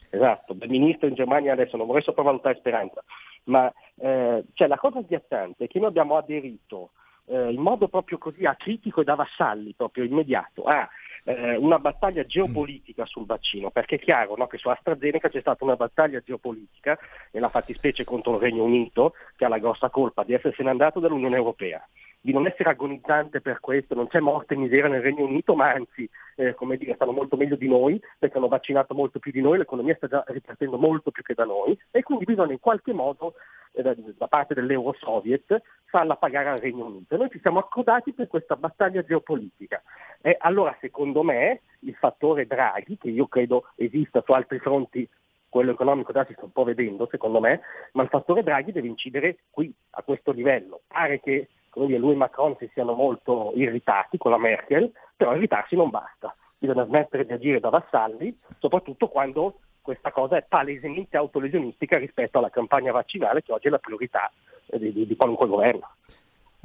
Esatto, 0.09 0.53
del 0.53 0.69
ministro 0.69 1.07
in 1.07 1.15
Germania 1.15 1.53
adesso 1.53 1.75
non 1.75 1.87
vorrei 1.87 2.03
sopravvalutare 2.03 2.55
Speranza, 2.59 3.03
ma 3.45 3.71
eh, 3.95 4.43
cioè, 4.53 4.67
la 4.67 4.77
cosa 4.77 5.01
schiacciante 5.03 5.65
è 5.65 5.67
che 5.67 5.79
noi 5.79 5.87
abbiamo 5.87 6.17
aderito 6.17 6.91
eh, 7.25 7.51
in 7.51 7.59
modo 7.59 7.87
proprio 7.87 8.17
così 8.17 8.45
acritico 8.45 9.01
e 9.01 9.03
da 9.03 9.15
vassalli, 9.15 9.73
proprio 9.75 10.03
immediato, 10.03 10.63
a 10.63 10.87
eh, 11.23 11.55
una 11.55 11.79
battaglia 11.79 12.25
geopolitica 12.25 13.05
sul 13.05 13.25
vaccino, 13.25 13.71
perché 13.71 13.95
è 13.95 13.99
chiaro 13.99 14.35
no, 14.35 14.47
che 14.47 14.57
su 14.57 14.69
AstraZeneca 14.69 15.29
c'è 15.29 15.39
stata 15.39 15.63
una 15.63 15.75
battaglia 15.75 16.19
geopolitica, 16.19 16.97
nella 17.31 17.49
fattispecie 17.49 18.03
contro 18.03 18.35
il 18.35 18.41
Regno 18.41 18.63
Unito, 18.63 19.13
che 19.35 19.45
ha 19.45 19.49
la 19.49 19.59
grossa 19.59 19.89
colpa 19.89 20.23
di 20.23 20.33
essersene 20.33 20.69
andato 20.69 20.99
dall'Unione 20.99 21.35
Europea 21.35 21.85
di 22.23 22.31
non 22.31 22.47
essere 22.47 22.69
agonizzante 22.69 23.41
per 23.41 23.59
questo, 23.59 23.95
non 23.95 24.07
c'è 24.07 24.21
morte 24.21 24.53
e 24.53 24.57
miseria 24.57 24.87
nel 24.87 25.01
Regno 25.01 25.25
Unito, 25.25 25.55
ma 25.55 25.73
anzi, 25.73 26.09
eh, 26.37 26.53
come 26.53 26.77
dire, 26.77 26.95
stanno 26.95 27.11
molto 27.11 27.35
meglio 27.35 27.57
di 27.57 27.67
noi, 27.67 28.01
perché 28.17 28.37
hanno 28.37 28.47
vaccinato 28.47 28.93
molto 28.93 29.19
più 29.19 29.33
di 29.33 29.41
noi, 29.41 29.57
l'economia 29.57 29.93
sta 29.95 30.07
già 30.07 30.23
ripartendo 30.27 30.77
molto 30.77 31.11
più 31.11 31.21
che 31.21 31.33
da 31.33 31.43
noi, 31.43 31.77
e 31.91 32.01
quindi 32.01 32.23
bisogna 32.23 32.53
in 32.53 32.61
qualche 32.61 32.93
modo, 32.93 33.33
eh, 33.73 33.81
da, 33.83 34.27
parte 34.27 34.53
dell'Euro-Soviet, 34.53 35.61
farla 35.83 36.15
pagare 36.15 36.47
al 36.47 36.59
Regno 36.59 36.85
Unito. 36.85 37.17
Noi 37.17 37.29
ci 37.29 37.41
siamo 37.41 37.59
accordati 37.59 38.13
per 38.13 38.29
questa 38.29 38.55
battaglia 38.55 39.03
geopolitica. 39.03 39.83
E 40.21 40.37
allora, 40.39 40.73
secondo 40.79 41.23
me, 41.23 41.63
il 41.79 41.95
fattore 41.95 42.47
Draghi, 42.47 42.97
che 42.97 43.09
io 43.09 43.27
credo 43.27 43.65
esista 43.75 44.23
su 44.25 44.31
altri 44.31 44.59
fronti 44.59 45.05
quello 45.49 45.71
economico 45.71 46.13
già 46.13 46.25
si 46.25 46.33
sta 46.33 46.45
un 46.45 46.51
po' 46.51 46.63
vedendo 46.63 47.07
secondo 47.11 47.39
me, 47.39 47.61
ma 47.91 48.01
il 48.01 48.09
fattore 48.09 48.41
Draghi 48.41 48.71
deve 48.71 48.87
incidere 48.87 49.39
qui, 49.51 49.71
a 49.91 50.01
questo 50.01 50.31
livello. 50.31 50.81
Pare 50.87 51.19
che 51.19 51.49
dire, 51.73 51.99
lui 51.99 52.13
e 52.13 52.15
Macron 52.15 52.55
si 52.57 52.69
siano 52.73 52.93
molto 52.93 53.51
irritati 53.55 54.17
con 54.17 54.31
la 54.31 54.37
Merkel, 54.37 54.91
però 55.15 55.35
irritarsi 55.35 55.75
non 55.75 55.89
basta. 55.89 56.35
Bisogna 56.57 56.85
smettere 56.85 57.25
di 57.25 57.33
agire 57.33 57.59
da 57.59 57.69
vassalli, 57.69 58.37
soprattutto 58.59 59.07
quando 59.07 59.59
questa 59.81 60.11
cosa 60.11 60.37
è 60.37 60.45
palesemente 60.47 61.17
autolesionistica 61.17 61.97
rispetto 61.97 62.37
alla 62.37 62.49
campagna 62.49 62.91
vaccinale 62.91 63.43
che 63.43 63.51
oggi 63.51 63.67
è 63.67 63.69
la 63.69 63.79
priorità 63.79 64.31
eh, 64.67 64.79
di, 64.79 64.93
di- 64.93 65.05
di 65.05 65.15
qualunque 65.15 65.47
governo. 65.47 65.89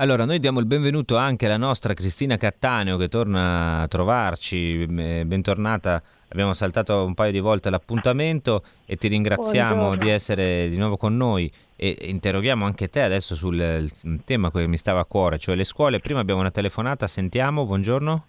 Allora, 0.00 0.24
noi 0.24 0.38
diamo 0.38 0.60
il 0.60 0.66
benvenuto 0.66 1.16
anche 1.16 1.46
alla 1.46 1.56
nostra 1.56 1.92
Cristina 1.92 2.36
Cattaneo 2.36 2.96
che 2.96 3.08
torna 3.08 3.80
a 3.80 3.88
trovarci. 3.88 4.86
Bentornata, 4.86 6.00
abbiamo 6.28 6.54
saltato 6.54 7.04
un 7.04 7.14
paio 7.14 7.32
di 7.32 7.40
volte 7.40 7.68
l'appuntamento 7.68 8.62
e 8.86 8.94
ti 8.94 9.08
ringraziamo 9.08 9.74
Buongiorno. 9.74 10.04
di 10.04 10.10
essere 10.10 10.68
di 10.68 10.76
nuovo 10.76 10.96
con 10.96 11.16
noi 11.16 11.50
e 11.74 11.96
interroghiamo 12.02 12.64
anche 12.64 12.88
te 12.88 13.02
adesso 13.02 13.34
sul 13.34 13.90
tema 14.24 14.52
che 14.52 14.68
mi 14.68 14.76
stava 14.76 15.00
a 15.00 15.04
cuore, 15.04 15.38
cioè 15.38 15.56
le 15.56 15.64
scuole. 15.64 15.98
Prima 15.98 16.20
abbiamo 16.20 16.38
una 16.38 16.52
telefonata, 16.52 17.08
sentiamo, 17.08 17.66
buongiorno. 17.66 18.24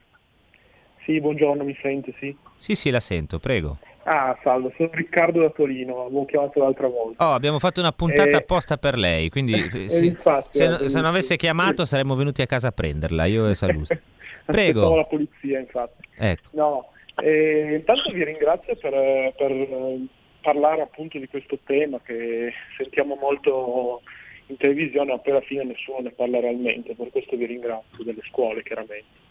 Sì, 1.06 1.22
buongiorno, 1.22 1.64
mi 1.64 1.78
sente, 1.80 2.16
sì. 2.20 2.36
Sì, 2.56 2.74
sì, 2.74 2.90
la 2.90 3.00
sento, 3.00 3.38
prego. 3.38 3.78
Ah, 4.04 4.38
salve, 4.44 4.74
sono 4.78 4.90
Riccardo 4.94 5.42
da 5.42 5.50
Torino, 5.50 6.06
avevo 6.06 6.26
chiamato 6.26 6.60
l'altra 6.62 6.88
volta. 6.88 7.28
Oh, 7.28 7.34
abbiamo 7.34 7.60
fatto 7.60 7.80
una 7.80 7.92
puntata 7.92 8.30
Eh, 8.30 8.36
apposta 8.36 8.78
per 8.78 8.98
lei, 8.98 9.30
quindi 9.30 9.54
eh, 9.72 9.84
eh, 9.86 9.90
sì, 9.90 10.06
infatti, 10.08 10.58
se, 10.58 10.66
eh, 10.66 10.90
se 10.90 10.98
non 10.98 11.08
avesse 11.08 11.36
chiamato 11.36 11.84
Sì. 11.84 11.92
saremmo 11.92 12.16
venuti 12.16 12.42
a 12.42 12.46
casa 12.46 12.70
a 12.70 12.72
prenderla, 12.72 13.26
io 13.26 13.48
e 13.48 13.54
Salus. 13.54 13.90
Aspettavo 14.46 14.46
Prego. 14.46 14.96
la 14.96 15.06
polizia, 15.06 15.60
infatti. 15.60 16.08
Ecco. 16.18 16.50
No, 16.54 16.90
eh, 17.22 17.76
intanto 17.76 18.12
vi 18.12 18.24
ringrazio 18.24 18.76
per, 18.78 19.34
per, 19.38 19.52
eh, 19.52 20.06
parlare 20.42 20.82
appunto 20.82 21.20
di 21.20 21.28
questo 21.28 21.60
tema 21.66 22.00
che 22.04 22.52
sentiamo 22.78 23.16
molto 23.16 24.02
in 24.48 24.58
televisione, 24.58 25.12
ma 25.12 25.20
poi 25.20 25.34
alla 25.34 25.42
fine 25.42 25.64
nessuno 25.66 26.00
ne 26.00 26.12
parla 26.12 26.40
realmente, 26.40 26.96
per 26.96 27.10
questo 27.12 27.36
vi 27.36 27.46
ringrazio, 27.46 28.04
delle 28.04 28.22
scuole 28.30 28.64
chiaramente. 28.64 29.28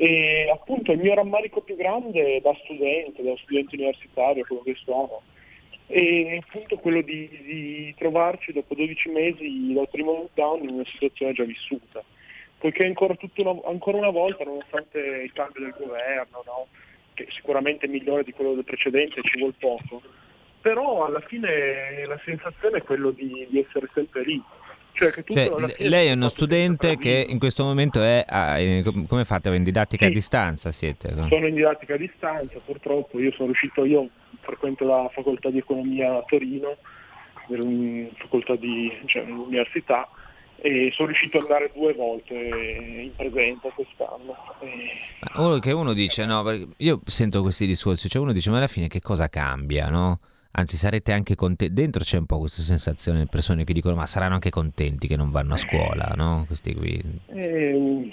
E 0.00 0.48
appunto 0.48 0.92
il 0.92 1.00
mio 1.00 1.12
rammarico 1.12 1.60
più 1.60 1.74
grande 1.74 2.40
da 2.40 2.54
studente, 2.62 3.20
da 3.20 3.36
studente 3.38 3.74
universitario, 3.74 4.44
quello 4.46 4.62
che 4.62 4.76
sono, 4.84 5.22
è 5.88 6.38
appunto 6.40 6.76
quello 6.76 7.00
di, 7.00 7.28
di 7.42 7.94
trovarci 7.98 8.52
dopo 8.52 8.76
12 8.76 9.08
mesi 9.08 9.72
dal 9.72 9.88
primo 9.90 10.12
lockdown 10.12 10.62
in 10.62 10.74
una 10.74 10.84
situazione 10.84 11.32
già 11.32 11.42
vissuta, 11.42 12.04
poiché 12.58 12.84
ancora, 12.84 13.16
una, 13.38 13.60
ancora 13.64 13.96
una 13.96 14.10
volta, 14.10 14.44
nonostante 14.44 15.00
il 15.00 15.32
cambio 15.32 15.62
del 15.62 15.74
governo, 15.76 16.44
no, 16.46 16.66
che 17.14 17.26
sicuramente 17.30 17.86
è 17.86 17.88
migliore 17.88 18.22
di 18.22 18.32
quello 18.32 18.54
del 18.54 18.62
precedente, 18.62 19.20
ci 19.22 19.38
vuole 19.38 19.54
poco, 19.58 20.00
però 20.60 21.06
alla 21.06 21.20
fine 21.20 22.06
la 22.06 22.20
sensazione 22.24 22.78
è 22.78 22.82
quello 22.82 23.10
di, 23.10 23.48
di 23.50 23.58
essere 23.58 23.88
sempre 23.92 24.22
lì. 24.22 24.40
Cioè, 24.98 25.12
che 25.12 25.22
tutto 25.24 25.60
Cioè, 25.68 25.88
lei 25.88 26.08
è 26.08 26.12
uno 26.12 26.28
studente 26.28 26.96
che 26.98 27.24
in 27.28 27.38
questo 27.38 27.62
momento 27.64 28.02
è, 28.02 28.24
a- 28.26 28.58
eh, 28.58 28.82
com- 28.82 29.06
come 29.06 29.24
fate, 29.24 29.54
in 29.54 29.62
didattica 29.62 30.06
a 30.06 30.08
Sì. 30.08 30.14
distanza 30.14 30.72
siete? 30.72 31.12
no? 31.12 31.28
Sono 31.28 31.46
in 31.46 31.54
didattica 31.54 31.94
a 31.94 31.98
distanza, 31.98 32.58
purtroppo 32.64 33.20
io 33.20 33.30
sono 33.32 33.46
riuscito, 33.46 33.84
io 33.84 34.08
frequento 34.40 34.84
la 34.84 35.08
facoltà 35.14 35.50
di 35.50 35.58
economia 35.58 36.16
a 36.16 36.24
Torino, 36.26 36.76
nella 37.48 38.08
facoltà 38.16 38.56
di, 38.56 38.90
cioè, 39.06 39.24
nell'università, 39.24 40.08
e 40.60 40.90
sono 40.92 41.08
riuscito 41.08 41.36
ad 41.38 41.44
andare 41.44 41.70
due 41.72 41.92
volte 41.94 42.34
in 42.34 43.12
presenza 43.14 43.68
quest'anno. 43.68 44.34
E- 44.60 44.90
uno 45.36 45.58
che 45.60 45.70
uno 45.72 45.92
dice, 45.92 46.26
no, 46.26 46.44
io 46.78 47.00
sento 47.04 47.42
questi 47.42 47.66
discorsi, 47.66 48.08
cioè 48.08 48.20
uno 48.20 48.32
dice, 48.32 48.50
ma 48.50 48.56
alla 48.56 48.66
fine 48.66 48.88
che 48.88 49.00
cosa 49.00 49.28
cambia, 49.28 49.88
no? 49.88 50.18
Anzi, 50.58 50.76
sarete 50.76 51.12
anche 51.12 51.36
contenti. 51.36 51.72
Dentro 51.72 52.02
c'è 52.02 52.18
un 52.18 52.26
po' 52.26 52.40
questa 52.40 52.62
sensazione, 52.62 53.26
persone 53.26 53.62
che 53.62 53.72
dicono, 53.72 53.94
ma 53.94 54.06
saranno 54.06 54.34
anche 54.34 54.50
contenti 54.50 55.06
che 55.06 55.14
non 55.14 55.30
vanno 55.30 55.54
a 55.54 55.56
scuola, 55.56 56.14
no? 56.16 56.42
Questi 56.48 56.74
qui. 56.74 57.00
Ehm, 57.26 58.10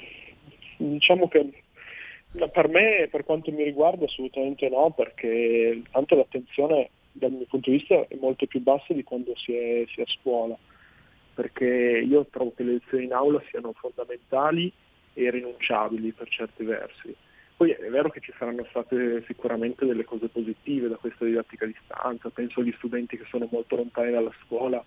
diciamo 0.77 1.27
che 1.27 1.63
per 2.51 2.67
me, 2.67 3.08
per 3.10 3.23
quanto 3.23 3.51
mi 3.51 3.63
riguarda, 3.63 4.05
assolutamente 4.05 4.69
no, 4.69 4.91
perché 4.91 5.81
tanto 5.89 6.15
l'attenzione 6.15 6.91
dal 7.13 7.31
mio 7.31 7.45
punto 7.49 7.71
di 7.71 7.77
vista 7.77 8.05
è 8.08 8.15
molto 8.19 8.45
più 8.45 8.62
bassa 8.62 8.93
di 8.93 9.03
quando 9.03 9.36
si 9.36 9.51
è, 9.51 9.84
si 9.88 10.01
è 10.01 10.03
a 10.03 10.08
scuola, 10.08 10.55
perché 11.34 11.65
io 11.65 12.27
trovo 12.29 12.53
che 12.55 12.62
le 12.62 12.73
lezioni 12.73 13.05
in 13.05 13.13
aula 13.13 13.41
siano 13.49 13.73
fondamentali 13.73 14.71
e 15.13 15.23
irrinunciabili 15.23 16.12
per 16.12 16.27
certi 16.29 16.63
versi. 16.63 17.15
Poi 17.57 17.71
è 17.71 17.89
vero 17.89 18.09
che 18.09 18.19
ci 18.19 18.33
saranno 18.37 18.65
state 18.69 19.23
sicuramente 19.27 19.85
delle 19.85 20.03
cose 20.03 20.27
positive 20.27 20.89
da 20.89 20.97
questa 20.97 21.23
didattica 21.23 21.63
a 21.63 21.69
distanza, 21.69 22.29
penso 22.29 22.59
agli 22.59 22.73
studenti 22.77 23.17
che 23.17 23.25
sono 23.29 23.47
molto 23.49 23.77
lontani 23.77 24.11
dalla 24.11 24.33
scuola, 24.43 24.83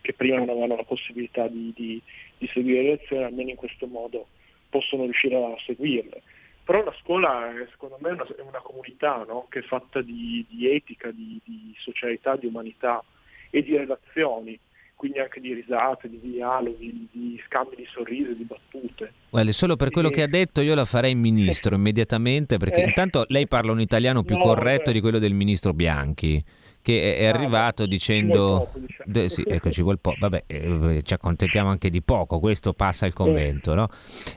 che 0.00 0.12
prima 0.12 0.38
non 0.38 0.48
avevano 0.48 0.76
la 0.76 0.82
possibilità 0.82 1.46
di, 1.46 1.72
di- 1.74 2.02
di 2.38 2.48
seguire 2.48 2.82
le 2.82 2.88
lezioni, 2.90 3.22
almeno 3.22 3.50
in 3.50 3.56
questo 3.56 3.86
modo 3.86 4.26
possono 4.68 5.04
riuscire 5.04 5.36
a 5.36 5.54
seguirle. 5.64 6.22
Però 6.64 6.82
la 6.82 6.94
scuola 7.00 7.50
è, 7.50 7.66
secondo 7.70 7.98
me 8.00 8.10
è 8.10 8.12
una, 8.12 8.26
è 8.36 8.40
una 8.40 8.60
comunità 8.60 9.24
no? 9.26 9.46
che 9.48 9.60
è 9.60 9.62
fatta 9.62 10.00
di, 10.00 10.44
di 10.48 10.74
etica, 10.74 11.10
di, 11.10 11.40
di 11.44 11.72
socialità, 11.78 12.34
di 12.34 12.46
umanità 12.46 13.02
e 13.50 13.62
di 13.62 13.76
relazioni, 13.76 14.58
quindi 15.02 15.18
anche 15.18 15.40
di 15.40 15.52
risate, 15.52 16.08
di 16.08 16.20
dialoghi, 16.22 17.08
di 17.10 17.42
scambi 17.48 17.74
di 17.74 17.84
sorrisi, 17.92 18.36
di 18.36 18.44
battute. 18.44 19.12
Guardi, 19.30 19.52
solo 19.52 19.74
per 19.74 19.90
quello 19.90 20.10
E- 20.10 20.12
che 20.12 20.22
ha 20.22 20.28
detto 20.28 20.60
io 20.60 20.76
la 20.76 20.84
farei 20.84 21.16
ministro 21.16 21.74
immediatamente, 21.74 22.56
perché 22.56 22.82
Eh. 22.84 22.86
intanto 22.86 23.24
lei 23.26 23.48
parla 23.48 23.72
un 23.72 23.80
italiano 23.80 24.22
più 24.22 24.36
No, 24.36 24.44
corretto 24.44 24.82
vabbè. 24.84 24.92
di 24.92 25.00
quello 25.00 25.18
del 25.18 25.34
ministro 25.34 25.72
Bianchi, 25.72 26.40
che 26.80 27.16
è, 27.16 27.26
Ah, 27.26 27.30
arrivato 27.34 27.82
ci 27.82 27.88
dicendo... 27.88 28.38
vuole 28.46 28.64
poco, 28.66 28.78
diciamo. 28.78 29.12
De- 29.12 29.28
sì, 29.28 29.42
ecco, 29.44 29.70
ci 29.72 29.82
vuole 29.82 29.98
po'. 30.00 30.14
Vabbè, 30.16 30.44
eh, 30.46 31.00
ci 31.02 31.14
accontentiamo 31.14 31.68
anche 31.68 31.90
di 31.90 32.00
poco, 32.00 32.38
questo 32.38 32.72
passa 32.72 33.04
il 33.04 33.12
convento, 33.12 33.74
no? 33.74 33.88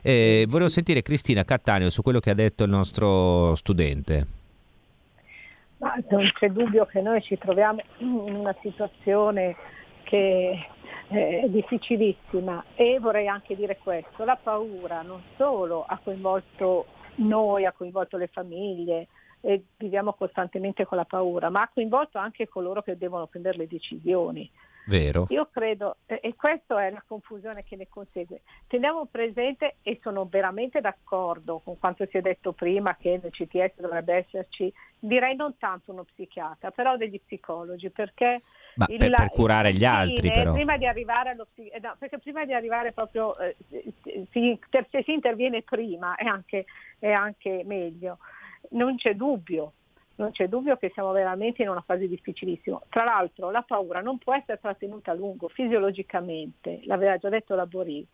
Eh, 0.02 0.46
volevo 0.48 0.68
sentire 0.68 1.00
Cristina 1.02 1.44
Cattaneo 1.44 1.90
su 1.90 2.02
quello 2.02 2.18
che 2.18 2.30
ha 2.30 2.34
detto 2.34 2.64
il 2.64 2.70
nostro 2.70 3.54
studente. 3.54 4.26
Ma 5.78 5.94
non 6.10 6.28
c'è 6.36 6.48
dubbio 6.50 6.86
che 6.86 7.00
noi 7.02 7.22
ci 7.22 7.38
troviamo 7.38 7.80
in 7.98 8.08
una 8.34 8.56
situazione 8.62 9.54
che 10.06 10.68
è 11.08 11.46
difficilissima 11.48 12.64
e 12.74 12.98
vorrei 13.00 13.26
anche 13.26 13.56
dire 13.56 13.76
questo, 13.76 14.24
la 14.24 14.38
paura 14.40 15.02
non 15.02 15.20
solo 15.36 15.84
ha 15.84 15.98
coinvolto 16.02 16.86
noi, 17.16 17.64
ha 17.64 17.72
coinvolto 17.72 18.16
le 18.16 18.28
famiglie 18.28 19.08
e 19.40 19.64
viviamo 19.76 20.12
costantemente 20.14 20.84
con 20.84 20.96
la 20.96 21.04
paura, 21.04 21.50
ma 21.50 21.62
ha 21.62 21.70
coinvolto 21.72 22.18
anche 22.18 22.48
coloro 22.48 22.82
che 22.82 22.96
devono 22.96 23.26
prendere 23.26 23.58
le 23.58 23.66
decisioni. 23.66 24.48
Vero? 24.86 25.26
Io 25.30 25.48
credo, 25.50 25.96
e 26.06 26.34
questa 26.36 26.84
è 26.86 26.90
la 26.90 27.02
confusione 27.06 27.64
che 27.64 27.74
ne 27.74 27.88
consegue. 27.88 28.42
Teniamo 28.68 29.06
presente, 29.06 29.76
e 29.82 29.98
sono 30.00 30.26
veramente 30.26 30.80
d'accordo 30.80 31.60
con 31.64 31.78
quanto 31.78 32.06
si 32.06 32.16
è 32.16 32.20
detto 32.20 32.52
prima, 32.52 32.96
che 32.96 33.18
nel 33.20 33.32
CTS 33.32 33.80
dovrebbe 33.80 34.14
esserci, 34.14 34.72
direi 34.98 35.34
non 35.34 35.56
tanto 35.58 35.90
uno 35.90 36.04
psichiatra, 36.04 36.70
però 36.70 36.96
degli 36.96 37.20
psicologi, 37.20 37.90
perché... 37.90 38.42
Ma 38.76 38.86
il- 38.88 38.98
per, 38.98 39.14
per 39.14 39.30
curare 39.30 39.72
gli 39.72 39.84
altri, 39.84 40.30
però. 40.30 40.52
Prima 40.52 40.76
di 40.76 40.86
arrivare 40.86 41.30
allo 41.30 41.48
eh, 41.54 41.80
no, 41.80 41.96
perché 41.98 42.18
prima 42.18 42.44
di 42.44 42.52
arrivare 42.52 42.92
proprio, 42.92 43.36
eh, 43.38 43.56
si- 44.30 44.58
se 44.70 45.02
si 45.02 45.12
interviene 45.12 45.62
prima 45.62 46.14
è 46.14 46.26
anche, 46.26 46.64
è 46.98 47.10
anche 47.10 47.62
meglio. 47.64 48.18
Non 48.70 48.96
c'è 48.96 49.14
dubbio, 49.14 49.72
non 50.16 50.30
c'è 50.32 50.48
dubbio 50.48 50.76
che 50.76 50.90
siamo 50.92 51.12
veramente 51.12 51.62
in 51.62 51.68
una 51.68 51.82
fase 51.82 52.08
difficilissima. 52.08 52.80
Tra 52.88 53.04
l'altro 53.04 53.50
la 53.50 53.62
paura 53.62 54.00
non 54.00 54.18
può 54.18 54.34
essere 54.34 54.58
trattenuta 54.60 55.10
a 55.10 55.14
lungo 55.14 55.48
fisiologicamente, 55.48 56.80
l'aveva 56.84 57.16
già 57.18 57.28
detto 57.28 57.54
la 57.54 57.66
Borì. 57.66 58.06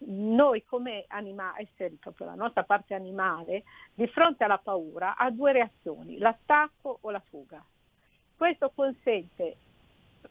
Noi 0.00 0.64
come 0.64 1.04
anima- 1.08 1.54
esseri, 1.58 1.96
proprio 1.96 2.26
la 2.26 2.34
nostra 2.34 2.62
parte 2.62 2.94
animale, 2.94 3.64
di 3.94 4.06
fronte 4.06 4.44
alla 4.44 4.58
paura 4.58 5.16
ha 5.16 5.30
due 5.30 5.52
reazioni, 5.52 6.18
l'attacco 6.18 6.98
o 7.00 7.10
la 7.10 7.22
fuga. 7.28 7.64
Questo 8.36 8.70
consente 8.72 9.56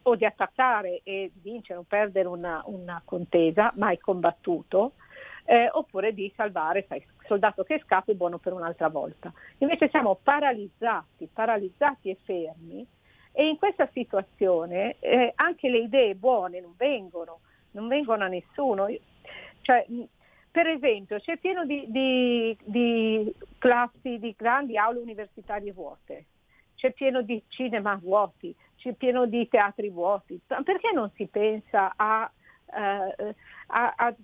o 0.03 0.15
di 0.15 0.23
attaccare 0.23 1.01
e 1.03 1.31
vincere 1.41 1.79
o 1.79 1.85
perdere 1.85 2.29
una, 2.29 2.61
una 2.65 3.01
contesa 3.03 3.73
mai 3.75 3.97
combattuto, 3.97 4.93
eh, 5.49 5.69
oppure 5.71 6.13
di 6.13 6.31
salvare, 6.36 6.86
sai, 6.89 7.01
soldato 7.25 7.63
che 7.63 7.81
scappa 7.86 8.12
è 8.12 8.15
buono 8.15 8.38
per 8.38 8.51
un'altra 8.51 8.89
volta. 8.89 9.31
Invece 9.60 9.88
siamo 9.88 10.19
paralizzati, 10.21 11.29
paralizzati 11.31 12.10
e 12.10 12.17
fermi 12.25 12.86
e 13.31 13.47
in 13.47 13.57
questa 13.57 13.88
situazione 13.93 14.97
eh, 14.99 15.31
anche 15.36 15.69
le 15.69 15.79
idee 15.79 16.15
buone 16.15 16.60
non 16.60 16.73
vengono, 16.75 17.39
non 17.71 17.88
vengono 17.88 18.25
a 18.25 18.27
nessuno. 18.27 18.88
Cioè, 19.62 19.86
per 20.51 20.67
esempio, 20.67 21.17
c'è 21.19 21.38
pieno 21.38 21.63
di, 21.65 21.86
di- 21.88 22.57
di 22.65 23.33
classi, 23.57 24.19
di 24.19 24.36
grandi 24.38 24.77
aule 24.77 24.99
universitarie 24.99 25.71
vuote, 25.71 26.25
c'è 26.75 26.91
pieno 26.91 27.21
di 27.21 27.41
cinema 27.47 27.95
vuoti, 27.95 28.53
c'è 28.75 28.91
pieno 28.93 29.25
di 29.27 29.47
teatri 29.47 29.89
vuoti. 29.89 30.38
Perché 30.45 30.91
non 30.93 31.10
si 31.15 31.25
pensa 31.27 31.93
a, 31.95 32.29
eh, 32.65 33.36
a- 33.67 33.93
a 33.95 34.15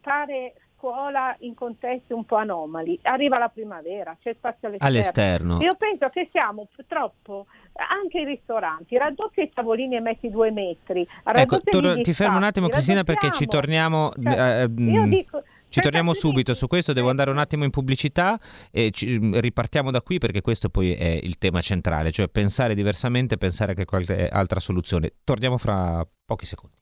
fare 0.00 0.54
scuola 0.82 1.36
in 1.40 1.54
contesti 1.54 2.12
un 2.12 2.24
po' 2.24 2.34
anomali? 2.34 2.98
Arriva 3.02 3.38
la 3.38 3.48
primavera, 3.48 4.16
c'è 4.20 4.34
spazio 4.36 4.66
all'esterno. 4.66 4.88
All'esterno. 4.88 5.60
Io 5.60 5.76
penso 5.78 6.08
che 6.08 6.28
siamo 6.32 6.66
purtroppo 6.74 7.46
anche 7.74 8.18
i 8.18 8.24
ristoranti, 8.24 8.98
raddoppi 8.98 9.42
i 9.42 9.50
tavolini 9.54 9.94
e 9.94 10.00
metti 10.00 10.28
due 10.28 10.50
metri. 10.50 11.06
Ecco, 11.24 11.60
tor- 11.60 12.00
ti 12.00 12.12
fermo 12.12 12.36
un 12.36 12.42
attimo 12.42 12.66
Cristina 12.66 13.04
perché 13.04 13.30
ci 13.30 13.46
torniamo... 13.46 14.10
Cioè, 14.20 14.62
eh, 14.62 14.68
mm, 14.68 14.88
io 14.88 15.06
dico, 15.06 15.42
Ci 15.68 15.80
torniamo 15.80 16.12
subito 16.14 16.52
su 16.52 16.66
questo, 16.66 16.92
devo 16.92 17.10
andare 17.10 17.30
un 17.30 17.38
attimo 17.38 17.62
in 17.62 17.70
pubblicità 17.70 18.38
e 18.72 18.90
ci- 18.90 19.18
mm, 19.18 19.38
ripartiamo 19.38 19.92
da 19.92 20.02
qui 20.02 20.18
perché 20.18 20.40
questo 20.40 20.68
poi 20.68 20.94
è 20.94 21.18
il 21.22 21.38
tema 21.38 21.60
centrale, 21.60 22.10
cioè 22.10 22.26
pensare 22.26 22.74
diversamente, 22.74 23.38
pensare 23.38 23.74
che 23.74 23.84
qualche 23.84 24.28
altra 24.28 24.58
soluzione. 24.58 25.12
Torniamo 25.22 25.58
fra 25.58 26.04
pochi 26.26 26.44
secondi. 26.44 26.81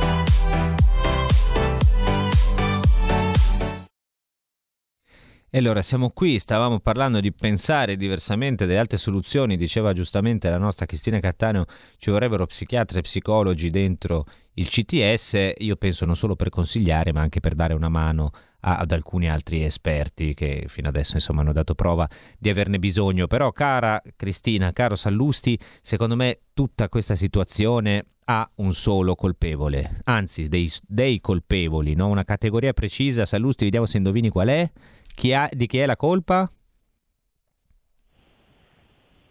E 5.53 5.57
allora 5.57 5.81
siamo 5.81 6.11
qui, 6.11 6.39
stavamo 6.39 6.79
parlando 6.79 7.19
di 7.19 7.33
pensare 7.33 7.97
diversamente 7.97 8.65
delle 8.65 8.79
altre 8.79 8.97
soluzioni, 8.97 9.57
diceva 9.57 9.91
giustamente 9.91 10.49
la 10.49 10.57
nostra 10.57 10.85
Cristina 10.85 11.19
Cattaneo, 11.19 11.65
ci 11.97 12.09
vorrebbero 12.09 12.45
psichiatri 12.45 12.99
e 12.99 13.01
psicologi 13.01 13.69
dentro 13.69 14.23
il 14.53 14.69
CTS, 14.69 15.55
io 15.57 15.75
penso 15.75 16.05
non 16.05 16.15
solo 16.15 16.37
per 16.37 16.47
consigliare 16.47 17.11
ma 17.11 17.19
anche 17.19 17.41
per 17.41 17.53
dare 17.55 17.73
una 17.73 17.89
mano 17.89 18.31
a- 18.61 18.77
ad 18.77 18.93
alcuni 18.93 19.29
altri 19.29 19.65
esperti 19.65 20.33
che 20.33 20.67
fino 20.69 20.87
adesso 20.87 21.15
insomma 21.15 21.41
hanno 21.41 21.51
dato 21.51 21.75
prova 21.75 22.07
di 22.39 22.49
averne 22.49 22.79
bisogno, 22.79 23.27
però 23.27 23.51
cara 23.51 24.01
Cristina, 24.15 24.71
caro 24.71 24.95
Sallusti, 24.95 25.59
secondo 25.81 26.15
me 26.15 26.43
tutta 26.53 26.87
questa 26.87 27.17
situazione 27.17 28.05
ha 28.23 28.49
un 28.55 28.73
solo 28.73 29.15
colpevole, 29.15 29.99
anzi 30.05 30.47
dei, 30.47 30.71
dei 30.87 31.19
colpevoli, 31.19 31.93
no? 31.93 32.07
una 32.07 32.23
categoria 32.23 32.71
precisa, 32.71 33.25
Sallusti, 33.25 33.65
vediamo 33.65 33.85
se 33.85 33.97
indovini 33.97 34.29
qual 34.29 34.47
è. 34.47 34.71
Chi 35.21 35.33
ha, 35.33 35.47
di 35.53 35.67
chi 35.67 35.77
è 35.77 35.85
la 35.85 35.95
colpa? 35.95 36.51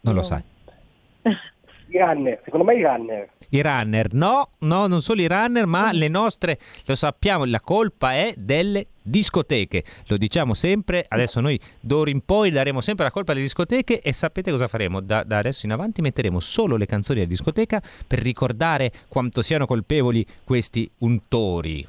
Non 0.02 0.14
lo 0.14 0.22
sai. 0.22 0.40
I 1.88 1.98
runner, 1.98 2.40
secondo 2.44 2.64
me 2.64 2.76
i 2.76 2.82
runner. 2.84 3.28
I 3.48 3.60
runner, 3.60 4.14
no, 4.14 4.50
no, 4.60 4.86
non 4.86 5.02
solo 5.02 5.20
i 5.20 5.26
runner, 5.26 5.66
ma 5.66 5.90
le 5.90 6.06
nostre, 6.06 6.60
lo 6.84 6.94
sappiamo, 6.94 7.44
la 7.44 7.60
colpa 7.60 8.12
è 8.12 8.34
delle 8.36 8.86
discoteche. 9.02 9.82
Lo 10.06 10.16
diciamo 10.16 10.54
sempre, 10.54 11.06
adesso 11.08 11.40
noi 11.40 11.58
d'ora 11.80 12.10
in 12.10 12.24
poi 12.24 12.50
daremo 12.50 12.80
sempre 12.80 13.06
la 13.06 13.10
colpa 13.10 13.32
alle 13.32 13.40
discoteche 13.40 14.00
e 14.00 14.12
sapete 14.12 14.52
cosa 14.52 14.68
faremo? 14.68 15.00
Da, 15.00 15.24
da 15.24 15.38
adesso 15.38 15.66
in 15.66 15.72
avanti 15.72 16.02
metteremo 16.02 16.38
solo 16.38 16.76
le 16.76 16.86
canzoni 16.86 17.18
della 17.18 17.30
discoteca 17.32 17.82
per 18.06 18.20
ricordare 18.20 18.92
quanto 19.08 19.42
siano 19.42 19.66
colpevoli 19.66 20.24
questi 20.44 20.88
untori. 20.98 21.84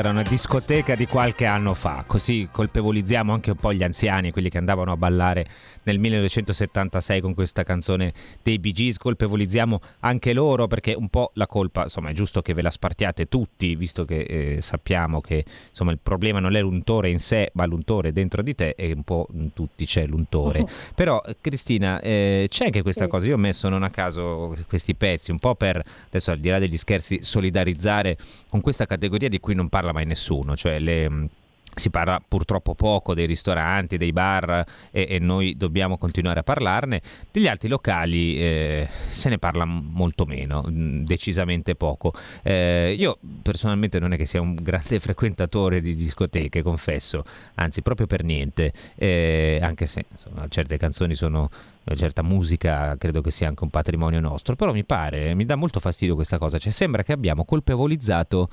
Questa 0.00 0.08
era 0.08 0.10
una 0.10 0.22
discoteca 0.22 0.94
di 0.94 1.06
qualche 1.06 1.44
anno 1.44 1.74
fa, 1.74 2.04
così 2.06 2.48
colpevolizziamo 2.50 3.32
anche 3.32 3.50
un 3.50 3.56
po' 3.56 3.72
gli 3.72 3.82
anziani, 3.82 4.30
quelli 4.30 4.48
che 4.48 4.56
andavano 4.56 4.92
a 4.92 4.96
ballare 4.96 5.46
nel 5.82 5.98
1976 5.98 7.20
con 7.20 7.34
questa 7.34 7.62
canzone 7.62 8.12
dei 8.42 8.58
Bee 8.58 8.72
Gees, 8.72 8.98
colpevolizziamo 8.98 9.80
anche 10.00 10.32
loro 10.32 10.66
perché 10.66 10.94
un 10.94 11.08
po' 11.08 11.30
la 11.34 11.46
colpa, 11.46 11.84
insomma 11.84 12.10
è 12.10 12.12
giusto 12.12 12.42
che 12.42 12.54
ve 12.54 12.62
la 12.62 12.70
spartiate 12.70 13.28
tutti, 13.28 13.74
visto 13.76 14.04
che 14.04 14.20
eh, 14.20 14.62
sappiamo 14.62 15.20
che 15.20 15.44
insomma 15.70 15.90
il 15.90 15.98
problema 16.02 16.38
non 16.38 16.54
è 16.56 16.60
l'untore 16.60 17.10
in 17.10 17.18
sé, 17.18 17.50
ma 17.54 17.66
l'untore 17.66 18.12
dentro 18.12 18.42
di 18.42 18.54
te 18.54 18.74
e 18.76 18.92
un 18.92 19.02
po' 19.02 19.26
in 19.32 19.52
tutti 19.52 19.84
c'è 19.84 20.06
l'untore. 20.06 20.66
Però 20.94 21.22
eh, 21.26 21.36
Cristina, 21.40 22.00
eh, 22.00 22.46
c'è 22.48 22.66
anche 22.66 22.82
questa 22.82 23.06
cosa, 23.06 23.26
io 23.26 23.34
ho 23.34 23.38
messo 23.38 23.68
non 23.68 23.82
a 23.82 23.90
caso 23.90 24.56
questi 24.66 24.94
pezzi, 24.94 25.30
un 25.30 25.38
po' 25.38 25.54
per, 25.54 25.82
adesso 26.06 26.30
al 26.30 26.38
di 26.38 26.48
là 26.48 26.58
degli 26.58 26.76
scherzi, 26.76 27.18
solidarizzare 27.22 28.16
con 28.48 28.60
questa 28.60 28.86
categoria 28.86 29.28
di 29.28 29.40
cui 29.40 29.54
non 29.54 29.68
parla 29.68 29.89
mai 29.92 30.06
nessuno, 30.06 30.56
cioè 30.56 30.78
le... 30.78 31.08
mh, 31.08 31.28
si 31.74 31.90
parla 31.90 32.22
purtroppo 32.26 32.74
poco 32.74 33.14
dei 33.14 33.26
ristoranti, 33.26 33.96
dei 33.96 34.12
bar 34.12 34.64
e, 34.90 35.06
e 35.08 35.18
noi 35.18 35.56
dobbiamo 35.56 35.98
continuare 35.98 36.40
a 36.40 36.42
parlarne. 36.42 37.00
Degli 37.30 37.46
altri 37.46 37.68
locali 37.68 38.38
eh, 38.38 38.88
se 39.08 39.28
ne 39.28 39.38
parla 39.38 39.64
molto 39.64 40.24
meno, 40.26 40.62
mh, 40.62 41.04
decisamente 41.04 41.74
poco. 41.74 42.12
Eh, 42.42 42.94
io 42.98 43.18
personalmente 43.42 43.98
non 43.98 44.12
è 44.12 44.16
che 44.16 44.26
sia 44.26 44.40
un 44.40 44.54
grande 44.60 45.00
frequentatore 45.00 45.80
di 45.80 45.94
discoteche, 45.94 46.62
confesso, 46.62 47.24
anzi 47.54 47.82
proprio 47.82 48.06
per 48.06 48.24
niente, 48.24 48.72
eh, 48.96 49.58
anche 49.62 49.86
se 49.86 50.04
insomma, 50.10 50.46
certe 50.48 50.76
canzoni 50.76 51.14
sono 51.14 51.50
una 51.82 51.96
certa 51.96 52.22
musica 52.22 52.94
credo 52.98 53.22
che 53.22 53.30
sia 53.30 53.48
anche 53.48 53.64
un 53.64 53.70
patrimonio 53.70 54.20
nostro, 54.20 54.54
però 54.54 54.72
mi 54.72 54.84
pare, 54.84 55.34
mi 55.34 55.46
dà 55.46 55.56
molto 55.56 55.80
fastidio 55.80 56.14
questa 56.14 56.38
cosa, 56.38 56.58
cioè 56.58 56.72
sembra 56.72 57.02
che 57.02 57.12
abbiamo 57.12 57.44
colpevolizzato 57.44 58.48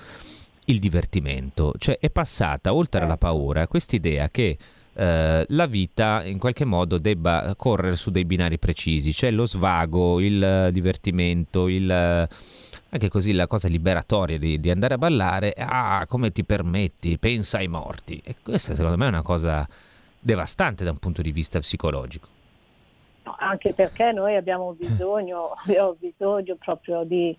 il 0.69 0.79
divertimento, 0.79 1.73
cioè 1.77 1.97
è 1.99 2.09
passata 2.09 2.73
oltre 2.73 3.03
alla 3.03 3.17
paura 3.17 3.67
quest'idea 3.67 4.29
che 4.29 4.57
eh, 4.93 5.45
la 5.47 5.65
vita 5.65 6.23
in 6.25 6.39
qualche 6.39 6.65
modo 6.65 6.97
debba 6.97 7.53
correre 7.55 7.95
su 7.95 8.09
dei 8.09 8.25
binari 8.25 8.57
precisi, 8.57 9.13
cioè 9.13 9.31
lo 9.31 9.45
svago, 9.45 10.19
il 10.19 10.69
divertimento, 10.71 11.67
il, 11.67 11.89
anche 11.89 13.09
così 13.09 13.31
la 13.33 13.47
cosa 13.47 13.67
liberatoria 13.67 14.37
di, 14.37 14.59
di 14.59 14.69
andare 14.69 14.95
a 14.95 14.97
ballare, 14.97 15.53
ah 15.55 16.05
come 16.07 16.31
ti 16.31 16.43
permetti, 16.43 17.17
pensa 17.17 17.59
ai 17.59 17.67
morti. 17.67 18.19
E 18.23 18.35
questa 18.41 18.75
secondo 18.75 18.97
me 18.97 19.05
è 19.05 19.09
una 19.09 19.21
cosa 19.21 19.67
devastante 20.19 20.83
da 20.83 20.91
un 20.91 20.97
punto 20.97 21.21
di 21.21 21.31
vista 21.31 21.59
psicologico. 21.59 22.27
No, 23.23 23.35
anche 23.39 23.73
perché 23.73 24.11
noi 24.11 24.35
abbiamo 24.35 24.73
bisogno, 24.73 25.51
abbiamo 25.63 25.95
bisogno 25.99 26.55
proprio 26.55 27.03
di, 27.03 27.37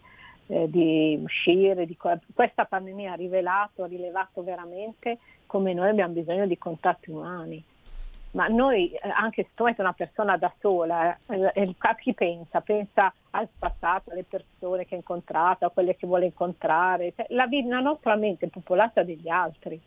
eh, 0.49 0.69
di 0.69 1.19
uscire, 1.23 1.87
di 1.87 1.97
questa 1.97 2.65
pandemia 2.65 3.13
ha 3.13 3.17
rivelato, 3.17 3.85
ha 3.85 3.87
rilevato 3.87 4.43
veramente 4.43 5.19
come 5.47 5.73
noi 5.73 5.89
abbiamo 5.89 6.13
bisogno 6.13 6.47
di 6.47 6.59
contatti 6.59 7.11
umani. 7.11 7.65
Ma 8.33 8.47
noi, 8.49 8.91
eh, 8.91 9.09
anche 9.09 9.45
se 9.45 9.51
tu 9.55 9.65
metti 9.65 9.81
una 9.81 9.95
persona 9.95 10.37
da 10.37 10.53
sola, 10.61 11.17
eh, 11.29 11.51
eh, 11.55 11.75
a 11.77 11.95
chi 11.95 12.13
pensa? 12.13 12.61
Pensa 12.61 13.13
al 13.31 13.49
passato, 13.59 14.11
alle 14.11 14.25
persone 14.25 14.85
che 14.85 14.95
ha 14.95 14.99
incontrato, 14.99 15.65
a 15.65 15.71
quelle 15.71 15.97
che 15.97 16.07
vuole 16.07 16.27
incontrare. 16.27 17.13
Cioè, 17.17 17.27
la, 17.31 17.49
la 17.51 17.81
nostra 17.81 18.17
mente 18.17 18.47
è 18.47 18.51
popolata 18.51 19.03
degli 19.03 19.29
altri. 19.29 19.81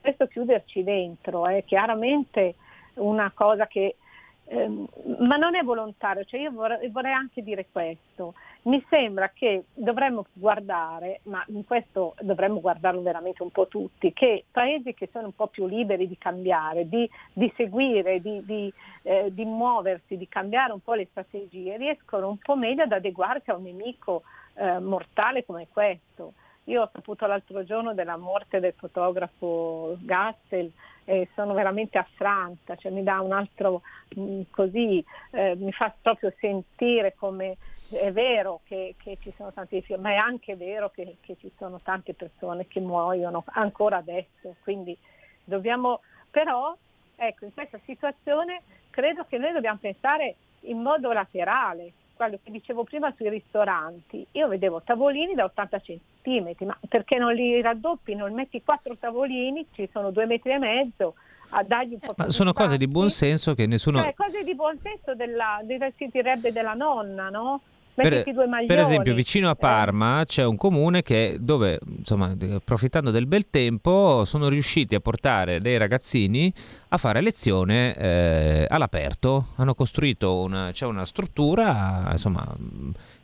Questo 0.00 0.26
chiuderci 0.26 0.82
dentro 0.82 1.46
è 1.46 1.62
chiaramente 1.64 2.54
una 2.94 3.30
cosa 3.34 3.66
che 3.66 3.96
Ehm, 4.46 4.86
ma 5.20 5.36
non 5.36 5.54
è 5.54 5.62
volontario, 5.62 6.24
cioè 6.24 6.40
io 6.40 6.50
vorrei, 6.50 6.90
vorrei 6.90 7.12
anche 7.12 7.42
dire 7.42 7.66
questo, 7.70 8.34
mi 8.62 8.84
sembra 8.90 9.30
che 9.30 9.64
dovremmo 9.72 10.26
guardare, 10.32 11.20
ma 11.24 11.42
in 11.48 11.64
questo 11.64 12.14
dovremmo 12.20 12.60
guardarlo 12.60 13.00
veramente 13.00 13.42
un 13.42 13.50
po' 13.50 13.68
tutti, 13.68 14.12
che 14.12 14.44
paesi 14.50 14.92
che 14.92 15.08
sono 15.12 15.26
un 15.26 15.34
po' 15.34 15.46
più 15.46 15.66
liberi 15.66 16.06
di 16.06 16.18
cambiare, 16.18 16.88
di, 16.88 17.08
di 17.32 17.50
seguire, 17.56 18.20
di, 18.20 18.44
di, 18.44 18.72
eh, 19.02 19.32
di 19.32 19.44
muoversi, 19.44 20.16
di 20.16 20.28
cambiare 20.28 20.72
un 20.72 20.80
po' 20.80 20.94
le 20.94 21.06
strategie, 21.10 21.78
riescono 21.78 22.28
un 22.28 22.38
po' 22.38 22.56
meglio 22.56 22.82
ad 22.82 22.92
adeguarsi 22.92 23.50
a 23.50 23.56
un 23.56 23.62
nemico 23.62 24.24
eh, 24.54 24.78
mortale 24.78 25.44
come 25.44 25.68
questo. 25.72 26.34
Io 26.64 26.82
ho 26.82 26.90
saputo 26.92 27.26
l'altro 27.26 27.64
giorno 27.64 27.92
della 27.92 28.16
morte 28.16 28.60
del 28.60 28.72
fotografo 28.74 29.96
Gassel 30.00 30.72
e 31.04 31.28
sono 31.34 31.52
veramente 31.52 31.98
affranta, 31.98 32.76
cioè 32.76 32.90
mi 32.90 33.02
dà 33.02 33.20
un 33.20 33.32
altro 33.32 33.82
mh, 34.14 34.42
così, 34.50 35.04
eh, 35.30 35.54
mi 35.56 35.72
fa 35.72 35.94
proprio 36.00 36.32
sentire 36.38 37.14
come 37.14 37.56
è 37.90 38.10
vero 38.12 38.60
che, 38.64 38.94
che 38.96 39.18
ci 39.20 39.32
sono 39.36 39.52
tanti 39.52 39.82
film, 39.82 40.00
ma 40.00 40.10
è 40.10 40.16
anche 40.16 40.56
vero 40.56 40.90
che, 40.90 41.16
che 41.20 41.36
ci 41.38 41.50
sono 41.58 41.80
tante 41.80 42.14
persone 42.14 42.66
che 42.66 42.80
muoiono 42.80 43.44
ancora 43.48 43.98
adesso, 43.98 44.56
quindi 44.62 44.96
dobbiamo, 45.44 46.00
però 46.30 46.74
ecco, 47.16 47.44
in 47.44 47.52
questa 47.52 47.78
situazione 47.84 48.62
credo 48.90 49.24
che 49.28 49.38
noi 49.38 49.52
dobbiamo 49.52 49.78
pensare 49.80 50.36
in 50.60 50.80
modo 50.80 51.12
laterale, 51.12 51.92
quello 52.14 52.38
che 52.42 52.50
dicevo 52.50 52.84
prima 52.84 53.12
sui 53.16 53.28
ristoranti, 53.28 54.26
io 54.32 54.48
vedevo 54.48 54.82
tavolini 54.82 55.34
da 55.34 55.44
80 55.44 55.80
centimetri, 55.80 56.64
ma 56.64 56.78
perché 56.88 57.18
non 57.18 57.34
li 57.34 57.60
raddoppi, 57.60 58.14
non 58.14 58.32
metti 58.32 58.62
quattro 58.62 58.96
tavolini, 58.96 59.66
ci 59.72 59.88
sono 59.92 60.10
due 60.10 60.26
metri 60.26 60.52
e 60.52 60.58
mezzo, 60.58 61.14
a 61.50 61.62
dargli 61.62 61.94
un 61.94 62.00
po' 62.00 62.14
Ma 62.16 62.30
sono 62.30 62.52
cose 62.52 62.76
di 62.76 62.86
buon 62.86 63.10
senso 63.10 63.54
che 63.54 63.66
nessuno... 63.66 64.02
Cioè, 64.02 64.14
cose 64.14 64.42
di 64.42 64.54
buon 64.54 64.78
senso 64.82 65.14
della- 65.14 65.60
si 65.96 66.08
direbbe 66.10 66.52
della 66.52 66.74
nonna, 66.74 67.28
no? 67.28 67.60
Per, 67.94 68.24
per 68.66 68.78
esempio, 68.78 69.14
vicino 69.14 69.48
a 69.48 69.52
Eh, 69.52 69.56
Parma 69.56 70.24
c'è 70.26 70.44
un 70.44 70.56
comune 70.56 71.02
che, 71.02 71.36
dove, 71.38 71.78
insomma, 71.98 72.34
approfittando 72.54 73.12
del 73.12 73.26
bel 73.26 73.48
tempo, 73.50 74.24
sono 74.24 74.48
riusciti 74.48 74.96
a 74.96 75.00
portare 75.00 75.60
dei 75.60 75.76
ragazzini 75.76 76.52
a 76.88 76.96
fare 76.96 77.20
lezione 77.20 77.94
eh, 77.96 78.66
all'aperto. 78.68 79.48
Hanno 79.56 79.74
costruito 79.74 80.40
una, 80.40 80.70
c'è 80.72 80.86
una 80.86 81.04
struttura, 81.04 82.08
insomma, 82.10 82.44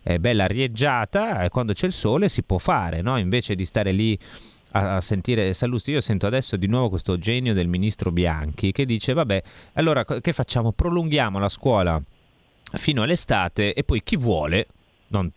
è 0.02 0.18
bella 0.18 0.44
arieggiata 0.44 1.42
e 1.42 1.48
quando 1.48 1.72
c'è 1.72 1.86
il 1.86 1.92
sole 1.92 2.28
si 2.28 2.44
può 2.44 2.58
fare, 2.58 3.02
no? 3.02 3.18
Invece 3.18 3.56
di 3.56 3.64
stare 3.64 3.90
lì 3.90 4.16
a, 4.72 5.00
sentire 5.00 5.52
Sallusti, 5.52 5.90
io 5.90 6.00
sento 6.00 6.28
adesso 6.28 6.56
di 6.56 6.68
nuovo 6.68 6.90
questo 6.90 7.18
genio 7.18 7.54
del 7.54 7.66
ministro 7.66 8.12
Bianchi 8.12 8.70
che 8.70 8.84
dice, 8.84 9.14
vabbè, 9.14 9.42
allora 9.74 10.04
che 10.04 10.32
facciamo? 10.32 10.70
Prolunghiamo 10.70 11.40
la 11.40 11.48
scuola 11.48 12.00
fino 12.72 13.02
all'estate 13.02 13.74
e 13.74 13.84
poi 13.84 14.02
chi 14.02 14.16
vuole, 14.16 14.66
non 15.08 15.30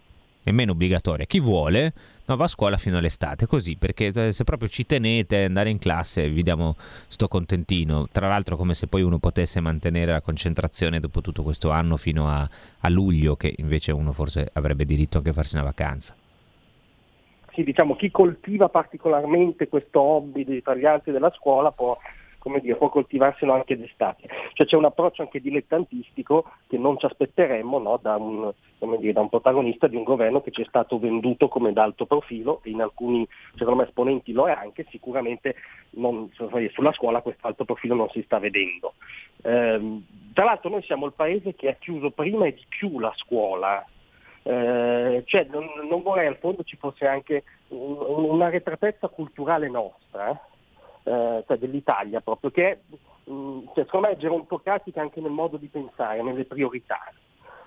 nemmeno 0.44 0.74
obbligatoria, 0.74 1.26
chi 1.26 1.40
vuole 1.40 1.94
no, 2.26 2.36
va 2.36 2.46
a 2.46 2.48
scuola 2.48 2.78
fino 2.78 2.98
all'estate, 2.98 3.48
così, 3.48 3.76
perché 3.76 4.12
eh, 4.14 4.32
se 4.32 4.44
proprio 4.44 4.70
ci 4.70 4.86
tenete 4.86 5.46
andare 5.46 5.70
in 5.70 5.80
classe 5.80 6.30
vi 6.30 6.44
diamo 6.44 6.76
sto 7.08 7.28
contentino, 7.28 8.08
tra 8.12 8.28
l'altro 8.28 8.56
come 8.56 8.74
se 8.74 8.88
poi 8.88 9.02
uno 9.02 9.20
potesse 9.20 9.60
mantenere 9.60 10.12
la 10.12 10.22
concentrazione 10.22 11.00
dopo 11.00 11.22
tutto 11.22 11.44
questo 11.44 11.72
anno 11.72 11.98
fino 11.98 12.28
a, 12.28 12.48
a 12.80 12.90
luglio, 12.90 13.36
che 13.36 13.54
invece 13.58 13.92
uno 13.92 14.14
forse 14.14 14.50
avrebbe 14.54 14.86
diritto 14.86 15.18
anche 15.18 15.30
a 15.30 15.34
farsi 15.34 15.56
una 15.56 15.66
vacanza. 15.66 16.16
Sì, 17.54 17.64
diciamo, 17.64 17.96
chi 17.96 18.10
coltiva 18.10 18.68
particolarmente 18.70 19.68
questo 19.68 20.02
hobby 20.02 20.44
di 20.44 20.62
fare 20.62 20.80
gli 20.80 20.86
altri 20.86 21.12
della 21.12 21.32
scuola 21.36 21.72
può, 21.72 21.96
come 22.44 22.60
dire, 22.60 22.76
può 22.76 22.90
coltivarselo 22.90 23.54
anche 23.54 23.78
d'estate. 23.78 24.28
Cioè 24.52 24.68
c'è 24.68 24.76
un 24.76 24.84
approccio 24.84 25.22
anche 25.22 25.40
dilettantistico 25.40 26.44
che 26.68 26.78
non 26.78 27.00
ci 27.00 27.06
aspetteremmo 27.06 27.80
no, 27.80 27.98
da, 28.02 28.18
un, 28.18 28.52
dire, 29.00 29.14
da 29.14 29.22
un 29.22 29.30
protagonista 29.30 29.88
di 29.88 29.96
un 29.96 30.04
governo 30.04 30.42
che 30.42 30.52
ci 30.52 30.62
è 30.62 30.66
stato 30.66 31.00
venduto 31.00 31.48
come 31.48 31.72
d'alto 31.72 32.06
profilo 32.06 32.60
e 32.64 32.72
in 32.72 32.82
alcuni 32.82 33.26
secondo 33.56 33.80
me 33.80 33.88
esponenti 33.88 34.34
lo 34.34 34.50
è 34.50 34.52
anche, 34.52 34.86
sicuramente 34.90 35.56
non, 35.92 36.30
sulla 36.34 36.92
scuola 36.92 37.22
questo 37.22 37.48
alto 37.48 37.64
profilo 37.64 37.96
non 37.96 38.10
si 38.10 38.22
sta 38.24 38.40
vedendo. 38.40 38.96
Ehm, 39.44 40.04
tra 40.34 40.44
l'altro 40.44 40.70
noi 40.70 40.84
siamo 40.84 41.06
il 41.06 41.14
paese 41.14 41.56
che 41.56 41.70
ha 41.70 41.76
chiuso 41.80 42.10
prima 42.10 42.46
e 42.46 42.56
di 42.56 42.66
più 42.68 43.00
la 43.00 43.14
scuola, 43.16 43.86
eh, 44.44 45.24
cioè 45.26 45.48
non, 45.50 45.70
non, 45.90 46.02
vorrei 46.02 46.28
al 46.28 46.36
fondo 46.36 46.64
ci 46.64 46.76
fosse 46.76 47.08
anche 47.08 47.46
un, 47.70 47.96
una 48.06 48.50
retratezza 48.50 49.08
culturale 49.08 49.70
nostra, 49.70 50.38
eh, 51.04 51.44
cioè 51.46 51.58
dell'Italia 51.58 52.22
proprio, 52.22 52.50
che 52.52 52.80
mh, 53.24 53.60
cioè, 53.74 53.86
secondo 53.86 54.08
me 54.08 54.14
è 54.14 54.18
gerontocratica 54.18 55.02
anche 55.02 55.22
nel 55.22 55.32
modo 55.32 55.58
di 55.58 55.68
pensare, 55.68 56.22
nelle 56.22 56.46
priorità. 56.46 57.00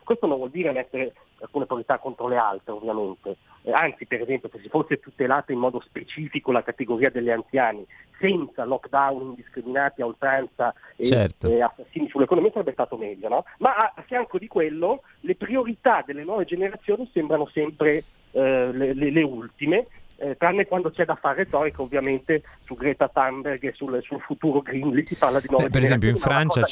Questo 0.05 0.27
non 0.27 0.37
vuol 0.37 0.51
dire 0.51 0.70
mettere 0.70 1.14
alcune 1.40 1.66
priorità 1.66 1.99
contro 1.99 2.29
le 2.29 2.37
altre, 2.37 2.72
ovviamente. 2.72 3.37
Eh, 3.62 3.72
anzi, 3.72 4.07
per 4.07 4.20
esempio, 4.20 4.49
se 4.53 4.61
si 4.61 4.68
fosse 4.68 5.01
tutelata 5.01 5.53
in 5.53 5.59
modo 5.59 5.81
specifico 5.81 6.53
la 6.53 6.62
categoria 6.62 7.11
degli 7.11 7.29
anziani, 7.29 7.85
senza 8.20 8.64
lockdown 8.64 9.20
indiscriminati 9.20 10.03
a 10.03 10.07
oltranza 10.07 10.72
e, 10.94 11.07
Certo. 11.07 11.49
e 11.49 11.61
assassini 11.61 12.09
sull'economia, 12.09 12.53
sarebbe 12.53 12.72
stato 12.72 12.96
meglio. 12.96 13.29
No? 13.29 13.44
Ma 13.59 13.75
a, 13.75 13.92
a 13.96 14.03
fianco 14.03 14.38
di 14.38 14.46
quello, 14.46 15.03
le 15.20 15.35
priorità 15.35 16.05
delle 16.07 16.22
nuove 16.22 16.44
generazioni 16.44 17.11
sembrano 17.12 17.46
sempre 17.49 18.05
eh, 18.31 18.72
le, 18.72 18.94
le- 18.94 19.11
le 19.11 19.22
ultime. 19.22 19.88
Eh, 20.18 20.37
tranne 20.37 20.66
quando 20.66 20.90
c'è 20.90 21.05
da 21.05 21.14
fare 21.14 21.44
retorica 21.44 21.83
ovviamente 21.83 22.42
su 22.64 22.74
Greta 22.74 23.09
Thunberg 23.09 23.62
e 23.62 23.72
sul, 23.74 24.02
sul 24.02 24.20
futuro 24.20 24.61
Green, 24.61 24.90
lì 24.90 25.05
si 25.07 25.14
parla 25.14 25.40
di 25.40 25.46
nuove 25.50 25.66
Eh, 25.66 25.70
per 25.70 25.83
esempio 25.83 26.09
in 26.09 26.16
Francia. 26.16 26.64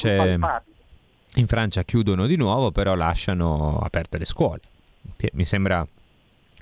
In 1.37 1.47
Francia 1.47 1.83
chiudono 1.83 2.27
di 2.27 2.37
nuovo, 2.37 2.71
però 2.71 2.95
lasciano 2.95 3.79
aperte 3.79 4.17
le 4.17 4.25
scuole. 4.25 4.61
Che 5.17 5.31
mi 5.33 5.43
sembra 5.43 5.85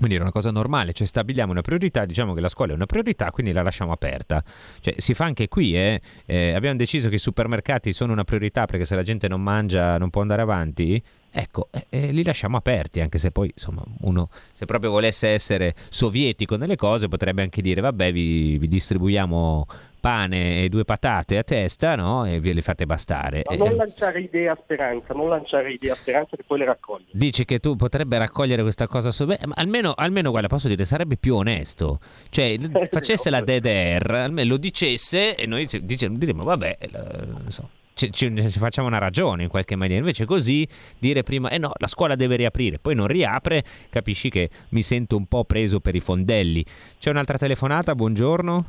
quindi 0.03 0.19
una 0.19 0.33
cosa 0.33 0.51
normale, 0.51 0.91
cioè 0.91 1.07
stabiliamo 1.07 1.53
una 1.53 1.61
priorità, 1.61 2.03
diciamo 2.03 2.33
che 2.33 2.41
la 2.41 2.49
scuola 2.49 2.73
è 2.73 2.75
una 2.75 2.85
priorità, 2.85 3.31
quindi 3.31 3.53
la 3.53 3.61
lasciamo 3.61 3.93
aperta. 3.93 4.43
Cioè, 4.81 4.95
si 4.97 5.13
fa 5.13 5.23
anche 5.23 5.47
qui, 5.47 5.77
eh. 5.77 6.01
Eh, 6.25 6.51
abbiamo 6.51 6.75
deciso 6.75 7.07
che 7.07 7.15
i 7.15 7.19
supermercati 7.19 7.93
sono 7.93 8.11
una 8.11 8.25
priorità 8.25 8.65
perché 8.65 8.85
se 8.85 8.95
la 8.95 9.03
gente 9.03 9.29
non 9.29 9.41
mangia 9.41 9.97
non 9.97 10.09
può 10.09 10.19
andare 10.19 10.41
avanti. 10.41 11.01
Ecco, 11.31 11.69
eh, 11.71 11.85
eh, 11.89 12.11
li 12.11 12.21
lasciamo 12.21 12.57
aperti, 12.57 12.99
anche 12.99 13.17
se 13.17 13.31
poi, 13.31 13.49
insomma, 13.55 13.81
uno, 14.01 14.29
se 14.51 14.65
proprio 14.65 14.91
volesse 14.91 15.29
essere 15.29 15.73
sovietico 15.87 16.57
nelle 16.57 16.75
cose, 16.75 17.07
potrebbe 17.07 17.41
anche 17.41 17.61
dire, 17.61 17.79
vabbè, 17.79 18.11
vi, 18.11 18.57
vi 18.57 18.67
distribuiamo 18.67 19.67
pane 20.03 20.63
e 20.63 20.67
due 20.67 20.83
patate 20.83 21.37
a 21.37 21.43
testa, 21.43 21.95
no? 21.95 22.25
E 22.25 22.41
ve 22.41 22.51
le 22.51 22.61
fate 22.61 22.85
bastare. 22.85 23.43
Ma 23.45 23.53
Eh, 23.53 23.57
non 23.57 23.75
lanciare 23.77 24.19
idee 24.19 24.49
a 24.49 24.57
speranza, 24.61 25.13
non 25.13 25.29
lanciare 25.29 25.71
idee 25.71 25.91
a 25.91 25.95
speranza 25.95 26.35
che 26.35 26.43
poi 26.45 26.57
le 26.59 26.65
raccogli. 26.65 27.05
Dici 27.13 27.45
che 27.45 27.59
tu 27.59 27.77
potrebbe 27.77 28.17
raccogliere 28.17 28.63
questa 28.63 28.85
cosa 28.87 29.11
su 29.13 29.25
beh, 29.25 29.39
ma 29.45 29.53
almeno, 29.55 29.93
almeno 29.95 30.29
guarda, 30.29 30.49
posso 30.49 30.67
dire, 30.67 30.83
sarebbe 30.83 31.15
più 31.15 31.35
onesto. 31.35 32.01
Cioè, 32.29 32.57
facesse 32.91 33.29
la 33.29 33.39
DDR, 33.39 34.11
almeno 34.13 34.49
lo 34.49 34.57
dicesse 34.57 35.35
e 35.35 35.45
noi 35.45 35.69
dice- 35.81 36.09
diremmo, 36.11 36.43
vabbè, 36.43 36.77
eh, 36.81 36.89
non 37.25 37.45
so, 37.51 37.69
ci, 37.93 38.11
ci- 38.11 38.51
ci 38.51 38.59
facciamo 38.59 38.89
una 38.89 38.97
ragione 38.97 39.43
in 39.43 39.49
qualche 39.49 39.77
maniera. 39.77 40.01
Invece 40.01 40.25
così 40.25 40.67
dire 40.99 41.23
prima, 41.23 41.47
eh 41.49 41.57
no, 41.59 41.71
la 41.77 41.87
scuola 41.87 42.15
deve 42.15 42.35
riaprire, 42.35 42.77
poi 42.77 42.93
non 42.93 43.07
riapre, 43.07 43.63
capisci 43.89 44.29
che 44.29 44.49
mi 44.71 44.81
sento 44.81 45.15
un 45.15 45.27
po' 45.27 45.45
preso 45.45 45.79
per 45.79 45.95
i 45.95 46.01
fondelli. 46.01 46.65
C'è 46.99 47.09
un'altra 47.09 47.37
telefonata, 47.37 47.95
buongiorno. 47.95 48.65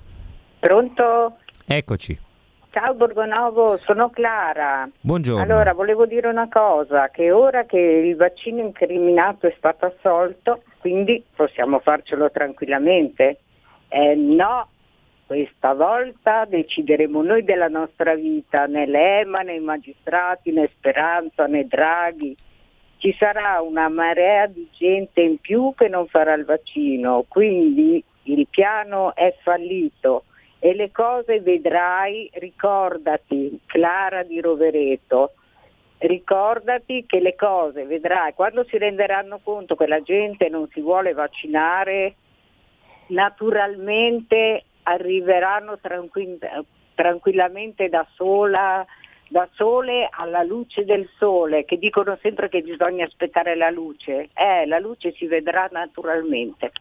Pronto? 0.65 1.37
Eccoci, 1.67 2.19
Ciao 2.71 2.95
Borgonovo, 2.95 3.77
sono 3.77 4.09
Clara. 4.09 4.89
buongiorno. 4.99 5.43
Allora, 5.43 5.75
volevo 5.75 6.07
dire 6.07 6.27
una 6.27 6.49
cosa, 6.49 7.11
che 7.11 7.31
ora 7.31 7.67
che 7.67 7.79
il 7.79 8.17
vaccino 8.17 8.63
incriminato 8.63 9.47
è 9.47 9.55
stato 9.59 9.85
assolto, 9.85 10.63
quindi 10.79 11.23
possiamo 11.37 11.81
farcelo 11.81 12.31
tranquillamente. 12.31 13.41
Eh, 13.89 14.15
no, 14.15 14.69
questa 15.27 15.75
volta 15.75 16.47
decideremo 16.47 17.23
noi 17.23 17.45
della 17.45 17.69
nostra 17.69 18.15
vita, 18.15 18.65
né 18.65 18.87
l'EMA, 18.87 19.41
né 19.41 19.57
i 19.57 19.61
magistrati, 19.61 20.51
né 20.51 20.71
Speranza, 20.73 21.45
né 21.45 21.67
Draghi. 21.67 22.35
Ci 22.97 23.15
sarà 23.19 23.61
una 23.61 23.91
marea 23.91 24.47
di 24.47 24.67
gente 24.73 25.21
in 25.21 25.37
più 25.41 25.75
che 25.77 25.89
non 25.89 26.07
farà 26.07 26.33
il 26.33 26.47
vaccino, 26.47 27.27
quindi 27.29 28.03
il 28.23 28.47
piano 28.49 29.15
è 29.15 29.37
fallito 29.43 30.25
e 30.65 30.73
le 30.73 30.91
cose 30.93 31.41
vedrai, 31.41 32.31
ricordati, 32.33 33.61
Clara 33.67 34.23
di 34.23 34.41
Rovereto, 34.41 35.35
ricordati 35.99 37.05
che 37.05 37.21
le 37.21 37.35
cose 37.35 37.85
vedrai, 37.85 38.33
quando 38.33 38.65
si 38.65 38.79
renderanno 38.79 39.41
conto 39.43 39.77
che 39.77 39.87
la 39.87 40.01
gente 40.01 40.49
non 40.49 40.67
si 40.71 40.81
vuole 40.81 41.13
vaccinare, 41.13 42.15
naturalmente 43.09 44.65
arriveranno 44.85 45.77
tranquill- 45.81 46.65
tranquillamente 46.95 47.91
da 47.91 48.07
sola 48.15 48.87
da 49.29 49.49
sole 49.53 50.09
alla 50.11 50.43
luce 50.43 50.85
del 50.87 51.09
sole, 51.19 51.65
che 51.65 51.77
dicono 51.77 52.17
sempre 52.23 52.49
che 52.49 52.63
bisogna 52.63 53.05
aspettare 53.05 53.55
la 53.55 53.69
luce. 53.69 54.29
Eh, 54.33 54.65
la 54.67 54.79
luce 54.79 55.13
si 55.13 55.27
vedrà 55.27 55.69
naturalmente. 55.73 56.73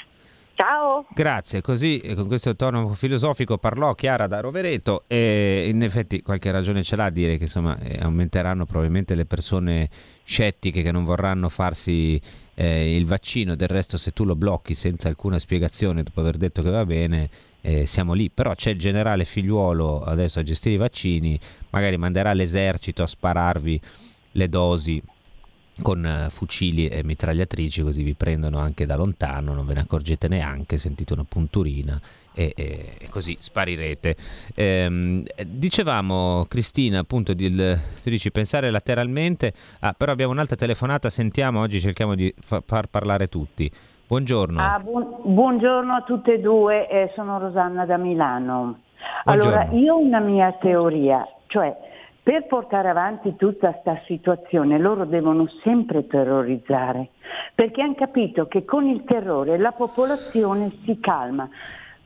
Ciao! 0.56 1.06
Grazie, 1.14 1.62
così 1.62 2.00
eh, 2.00 2.14
con 2.14 2.28
questo 2.28 2.56
tono 2.56 2.94
filosofico 2.94 3.58
parlò 3.58 3.96
Chiara 3.96 4.28
da 4.28 4.40
Rovereto 4.40 5.04
e 5.08 5.68
in 5.68 5.82
effetti 5.82 6.22
qualche 6.22 6.52
ragione 6.52 6.84
ce 6.84 6.96
l'ha 6.96 7.06
a 7.06 7.10
dire 7.10 7.38
che 7.38 7.46
insomma 7.46 7.78
eh, 7.80 7.98
aumenteranno 8.00 8.66
probabilmente 8.66 9.16
le 9.16 9.26
persone 9.26 9.90
scettiche 10.24 10.84
che 10.84 10.92
non 10.92 11.06
vorranno 11.06 11.50
farsi 11.50 12.22
eh, 12.54 12.96
il 12.96 13.06
vaccino, 13.06 13.56
del 13.56 13.68
resto 13.68 13.98
se 13.98 14.12
tu 14.12 14.26
lo 14.26 14.36
blocchi 14.36 14.76
senza 14.76 15.08
alcuna 15.08 15.40
spiegazione 15.40 16.04
dopo 16.04 16.20
aver 16.20 16.38
detto 16.38 16.62
che 16.62 16.70
va 16.70 16.86
bene 16.86 17.30
eh, 17.62 17.88
siamo 17.88 18.14
lì, 18.14 18.30
però 18.30 18.54
c'è 18.54 18.72
il 18.72 18.80
generale 18.80 19.26
figliuolo 19.26 20.04
adesso 20.04 20.38
a 20.38 20.44
gestire 20.44 20.76
i 20.76 20.78
vaccini, 20.78 21.40
magari 21.72 21.98
manderà 21.98 22.34
l'esercito 22.34 23.02
a 23.02 23.08
spararvi 23.08 23.82
le 24.34 24.50
dosi 24.50 25.02
con 25.82 26.06
eh, 26.06 26.30
fucili 26.30 26.88
e 26.88 27.04
mitragliatrici 27.04 27.82
così 27.82 28.04
vi 28.04 28.14
prendono 28.14 28.60
anche 28.60 28.86
da 28.86 28.96
lontano, 28.96 29.54
non 29.54 29.66
ve 29.66 29.74
ne 29.74 29.80
accorgete 29.82 30.28
neanche, 30.28 30.78
sentite 30.78 31.14
una 31.14 31.26
punturina 31.28 32.00
e, 32.36 32.54
e- 32.56 32.96
e 33.00 33.10
così 33.10 33.36
sparirete. 33.40 34.16
Ehm, 34.56 35.24
eh, 35.36 35.46
dicevamo 35.48 36.46
Cristina 36.48 37.00
appunto 37.00 37.34
di, 37.34 37.56
tu 37.56 38.10
dici 38.10 38.32
pensare 38.32 38.70
lateralmente, 38.72 39.54
ah, 39.80 39.94
però 39.98 40.12
abbiamo 40.12 40.32
un'altra 40.32 40.56
telefonata, 40.56 41.10
sentiamo, 41.10 41.60
oggi 41.62 41.80
cerchiamo 41.80 42.16
di 42.16 42.34
fa- 42.40 42.62
far 42.66 42.88
parlare 42.88 43.28
tutti. 43.28 43.70
Buongiorno. 44.06 44.62
Ah, 44.62 44.80
buon- 44.80 45.16
buongiorno 45.24 45.94
a 45.96 46.02
tutte 46.04 46.34
e 46.36 46.40
due, 46.40 46.88
eh, 46.88 47.12
sono 47.16 47.40
Rosanna 47.40 47.86
da 47.86 47.98
Milano. 47.98 48.80
Allora, 49.26 49.66
Buongiorno. 49.66 49.80
io 49.80 49.94
ho 49.96 50.00
una 50.00 50.20
mia 50.20 50.52
teoria, 50.62 51.28
cioè 51.48 51.76
per 52.24 52.48
portare 52.48 52.88
avanti 52.88 53.36
tutta 53.36 53.72
questa 53.72 54.02
situazione 54.06 54.80
loro 54.80 55.04
devono 55.04 55.46
sempre 55.62 56.08
terrorizzare, 56.08 57.10
perché 57.54 57.82
hanno 57.82 57.96
capito 57.96 58.48
che 58.48 58.64
con 58.64 58.88
il 58.88 59.04
terrore 59.04 59.58
la 59.58 59.74
popolazione 59.74 60.72
si 60.86 61.00
calma. 61.02 61.50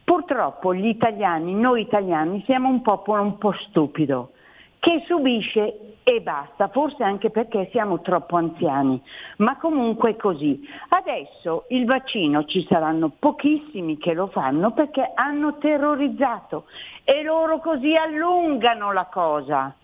Purtroppo 0.03 0.73
gli 0.73 0.87
italiani, 0.87 1.53
noi 1.53 1.81
italiani, 1.81 2.41
siamo 2.45 2.67
un 2.67 2.81
popolo 2.81 3.21
un 3.21 3.37
po' 3.37 3.53
stupido 3.67 4.31
che 4.79 5.03
subisce 5.05 5.97
e 6.03 6.21
basta, 6.21 6.69
forse 6.69 7.03
anche 7.03 7.29
perché 7.29 7.67
siamo 7.71 7.99
troppo 8.01 8.37
anziani, 8.37 9.01
ma 9.37 9.57
comunque 9.57 10.11
è 10.11 10.15
così. 10.15 10.65
Adesso 10.89 11.65
il 11.69 11.85
vaccino 11.85 12.45
ci 12.45 12.65
saranno 12.67 13.11
pochissimi 13.19 13.97
che 13.97 14.13
lo 14.13 14.27
fanno 14.27 14.71
perché 14.71 15.11
hanno 15.13 15.57
terrorizzato 15.57 16.65
e 17.03 17.21
loro 17.23 17.59
così 17.59 17.95
allungano 17.95 18.93
la 18.93 19.05
cosa. 19.11 19.75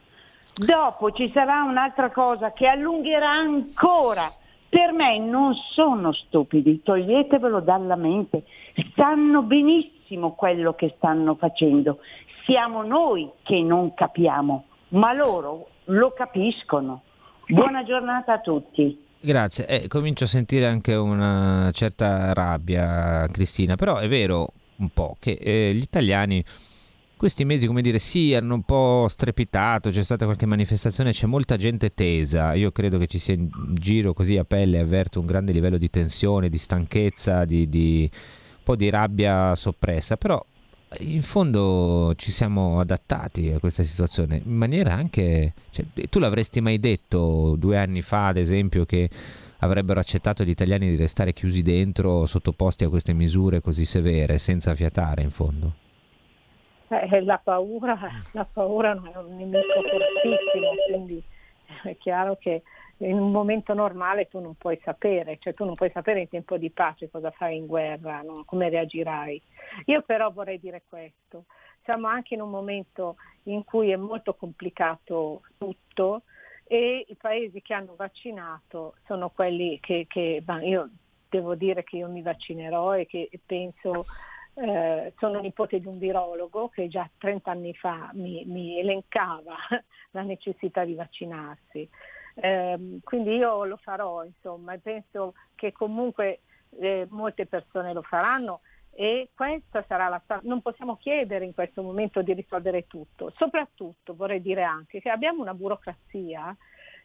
Dopo 0.56 1.12
ci 1.12 1.32
sarà 1.34 1.64
un'altra 1.64 2.12
cosa 2.12 2.52
che 2.54 2.68
allungherà 2.68 3.32
ancora. 3.32 4.32
Per 4.70 4.92
me 4.92 5.20
non 5.20 5.54
sono 5.54 6.12
stupidi, 6.12 6.82
toglietevelo 6.82 7.60
dalla 7.60 7.96
mente, 7.96 8.44
sanno 8.96 9.44
benissimo 9.44 10.34
quello 10.34 10.74
che 10.74 10.94
stanno 10.98 11.36
facendo. 11.36 12.00
Siamo 12.46 12.84
noi 12.84 13.30
che 13.44 13.62
non 13.62 13.94
capiamo, 13.94 14.66
ma 14.90 15.14
loro 15.14 15.70
lo 15.86 16.12
capiscono. 16.14 17.04
Buona 17.48 17.84
giornata 17.84 18.34
a 18.34 18.40
tutti. 18.40 19.00
Grazie, 19.20 19.68
eh, 19.68 19.88
comincio 19.88 20.26
a 20.26 20.28
sentire 20.28 20.66
anche 20.66 20.96
una 20.96 21.70
certa 21.72 22.34
rabbia, 22.34 23.28
Cristina, 23.32 23.76
però 23.76 23.98
è 23.98 24.08
vero 24.08 24.50
un 24.78 24.90
po' 24.90 25.16
che 25.20 25.38
eh, 25.40 25.72
gli 25.74 25.82
italiani 25.82 26.44
questi 27.24 27.46
mesi, 27.46 27.68
come 27.68 27.82
dire, 27.82 28.00
sì, 28.00 28.34
hanno 28.34 28.56
un 28.56 28.64
po' 28.64 29.06
strepitato, 29.08 29.92
c'è 29.92 30.04
stata 30.04 30.26
qualche 30.26 30.46
manifestazione, 30.46 31.14
c'è 31.14 31.26
molta 31.26 31.56
gente 31.56 31.94
tesa, 31.94 32.54
io 32.54 32.74
credo 32.74 32.98
che 32.98 33.08
ci 33.08 33.18
sia 33.18 33.34
in 33.34 33.50
giro 33.76 34.12
così 34.12 34.36
a 34.36 34.44
pelle, 34.44 34.80
avverto 34.80 35.22
un 35.22 35.26
grande 35.26 35.54
livello 35.54 35.78
di 35.78 35.90
tensione, 35.90 36.50
di 36.50 36.58
stanchezza, 36.58 37.46
di, 37.46 37.70
di 37.70 38.10
un 38.12 38.60
po' 38.62 38.76
di 38.76 38.90
rabbia 38.90 39.56
soppressa, 39.56 40.18
però 40.18 40.46
in 41.00 41.24
fondo 41.24 42.14
ci 42.18 42.34
siamo 42.34 42.82
adattati 42.82 43.52
a 43.52 43.60
questa 43.60 43.84
situazione 43.84 44.42
in 44.44 44.58
maniera 44.58 44.94
anche... 44.94 45.54
Cioè, 45.72 45.86
tu 46.10 46.20
l'avresti 46.20 46.60
mai 46.60 46.78
detto 46.78 47.56
due 47.58 47.78
anni 47.78 48.02
fa, 48.02 48.28
ad 48.28 48.38
esempio, 48.38 48.84
che 48.84 49.10
avrebbero 49.60 50.02
accettato 50.02 50.44
gli 50.44 50.50
italiani 50.50 50.90
di 50.90 50.98
restare 50.98 51.32
chiusi 51.32 51.62
dentro, 51.62 52.26
sottoposti 52.26 52.84
a 52.84 52.90
queste 52.90 53.14
misure 53.14 53.62
così 53.62 53.86
severe, 53.86 54.38
senza 54.40 54.76
fiatare 54.76 55.22
in 55.22 55.32
fondo? 55.32 55.83
Eh, 57.02 57.22
la, 57.24 57.38
paura, 57.38 57.98
la 58.32 58.46
paura 58.46 58.94
non 58.94 59.08
è 59.08 59.18
un 59.18 59.36
nemico 59.36 59.82
fortissimo, 59.82 60.70
quindi 60.88 61.24
è 61.84 61.98
chiaro 61.98 62.36
che 62.38 62.64
in 62.98 63.20
un 63.20 63.32
momento 63.32 63.74
normale 63.74 64.28
tu 64.28 64.40
non 64.40 64.56
puoi 64.56 64.80
sapere, 64.84 65.38
cioè 65.40 65.54
tu 65.54 65.66
non 65.66 65.76
puoi 65.76 65.92
sapere 65.92 66.22
in 66.22 66.30
tempo 66.30 66.58
di 66.58 66.70
pace 66.70 67.10
cosa 67.10 67.32
fai 67.32 67.58
in 67.58 67.66
guerra, 67.66 68.22
no? 68.22 68.44
come 68.46 68.70
reagirai. 68.70 69.42
Io 69.86 70.02
però 70.04 70.32
vorrei 70.32 70.60
dire 70.60 70.84
questo, 70.88 71.46
siamo 71.84 72.08
anche 72.08 72.36
in 72.36 72.42
un 72.42 72.50
momento 72.50 73.16
in 73.44 73.64
cui 73.64 73.92
è 73.92 73.96
molto 73.96 74.36
complicato 74.36 75.42
tutto 75.58 76.24
e 76.66 77.06
i 77.08 77.16
paesi 77.16 77.62
che 77.62 77.74
hanno 77.74 77.96
vaccinato 77.96 78.96
sono 79.06 79.30
quelli 79.30 79.80
che, 79.82 80.06
che 80.08 80.42
io 80.62 80.90
devo 81.30 81.56
dire 81.56 81.84
che 81.84 81.98
io 81.98 82.08
mi 82.08 82.22
vaccinerò 82.22 82.96
e 82.96 83.06
che 83.06 83.30
penso 83.46 84.06
eh, 84.56 85.14
sono 85.18 85.40
nipote 85.40 85.80
di 85.80 85.88
un 85.88 85.98
virologo 85.98 86.70
che 86.70 86.88
già 86.88 87.10
30 87.18 87.52
anni 87.52 87.74
fa 87.74 88.12
mi, 88.14 88.44
mi 88.46 88.80
elencava 88.80 89.56
la 90.12 90.22
necessità 90.22 90.86
di 90.86 90.96
vaccinarsi. 90.96 91.90
Eh, 92.36 93.00
quindi 93.04 93.36
io 93.36 93.66
lo 93.66 93.78
farò, 93.78 94.24
insomma, 94.24 94.74
e 94.74 94.80
penso 94.80 95.34
che 95.56 95.72
comunque 95.72 96.42
eh, 96.80 97.08
molte 97.10 97.46
persone 97.46 97.94
lo 97.94 98.02
faranno 98.02 98.62
e 98.96 99.30
questa 99.34 99.84
sarà 99.88 100.08
la 100.08 100.22
non 100.44 100.62
possiamo 100.62 100.98
chiedere 100.98 101.46
in 101.46 101.54
questo 101.54 101.82
momento 101.82 102.22
di 102.22 102.34
risolvere 102.34 102.86
tutto. 102.86 103.32
Soprattutto 103.36 104.16
vorrei 104.16 104.42
dire 104.42 104.64
anche 104.64 105.02
che 105.02 105.10
abbiamo 105.10 105.42
una 105.42 105.54
burocrazia 105.54 106.56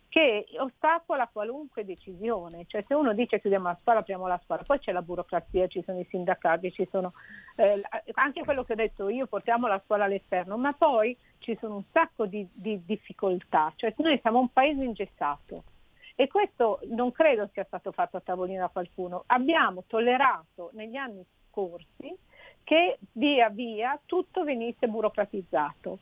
che 0.09 0.46
ostacola 0.59 1.28
qualunque 1.30 1.84
decisione, 1.84 2.64
cioè 2.66 2.82
se 2.86 2.94
uno 2.94 3.12
dice 3.12 3.40
chiudiamo 3.40 3.68
la 3.68 3.78
scuola, 3.80 4.00
apriamo 4.00 4.26
la 4.26 4.40
scuola, 4.42 4.62
poi 4.64 4.78
c'è 4.78 4.92
la 4.92 5.02
burocrazia, 5.02 5.66
ci 5.66 5.82
sono 5.84 6.00
i 6.00 6.06
sindacati, 6.09 6.72
ci 6.72 6.88
sono 6.90 7.12
eh, 7.56 7.82
anche 8.14 8.42
quello 8.42 8.64
che 8.64 8.72
ho 8.72 8.76
detto 8.76 9.09
io, 9.09 9.26
portiamo 9.26 9.66
la 9.66 9.80
scuola 9.84 10.04
all'esterno, 10.04 10.56
ma 10.56 10.72
poi 10.72 11.16
ci 11.38 11.56
sono 11.61 11.76
un 11.76 11.84
sacco 11.92 12.26
di, 12.26 12.48
di 12.52 12.82
difficoltà, 12.84 13.72
cioè 13.76 13.94
noi 13.98 14.18
siamo 14.20 14.38
un 14.38 14.50
paese 14.50 14.82
ingessato 14.82 15.64
e 16.14 16.26
questo 16.26 16.80
non 16.88 17.12
credo 17.12 17.48
sia 17.52 17.64
stato 17.64 17.92
fatto 17.92 18.16
a 18.16 18.20
tavolino 18.20 18.61
da 18.61 18.68
qualcuno, 18.68 19.24
abbiamo 19.26 19.84
tollerato 19.86 20.70
negli 20.72 20.96
anni 20.96 21.24
scorsi 21.48 22.16
che 22.64 22.98
via 23.12 23.50
via 23.50 24.00
tutto 24.04 24.42
venisse 24.42 24.88
burocratizzato 24.88 25.98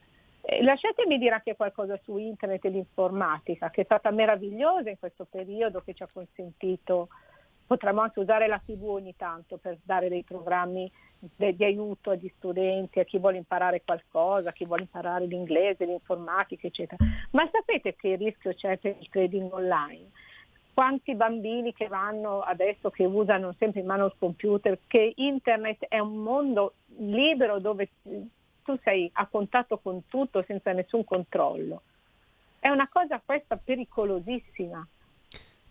lasciatemi 0.62 1.18
dire 1.18 1.34
anche 1.34 1.56
qualcosa 1.56 1.98
su 2.02 2.16
internet 2.16 2.64
e 2.64 2.68
l'informatica, 2.68 3.70
che 3.70 3.82
è 3.82 3.84
stata 3.84 4.10
meravigliosa 4.10 4.90
in 4.90 4.98
questo 4.98 5.26
periodo, 5.28 5.80
che 5.80 5.94
ci 5.94 6.02
ha 6.02 6.08
consentito, 6.12 7.08
potremmo 7.66 8.00
anche 8.00 8.20
usare 8.20 8.46
la 8.46 8.62
TV 8.64 8.84
ogni 8.84 9.16
tanto 9.16 9.56
per 9.56 9.78
dare 9.82 10.08
dei 10.08 10.22
programmi 10.22 10.90
de- 11.18 11.56
di 11.56 11.64
aiuto 11.64 12.10
agli 12.10 12.30
studenti, 12.36 13.00
a 13.00 13.04
chi 13.04 13.18
vuole 13.18 13.38
imparare 13.38 13.82
qualcosa, 13.84 14.50
a 14.50 14.52
chi 14.52 14.64
vuole 14.64 14.82
imparare 14.82 15.26
l'inglese, 15.26 15.84
l'informatica, 15.84 16.66
eccetera. 16.66 17.04
Ma 17.32 17.48
sapete 17.50 17.96
che 17.96 18.14
rischio 18.14 18.54
c'è 18.54 18.76
per 18.78 18.96
il 18.98 19.08
trading 19.08 19.52
online? 19.52 20.10
Quanti 20.72 21.14
bambini 21.14 21.72
che 21.72 21.88
vanno 21.88 22.40
adesso, 22.40 22.90
che 22.90 23.04
usano 23.04 23.54
sempre 23.58 23.80
in 23.80 23.86
mano 23.86 24.06
il 24.06 24.14
computer, 24.18 24.78
che 24.86 25.14
internet 25.16 25.86
è 25.88 25.98
un 25.98 26.16
mondo 26.16 26.74
libero 26.98 27.58
dove 27.58 27.88
tu 28.66 28.76
sei 28.82 29.08
a 29.14 29.26
contatto 29.26 29.78
con 29.78 30.06
tutto 30.08 30.42
senza 30.46 30.72
nessun 30.72 31.04
controllo. 31.04 31.82
È 32.58 32.68
una 32.68 32.88
cosa 32.92 33.22
questa 33.24 33.56
pericolosissima. 33.56 34.86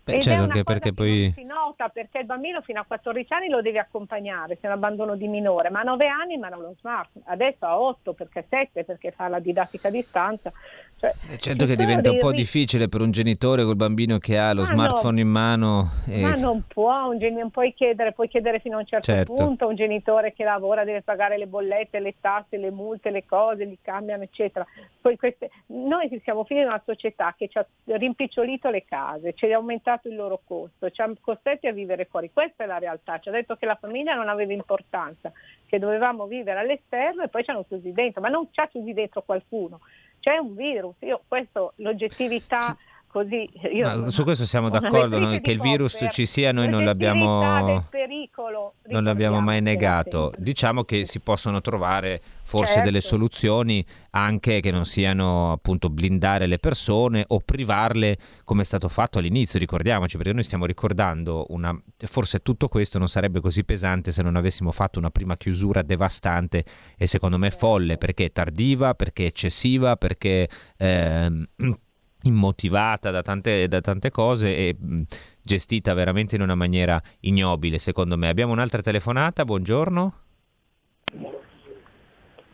Beh, 0.02 0.22
certo, 0.22 0.42
anche 0.42 0.62
perché 0.62 0.92
poi... 0.92 1.32
si 1.34 1.44
nota 1.44 1.88
perché 1.88 2.20
il 2.20 2.26
bambino 2.26 2.62
fino 2.62 2.80
a 2.80 2.84
14 2.84 3.32
anni 3.32 3.48
lo 3.48 3.60
devi 3.60 3.76
accompagnare, 3.78 4.54
se 4.54 4.60
è 4.62 4.66
un 4.66 4.74
abbandono 4.74 5.16
di 5.16 5.26
minore, 5.26 5.68
ma 5.68 5.80
a 5.80 5.82
9 5.82 6.06
anni 6.06 6.38
ma 6.38 6.48
non 6.48 6.60
lo 6.60 6.74
smartphone, 6.78 7.24
adesso 7.26 7.66
a 7.66 7.78
8 7.78 8.12
perché 8.12 8.46
7 8.48 8.84
perché 8.84 9.10
fa 9.10 9.26
la 9.26 9.40
didattica 9.40 9.88
a 9.88 9.90
distanza. 9.90 10.52
Cioè, 11.28 11.36
Certo 11.38 11.66
che 11.66 11.76
diventa 11.76 12.10
un 12.10 12.18
po' 12.18 12.30
rischi. 12.30 12.42
difficile 12.42 12.88
per 12.88 13.00
un 13.00 13.10
genitore 13.10 13.64
col 13.64 13.76
bambino 13.76 14.18
che 14.18 14.38
ha 14.38 14.52
lo 14.52 14.62
Ma 14.62 14.66
smartphone 14.68 15.14
no. 15.14 15.20
in 15.20 15.28
mano. 15.28 15.90
E... 16.08 16.20
Ma 16.20 16.34
non 16.34 16.62
può, 16.66 17.08
un 17.08 17.18
gen- 17.18 17.34
non 17.34 17.50
puoi 17.50 17.72
chiedere, 17.74 18.12
puoi 18.12 18.28
chiedere 18.28 18.58
fino 18.60 18.76
a 18.76 18.80
un 18.80 18.86
certo 18.86 19.12
Certo. 19.12 19.34
punto, 19.34 19.66
un 19.66 19.74
genitore 19.74 20.32
che 20.32 20.44
lavora 20.44 20.84
deve 20.84 21.02
pagare 21.02 21.36
le 21.38 21.46
bollette, 21.46 22.00
le 22.00 22.14
tasse, 22.20 22.56
le 22.56 22.70
multe, 22.70 23.10
le 23.10 23.24
cose, 23.26 23.64
li 23.64 23.78
cambiano, 23.80 24.22
eccetera. 24.22 24.66
Poi 25.00 25.16
queste- 25.16 25.50
Noi 25.66 26.08
siamo 26.22 26.44
figli 26.44 26.58
di 26.58 26.64
una 26.64 26.82
società 26.84 27.34
che 27.36 27.48
ci 27.48 27.58
ha 27.58 27.66
rimpicciolito 27.84 28.70
le 28.70 28.84
case, 28.84 29.32
ci 29.34 29.50
ha 29.52 29.56
aumentato 29.56 30.08
il 30.08 30.14
loro 30.16 30.40
costo, 30.44 30.90
ci 30.90 31.00
ha 31.00 31.10
costretti 31.20 31.66
a 31.66 31.72
vivere 31.72 32.04
fuori. 32.06 32.30
Questa 32.32 32.64
è 32.64 32.66
la 32.66 32.78
realtà, 32.78 33.18
ci 33.18 33.28
ha 33.28 33.32
detto 33.32 33.56
che 33.56 33.66
la 33.66 33.76
famiglia 33.76 34.14
non 34.14 34.28
aveva 34.28 34.52
importanza, 34.52 35.32
che 35.66 35.78
dovevamo 35.78 36.26
vivere 36.26 36.60
all'esterno 36.60 37.22
e 37.22 37.28
poi 37.28 37.44
ci 37.44 37.50
hanno 37.50 37.64
chiusi 37.66 37.92
dentro, 37.92 38.20
ma 38.20 38.28
non 38.28 38.48
ci 38.50 38.60
ha 38.60 38.68
chiusi 38.68 38.92
dentro 38.92 39.22
qualcuno, 39.22 39.80
c'è 40.20 40.36
un 40.36 40.54
virus, 40.54 40.94
io 41.00 41.22
questo, 41.26 41.72
l'oggettività 41.76 42.76
così... 43.06 43.48
Io 43.72 44.10
su 44.10 44.22
questo 44.22 44.46
siamo 44.46 44.68
d'accordo, 44.68 45.18
di 45.18 45.40
che 45.40 45.50
il 45.50 45.60
virus 45.60 45.92
Popper, 45.92 46.12
ci 46.12 46.26
sia 46.26 46.52
noi 46.52 46.68
non 46.68 46.84
l'abbiamo, 46.84 47.86
pericolo, 47.90 48.74
non 48.88 49.04
l'abbiamo 49.04 49.40
mai 49.40 49.60
negato. 49.60 50.32
Diciamo 50.36 50.84
che 50.84 51.04
si 51.04 51.20
possono 51.20 51.60
trovare 51.60 52.20
forse 52.42 52.74
Certo. 52.74 52.84
delle 52.84 53.00
soluzioni 53.00 53.84
anche 54.10 54.60
che 54.60 54.70
non 54.70 54.84
siano 54.84 55.50
appunto 55.52 55.90
blindare 55.90 56.46
le 56.46 56.58
persone 56.58 57.24
o 57.26 57.40
privarle 57.40 58.16
come 58.44 58.62
è 58.62 58.64
stato 58.64 58.88
fatto 58.88 59.18
all'inizio, 59.18 59.58
ricordiamoci, 59.58 60.16
perché 60.16 60.32
noi 60.32 60.44
stiamo 60.44 60.64
ricordando 60.64 61.46
una... 61.48 61.76
forse 62.06 62.40
tutto 62.40 62.68
questo 62.68 62.98
non 62.98 63.08
sarebbe 63.08 63.40
così 63.40 63.64
pesante 63.64 64.12
se 64.12 64.22
non 64.22 64.36
avessimo 64.36 64.70
fatto 64.70 64.98
una 64.98 65.10
prima 65.10 65.36
chiusura 65.36 65.82
devastante 65.82 66.64
e 66.96 67.06
secondo 67.06 67.38
me 67.38 67.50
folle, 67.50 67.98
perché 67.98 68.30
tardiva, 68.30 68.94
perché 68.94 69.26
eccessiva, 69.26 69.96
perché... 69.96 70.48
ehm, 70.76 71.46
immotivata 72.26 73.10
da 73.10 73.22
tante, 73.22 73.68
da 73.68 73.80
tante 73.80 74.10
cose 74.10 74.56
e 74.56 74.76
mh, 74.78 75.02
gestita 75.42 75.94
veramente 75.94 76.36
in 76.36 76.42
una 76.42 76.54
maniera 76.54 77.00
ignobile, 77.20 77.78
secondo 77.78 78.16
me. 78.16 78.28
Abbiamo 78.28 78.52
un'altra 78.52 78.82
telefonata, 78.82 79.44
buongiorno. 79.44 80.12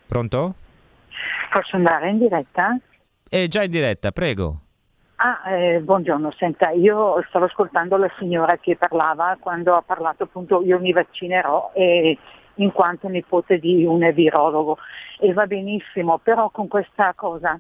Pronto? 0.07 0.55
Posso 1.53 1.77
andare 1.77 2.11
in 2.11 2.19
diretta? 2.19 2.79
È 3.29 3.47
già 3.49 3.63
in 3.63 3.71
diretta, 3.71 4.13
prego. 4.13 4.61
Ah, 5.17 5.51
eh, 5.51 5.81
buongiorno, 5.81 6.33
senta, 6.33 6.71
io 6.71 7.25
stavo 7.29 7.45
ascoltando 7.45 7.97
la 7.97 8.11
signora 8.19 8.57
che 8.57 8.77
parlava 8.77 9.37
quando 9.39 9.77
ha 9.77 9.83
parlato 9.83 10.25
appunto 10.25 10.63
io 10.63 10.81
mi 10.81 10.93
vaccinerò 10.93 11.71
e 11.75 12.19
in 12.57 12.73
quanto 12.73 13.07
nipote 13.09 13.59
di 13.59 13.85
un 13.85 14.11
virologo 14.13 14.79
e 15.21 15.33
va 15.33 15.47
benissimo, 15.47 16.19
però 16.19 16.51
con 16.51 16.67
questa 16.67 17.13
cosa 17.15 17.59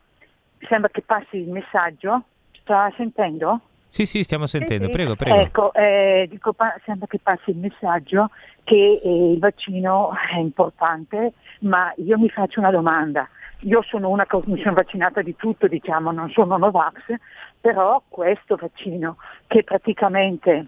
sembra 0.69 0.91
che 0.91 1.03
passi 1.03 1.37
il 1.37 1.51
messaggio, 1.51 2.23
sta 2.53 2.93
sentendo? 2.97 3.61
Sì, 3.89 4.07
sì, 4.07 4.23
stiamo 4.23 4.47
sentendo, 4.47 4.89
prego, 4.89 5.17
prego. 5.17 5.39
Ecco, 5.39 5.75
eh, 5.75 6.27
dico, 6.31 6.55
pa- 6.55 6.75
sembra 6.85 7.07
che 7.07 7.19
passi 7.23 7.51
il 7.51 7.59
messaggio 7.59 8.31
che 8.65 9.01
eh, 9.05 9.33
il 9.33 9.39
vaccino 9.39 10.13
è 10.35 10.39
importante, 10.39 11.35
ma 11.61 11.93
io 11.99 12.19
mi 12.19 12.31
faccio 12.31 12.59
una 12.61 12.71
domanda. 12.71 13.29
Io 13.65 13.83
sono 13.83 14.09
una 14.09 14.25
che 14.25 14.41
mi 14.47 14.59
sono 14.61 14.75
vaccinata 14.75 15.21
di 15.21 15.37
tutto, 15.37 15.69
diciamo, 15.69 16.11
non 16.11 16.31
sono 16.31 16.57
Novax, 16.57 17.15
però 17.61 18.03
questo 18.09 18.57
vaccino 18.57 19.17
che 19.47 19.63
praticamente 19.63 20.67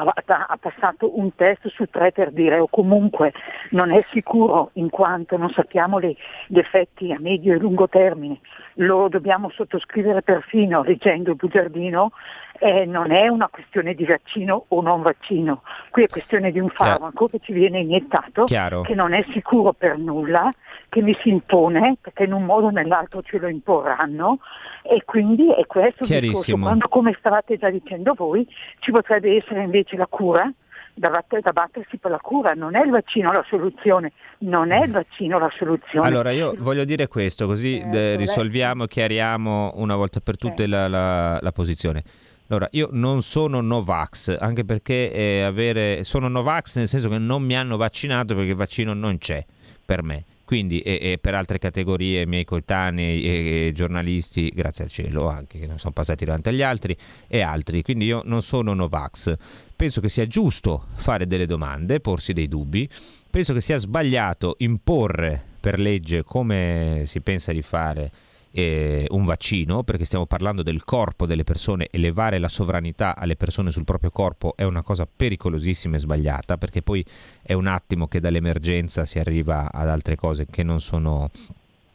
ha, 0.00 0.46
ha 0.48 0.56
passato 0.56 1.18
un 1.18 1.34
test 1.34 1.68
su 1.68 1.86
tre 1.86 2.12
per 2.12 2.30
dire 2.32 2.58
o 2.58 2.68
comunque 2.68 3.32
non 3.70 3.90
è 3.90 4.04
sicuro 4.10 4.70
in 4.74 4.90
quanto 4.90 5.36
non 5.36 5.50
sappiamo 5.50 5.98
le- 5.98 6.16
gli 6.46 6.58
effetti 6.58 7.12
a 7.12 7.18
medio 7.20 7.54
e 7.54 7.58
lungo 7.58 7.88
termine, 7.88 8.40
lo 8.74 9.08
dobbiamo 9.08 9.50
sottoscrivere 9.50 10.22
perfino 10.22 10.82
leggendo 10.82 11.30
il 11.30 11.36
bugiardino, 11.36 12.12
eh, 12.58 12.84
non 12.86 13.10
è 13.10 13.28
una 13.28 13.48
questione 13.48 13.94
di 13.94 14.04
vaccino 14.04 14.66
o 14.68 14.80
non 14.80 15.02
vaccino, 15.02 15.62
qui 15.90 16.04
è 16.04 16.08
questione 16.08 16.50
di 16.52 16.60
un 16.60 16.68
farmaco 16.68 17.26
che 17.26 17.40
ci 17.42 17.52
viene 17.52 17.80
iniettato, 17.80 18.44
Chiaro. 18.44 18.82
che 18.82 18.94
non 18.94 19.12
è 19.12 19.24
sicuro 19.32 19.72
per 19.72 19.98
nulla, 19.98 20.50
che 20.88 21.02
mi 21.02 21.14
si 21.20 21.28
impone, 21.28 21.96
perché 22.00 22.24
in 22.24 22.32
un 22.32 22.44
modo 22.44 22.66
o 22.66 22.70
nell'altro 22.70 23.22
ce 23.22 23.38
lo 23.38 23.48
imporranno. 23.48 24.38
E 24.82 25.02
quindi 25.04 25.50
è 25.52 25.66
questo 25.66 26.04
il 26.04 26.20
discorso. 26.20 26.56
Quando 26.56 26.88
come 26.88 27.16
stavate 27.18 27.56
già 27.56 27.70
dicendo 27.70 28.14
voi 28.14 28.46
ci 28.80 28.92
potrebbe 28.92 29.34
essere 29.34 29.62
invece 29.62 29.83
la 29.92 30.06
cura, 30.06 30.52
da, 30.94 31.24
da 31.28 31.52
battersi 31.52 31.98
per 31.98 32.10
la 32.10 32.18
cura, 32.18 32.52
non 32.54 32.74
è 32.76 32.84
il 32.84 32.90
vaccino 32.90 33.32
la 33.32 33.44
soluzione, 33.48 34.12
non 34.38 34.70
è 34.70 34.84
il 34.84 34.92
vaccino 34.92 35.38
la 35.38 35.50
soluzione. 35.56 36.06
Allora 36.06 36.30
io 36.30 36.54
voglio 36.58 36.84
dire 36.84 37.08
questo, 37.08 37.46
così 37.46 37.78
eh, 37.78 38.16
risolviamo, 38.16 38.86
chiariamo 38.86 39.72
una 39.76 39.96
volta 39.96 40.20
per 40.20 40.36
tutte 40.36 40.66
la, 40.66 40.88
la- 40.88 41.38
la 41.40 41.52
posizione. 41.52 42.02
Allora, 42.48 42.68
io 42.72 42.88
non 42.92 43.22
sono 43.22 43.62
Novax, 43.62 44.36
anche 44.38 44.64
perché 44.66 45.10
eh, 45.10 45.42
avere... 45.42 46.04
sono 46.04 46.28
Novax 46.28 46.76
nel 46.76 46.86
senso 46.86 47.08
che 47.08 47.16
non 47.18 47.42
mi 47.42 47.56
hanno 47.56 47.78
vaccinato 47.78 48.34
perché 48.34 48.50
il 48.50 48.56
vaccino 48.56 48.92
non 48.92 49.16
c'è 49.16 49.44
per 49.84 50.02
me. 50.02 50.24
Quindi, 50.44 50.80
e, 50.80 50.98
e 51.00 51.18
per 51.18 51.34
altre 51.34 51.58
categorie, 51.58 52.26
miei 52.26 52.44
coetanei 52.44 53.24
e, 53.24 53.66
e 53.68 53.72
giornalisti, 53.72 54.50
grazie 54.50 54.84
al 54.84 54.90
cielo 54.90 55.26
anche, 55.26 55.58
che 55.58 55.66
non 55.66 55.78
sono 55.78 55.94
passati 55.94 56.26
davanti 56.26 56.50
agli 56.50 56.60
altri, 56.60 56.94
e 57.26 57.40
altri. 57.40 57.82
Quindi 57.82 58.04
io 58.04 58.20
non 58.26 58.42
sono 58.42 58.74
Novax. 58.74 59.34
Penso 59.76 60.00
che 60.00 60.08
sia 60.08 60.26
giusto 60.26 60.86
fare 60.94 61.26
delle 61.26 61.46
domande, 61.46 62.00
porsi 62.00 62.32
dei 62.32 62.48
dubbi. 62.48 62.88
Penso 63.30 63.52
che 63.52 63.60
sia 63.60 63.78
sbagliato 63.78 64.54
imporre 64.58 65.42
per 65.60 65.78
legge 65.78 66.22
come 66.22 67.02
si 67.06 67.20
pensa 67.20 67.52
di 67.52 67.62
fare 67.62 68.10
eh, 68.56 69.06
un 69.10 69.24
vaccino, 69.24 69.82
perché 69.82 70.04
stiamo 70.04 70.26
parlando 70.26 70.62
del 70.62 70.84
corpo 70.84 71.26
delle 71.26 71.42
persone, 71.42 71.88
elevare 71.90 72.38
la 72.38 72.48
sovranità 72.48 73.16
alle 73.16 73.34
persone 73.34 73.72
sul 73.72 73.84
proprio 73.84 74.10
corpo 74.10 74.54
è 74.56 74.62
una 74.62 74.82
cosa 74.82 75.06
pericolosissima 75.06 75.96
e 75.96 75.98
sbagliata, 75.98 76.56
perché 76.56 76.80
poi 76.80 77.04
è 77.42 77.52
un 77.52 77.66
attimo 77.66 78.06
che 78.06 78.20
dall'emergenza 78.20 79.04
si 79.04 79.18
arriva 79.18 79.72
ad 79.72 79.88
altre 79.88 80.14
cose 80.14 80.46
che 80.48 80.62
non 80.62 80.80
sono 80.80 81.30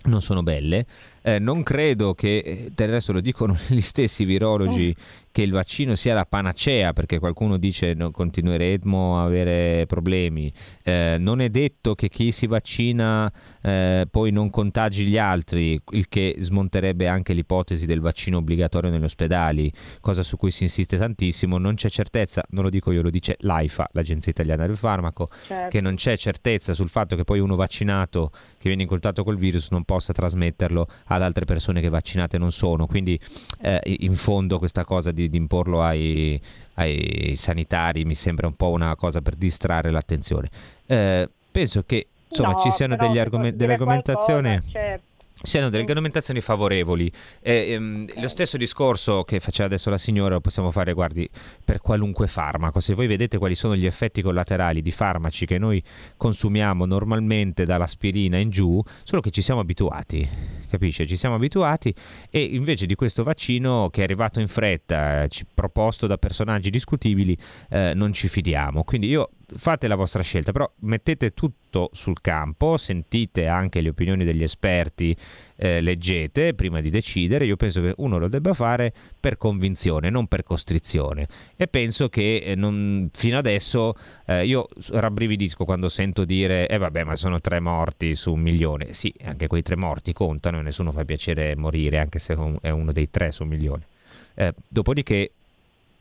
non 0.01 0.21
sono 0.21 0.43
belle. 0.43 0.85
Eh, 1.21 1.39
non 1.39 1.61
credo 1.61 2.13
che, 2.13 2.37
eh, 2.37 2.71
del 2.73 2.89
resto 2.89 3.11
lo 3.11 3.19
dicono 3.21 3.57
gli 3.67 3.81
stessi 3.81 4.23
virologi, 4.25 4.95
che 5.31 5.41
il 5.41 5.51
vaccino 5.51 5.95
sia 5.95 6.13
la 6.13 6.25
panacea, 6.25 6.93
perché 6.93 7.19
qualcuno 7.19 7.57
dice 7.57 7.93
no, 7.93 8.11
continueremo 8.11 9.19
a 9.19 9.23
avere 9.23 9.85
problemi. 9.85 10.51
Eh, 10.83 11.17
non 11.19 11.41
è 11.41 11.49
detto 11.49 11.95
che 11.95 12.09
chi 12.09 12.31
si 12.31 12.47
vaccina 12.47 13.31
eh, 13.61 14.07
poi 14.09 14.31
non 14.31 14.49
contagi 14.49 15.05
gli 15.05 15.17
altri, 15.17 15.79
il 15.91 16.07
che 16.07 16.35
smonterebbe 16.39 17.07
anche 17.07 17.33
l'ipotesi 17.33 17.85
del 17.85 17.99
vaccino 17.99 18.37
obbligatorio 18.37 18.89
negli 18.89 19.03
ospedali, 19.03 19.71
cosa 19.99 20.23
su 20.23 20.37
cui 20.37 20.51
si 20.51 20.63
insiste 20.63 20.97
tantissimo. 20.97 21.57
Non 21.57 21.75
c'è 21.75 21.89
certezza, 21.89 22.43
non 22.49 22.63
lo 22.63 22.69
dico 22.69 22.91
io, 22.91 23.01
lo 23.01 23.09
dice 23.09 23.35
l'AIFA, 23.39 23.89
l'Agenzia 23.93 24.31
Italiana 24.31 24.65
del 24.65 24.77
Farmaco, 24.77 25.29
Certo. 25.45 25.69
che 25.69 25.81
non 25.81 25.95
c'è 25.95 26.17
certezza 26.17 26.73
sul 26.73 26.89
fatto 26.89 27.15
che 27.15 27.23
poi 27.23 27.39
uno 27.39 27.55
vaccinato 27.55 28.31
che 28.57 28.67
viene 28.67 28.83
incoltato 28.83 29.23
col 29.23 29.37
virus 29.37 29.69
non 29.71 29.83
possa 29.83 30.13
trasmetterlo 30.13 30.87
ad 31.05 31.21
altre 31.21 31.45
persone 31.45 31.81
che 31.81 31.89
vaccinate 31.89 32.37
non 32.37 32.51
sono. 32.51 32.85
Quindi 32.85 33.19
eh, 33.61 33.79
in 33.99 34.15
fondo 34.15 34.57
questa 34.59 34.85
cosa 34.85 35.11
di, 35.11 35.18
di 35.27 35.37
imporlo 35.37 35.81
ai, 35.83 36.39
ai 36.75 37.33
sanitari 37.35 38.05
mi 38.05 38.15
sembra 38.15 38.47
un 38.47 38.55
po' 38.55 38.69
una 38.69 38.95
cosa 38.95 39.21
per 39.21 39.35
distrarre 39.35 39.91
l'attenzione. 39.91 40.49
Eh, 40.85 41.27
penso 41.51 41.83
che 41.85 42.07
insomma 42.29 42.53
No, 42.53 42.59
ci 42.61 42.71
siano 42.71 42.95
degli 42.95 43.19
posso 43.19 43.51
delle 43.51 43.73
argomentazioni. 43.73 44.49
qualcosa, 44.49 44.71
certo. 44.71 45.07
Siano 45.41 45.69
delle 45.69 45.83
argomentazioni 45.83 46.41
favorevoli. 46.41 47.09
Eh, 47.41 47.71
ehm, 47.71 48.21
Lo 48.21 48.27
stesso 48.27 48.57
discorso 48.57 49.23
che 49.23 49.39
faceva 49.39 49.67
adesso 49.67 49.89
la 49.89 49.97
signora 49.97 50.33
lo 50.33 50.41
possiamo 50.41 50.69
fare, 50.69 50.91
guardi, 50.91 51.29
per 51.63 51.79
qualunque 51.79 52.27
farmaco. 52.27 52.81
Se 52.81 52.93
voi 52.93 53.07
vedete 53.07 53.37
quali 53.37 53.55
sono 53.55 53.73
gli 53.75 53.85
effetti 53.85 54.21
collaterali 54.21 54.81
di 54.81 54.91
farmaci 54.91 55.45
che 55.45 55.57
noi 55.57 55.81
consumiamo 56.17 56.85
normalmente 56.85 57.63
dall'aspirina 57.63 58.37
in 58.37 58.49
giù, 58.49 58.83
solo 59.03 59.21
che 59.21 59.29
ci 59.29 59.41
siamo 59.41 59.61
abituati, 59.61 60.27
capisce? 60.69 61.07
Ci 61.07 61.15
siamo 61.15 61.35
abituati 61.35 61.93
e 62.29 62.41
invece 62.41 62.85
di 62.85 62.95
questo 62.95 63.23
vaccino 63.23 63.89
che 63.89 64.01
è 64.01 64.03
arrivato 64.03 64.41
in 64.41 64.47
fretta, 64.49 65.23
eh, 65.23 65.29
proposto 65.53 66.05
da 66.05 66.17
personaggi 66.17 66.69
discutibili, 66.69 67.37
eh, 67.69 67.93
non 67.95 68.11
ci 68.11 68.27
fidiamo. 68.27 68.83
Quindi 68.83 69.07
io 69.07 69.29
fate 69.55 69.87
la 69.87 69.95
vostra 69.95 70.23
scelta, 70.23 70.51
però 70.51 70.69
mettete 70.81 71.33
tutto 71.33 71.89
sul 71.93 72.19
campo, 72.21 72.77
sentite 72.77 73.47
anche 73.47 73.81
le 73.81 73.89
opinioni 73.89 74.23
degli 74.23 74.43
esperti, 74.43 75.15
eh, 75.55 75.81
leggete 75.81 76.53
prima 76.53 76.81
di 76.81 76.89
decidere. 76.89 77.45
Io 77.45 77.55
penso 77.55 77.81
che 77.81 77.93
uno 77.97 78.17
lo 78.17 78.27
debba 78.27 78.53
fare 78.53 78.93
per 79.19 79.37
convinzione, 79.37 80.09
non 80.09 80.27
per 80.27 80.43
costrizione. 80.43 81.27
E 81.55 81.67
penso 81.67 82.09
che 82.09 82.37
eh, 82.37 82.55
non- 82.55 83.09
fino 83.13 83.37
adesso 83.37 83.95
eh, 84.25 84.45
io 84.45 84.67
rabbrividisco 84.91 85.65
quando 85.65 85.89
sento 85.89 86.25
dire: 86.25 86.67
Eh, 86.67 86.77
vabbè, 86.77 87.03
ma 87.03 87.15
sono 87.15 87.39
tre 87.41 87.59
morti 87.59 88.15
su 88.15 88.33
un 88.33 88.41
milione. 88.41 88.93
Sì, 88.93 89.13
anche 89.23 89.47
quei 89.47 89.61
tre 89.61 89.75
morti 89.75 90.13
contano 90.13 90.59
e 90.59 90.61
nessuno 90.61 90.91
fa 90.91 91.05
piacere 91.05 91.55
morire, 91.55 91.99
anche 91.99 92.19
se 92.19 92.35
è 92.61 92.69
uno 92.69 92.91
dei 92.91 93.09
tre 93.09 93.31
su 93.31 93.43
un 93.43 93.49
milione. 93.49 93.87
Eh, 94.35 94.53
dopodiché 94.67 95.31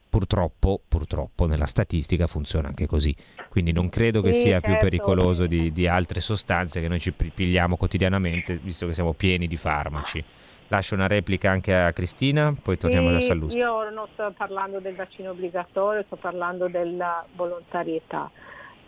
purtroppo, 0.09 0.81
purtroppo 0.87 1.47
nella 1.47 1.67
statistica 1.67 2.27
funziona 2.27 2.69
anche 2.69 2.87
così. 2.87 3.15
Quindi 3.49 3.73
non 3.73 3.89
credo 3.89 4.21
che 4.23 4.33
Sì, 4.33 4.43
sia 4.43 4.61
più 4.61 4.71
certo. 4.71 4.85
pericoloso 4.85 5.47
di, 5.47 5.73
di 5.73 5.87
altre 5.87 6.21
sostanze 6.21 6.81
che 6.81 6.89
noi 6.89 7.01
ci 7.01 7.13
pi- 7.13 7.31
pigliamo 7.31 7.77
quotidianamente, 7.77 8.57
visto 8.57 8.87
che 8.87 8.95
siamo 8.95 9.15
pieni 9.15 9.47
di 9.47 9.57
farmaci. 9.57 10.23
Lascio 10.69 10.95
una 10.95 11.07
replica 11.07 11.51
anche 11.51 11.75
a 11.75 11.93
Cristina, 11.93 12.53
poi 12.63 12.77
torniamo 12.77 13.11
da 13.11 13.21
Sì, 13.21 13.27
Sallusti. 13.27 13.59
Io 13.59 13.89
non 13.91 14.07
sto 14.13 14.33
parlando 14.37 14.81
del 14.81 14.95
vaccino 14.95 15.31
obbligatorio, 15.31 16.03
sto 16.05 16.17
parlando 16.17 16.69
della 16.69 17.25
volontarietà. 17.35 18.31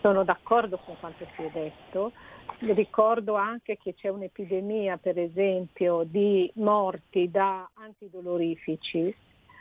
Sono 0.02 0.24
d'accordo 0.24 0.78
con 0.78 0.96
quanto 1.00 1.26
si 1.36 1.42
è 1.42 1.50
detto. 1.52 2.12
Ricordo 2.58 3.36
anche 3.36 3.78
che 3.82 3.94
c'è 3.94 4.08
un'epidemia, 4.08 4.98
per 4.98 5.18
esempio, 5.18 6.02
di 6.04 6.50
morti 6.56 7.30
da 7.30 7.68
antidolorifici 7.74 9.14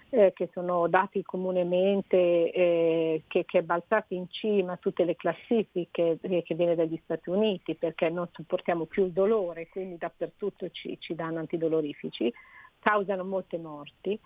eh, 0.10 0.34
che 0.34 0.49
sono 0.53 0.88
dati 0.88 1.22
comunemente, 1.24 2.18
eh, 2.51 3.24
che, 3.28 3.45
che 3.45 3.60
è 3.60 3.62
balzati 3.62 4.16
in 4.16 4.30
cima 4.30 4.74
a 4.74 4.78
tutte 4.78 5.03
le 5.03 5.16
classifiche 5.16 6.18
eh, 6.22 6.43
che 6.43 6.55
viene 6.55 6.76
dagli 6.76 6.99
Stati 7.03 7.30
Uniti 7.30 7.76
perché 7.76 8.10
non 8.10 8.28
sopportiamo 8.32 8.86
più 8.86 9.05
il 9.05 9.12
dolore, 9.12 9.68
quindi 9.70 9.97
dappertutto 9.97 10.70
ci, 10.72 10.97
ci 10.99 11.16
danno 11.16 11.39
antidolorifici, 11.39 12.32
causano 12.80 13.24
molte 13.24 13.57
morti. 13.57 14.20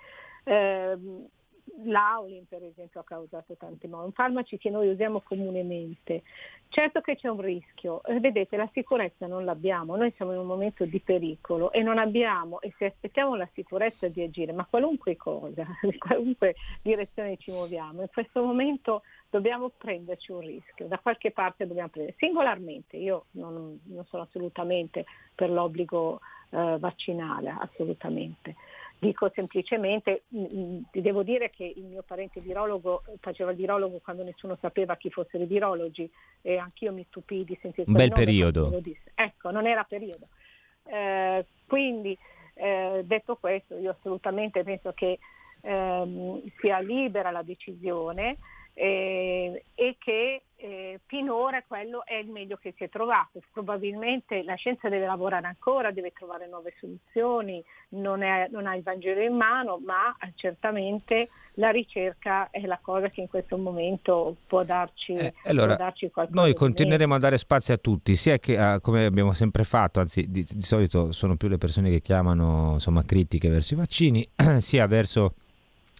L'Aulin 1.85 2.45
per 2.47 2.63
esempio 2.63 2.99
ha 2.99 3.03
causato 3.03 3.55
tanti 3.55 3.87
morti, 3.87 4.13
farmaci 4.13 4.57
che 4.57 4.69
noi 4.69 4.89
usiamo 4.89 5.21
comunemente. 5.21 6.23
Certo 6.69 7.01
che 7.01 7.15
c'è 7.15 7.27
un 7.29 7.41
rischio, 7.41 8.03
Eh, 8.03 8.19
vedete 8.19 8.57
la 8.57 8.69
sicurezza 8.73 9.27
non 9.27 9.45
l'abbiamo, 9.45 9.95
noi 9.95 10.11
siamo 10.15 10.33
in 10.33 10.39
un 10.39 10.45
momento 10.45 10.85
di 10.85 10.99
pericolo 10.99 11.71
e 11.71 11.81
non 11.81 11.97
abbiamo, 11.97 12.59
e 12.61 12.73
se 12.77 12.85
aspettiamo 12.85 13.35
la 13.35 13.47
sicurezza 13.53 14.07
di 14.07 14.21
agire, 14.21 14.51
ma 14.51 14.65
qualunque 14.65 15.15
cosa, 15.15 15.65
in 15.83 15.97
qualunque 15.97 16.55
direzione 16.81 17.37
ci 17.37 17.51
muoviamo, 17.51 18.01
in 18.01 18.09
questo 18.11 18.43
momento 18.43 19.03
dobbiamo 19.29 19.69
prenderci 19.69 20.31
un 20.31 20.41
rischio, 20.41 20.87
da 20.87 20.99
qualche 20.99 21.31
parte 21.31 21.67
dobbiamo 21.67 21.89
prendere, 21.89 22.15
singolarmente, 22.17 22.97
io 22.97 23.25
non, 23.31 23.79
non 23.85 24.05
sono 24.05 24.23
assolutamente 24.23 25.05
per 25.35 25.49
l'obbligo 25.49 26.19
eh, 26.49 26.77
vaccinale, 26.79 27.55
assolutamente. 27.57 28.55
Dico 29.03 29.29
semplicemente, 29.35 30.23
mh, 30.29 30.39
mh, 30.39 30.85
ti 30.91 31.01
devo 31.01 31.23
dire 31.23 31.49
che 31.49 31.65
il 31.75 31.83
mio 31.83 32.03
parente 32.03 32.39
virologo 32.39 33.03
eh, 33.05 33.17
faceva 33.19 33.51
il 33.51 33.57
virologo 33.57 33.99
quando 34.01 34.23
nessuno 34.23 34.57
sapeva 34.61 34.95
chi 34.95 35.09
fossero 35.09 35.43
i 35.43 35.45
virologi 35.45 36.09
e 36.41 36.55
anch'io 36.55 36.93
mi 36.93 37.05
stupii 37.09 37.43
di 37.43 37.57
sentire 37.61 37.83
Un 37.85 37.95
bel 37.95 38.07
nome 38.07 38.23
periodo. 38.23 38.81
Ecco, 39.13 39.51
non 39.51 39.67
era 39.67 39.83
periodo. 39.83 40.29
Eh, 40.85 41.45
quindi, 41.67 42.17
eh, 42.53 43.01
detto 43.03 43.35
questo, 43.35 43.77
io 43.77 43.91
assolutamente 43.91 44.63
penso 44.63 44.93
che 44.93 45.19
ehm, 45.59 46.41
sia 46.61 46.79
libera 46.79 47.29
la 47.29 47.43
decisione 47.43 48.37
eh, 48.73 49.63
e 49.75 49.95
che 49.99 50.41
eh, 50.55 50.99
finora 51.07 51.61
quello 51.67 52.05
è 52.05 52.15
il 52.15 52.29
meglio 52.29 52.55
che 52.55 52.73
si 52.77 52.85
è 52.85 52.89
trovato. 52.89 53.41
Probabilmente 53.51 54.43
la 54.43 54.55
scienza 54.55 54.87
deve 54.87 55.05
lavorare 55.05 55.45
ancora, 55.47 55.91
deve 55.91 56.11
trovare 56.13 56.47
nuove 56.47 56.73
soluzioni, 56.79 57.61
non, 57.89 58.21
è- 58.23 58.47
non 58.49 58.65
ha 58.65 58.75
il 58.75 58.81
Vangelo 58.81 59.19
in 59.21 59.35
mano, 59.35 59.79
ma 59.83 60.15
certamente 60.35 61.29
la 61.55 61.69
ricerca 61.69 62.49
è 62.49 62.61
la 62.61 62.79
cosa 62.81 63.09
che 63.09 63.19
in 63.21 63.27
questo 63.27 63.57
momento 63.57 64.37
può 64.47 64.63
darci, 64.63 65.13
Eh, 65.13 65.33
Allora, 65.43 65.75
può 65.75 65.83
darci 65.85 66.09
qualcosa 66.09 66.39
noi 66.41 66.53
continueremo 66.53 67.13
a 67.13 67.19
dare 67.19 67.37
spazio 67.37 67.73
a 67.73 67.77
tutti, 67.77 68.15
sia 68.15 68.39
che 68.39 68.57
a- 68.57 68.79
come 68.79 69.05
abbiamo 69.05 69.33
sempre 69.33 69.65
fatto, 69.65 69.99
anzi 69.99 70.31
di, 70.31 70.45
di 70.49 70.63
solito 70.63 71.11
sono 71.11 71.35
più 71.35 71.49
le 71.49 71.57
persone 71.57 71.89
che 71.89 72.01
chiamano 72.01 72.71
insomma 72.73 73.03
critiche 73.03 73.49
verso 73.49 73.73
i 73.73 73.77
vaccini, 73.77 74.27
sia 74.59 74.87
verso 74.87 75.35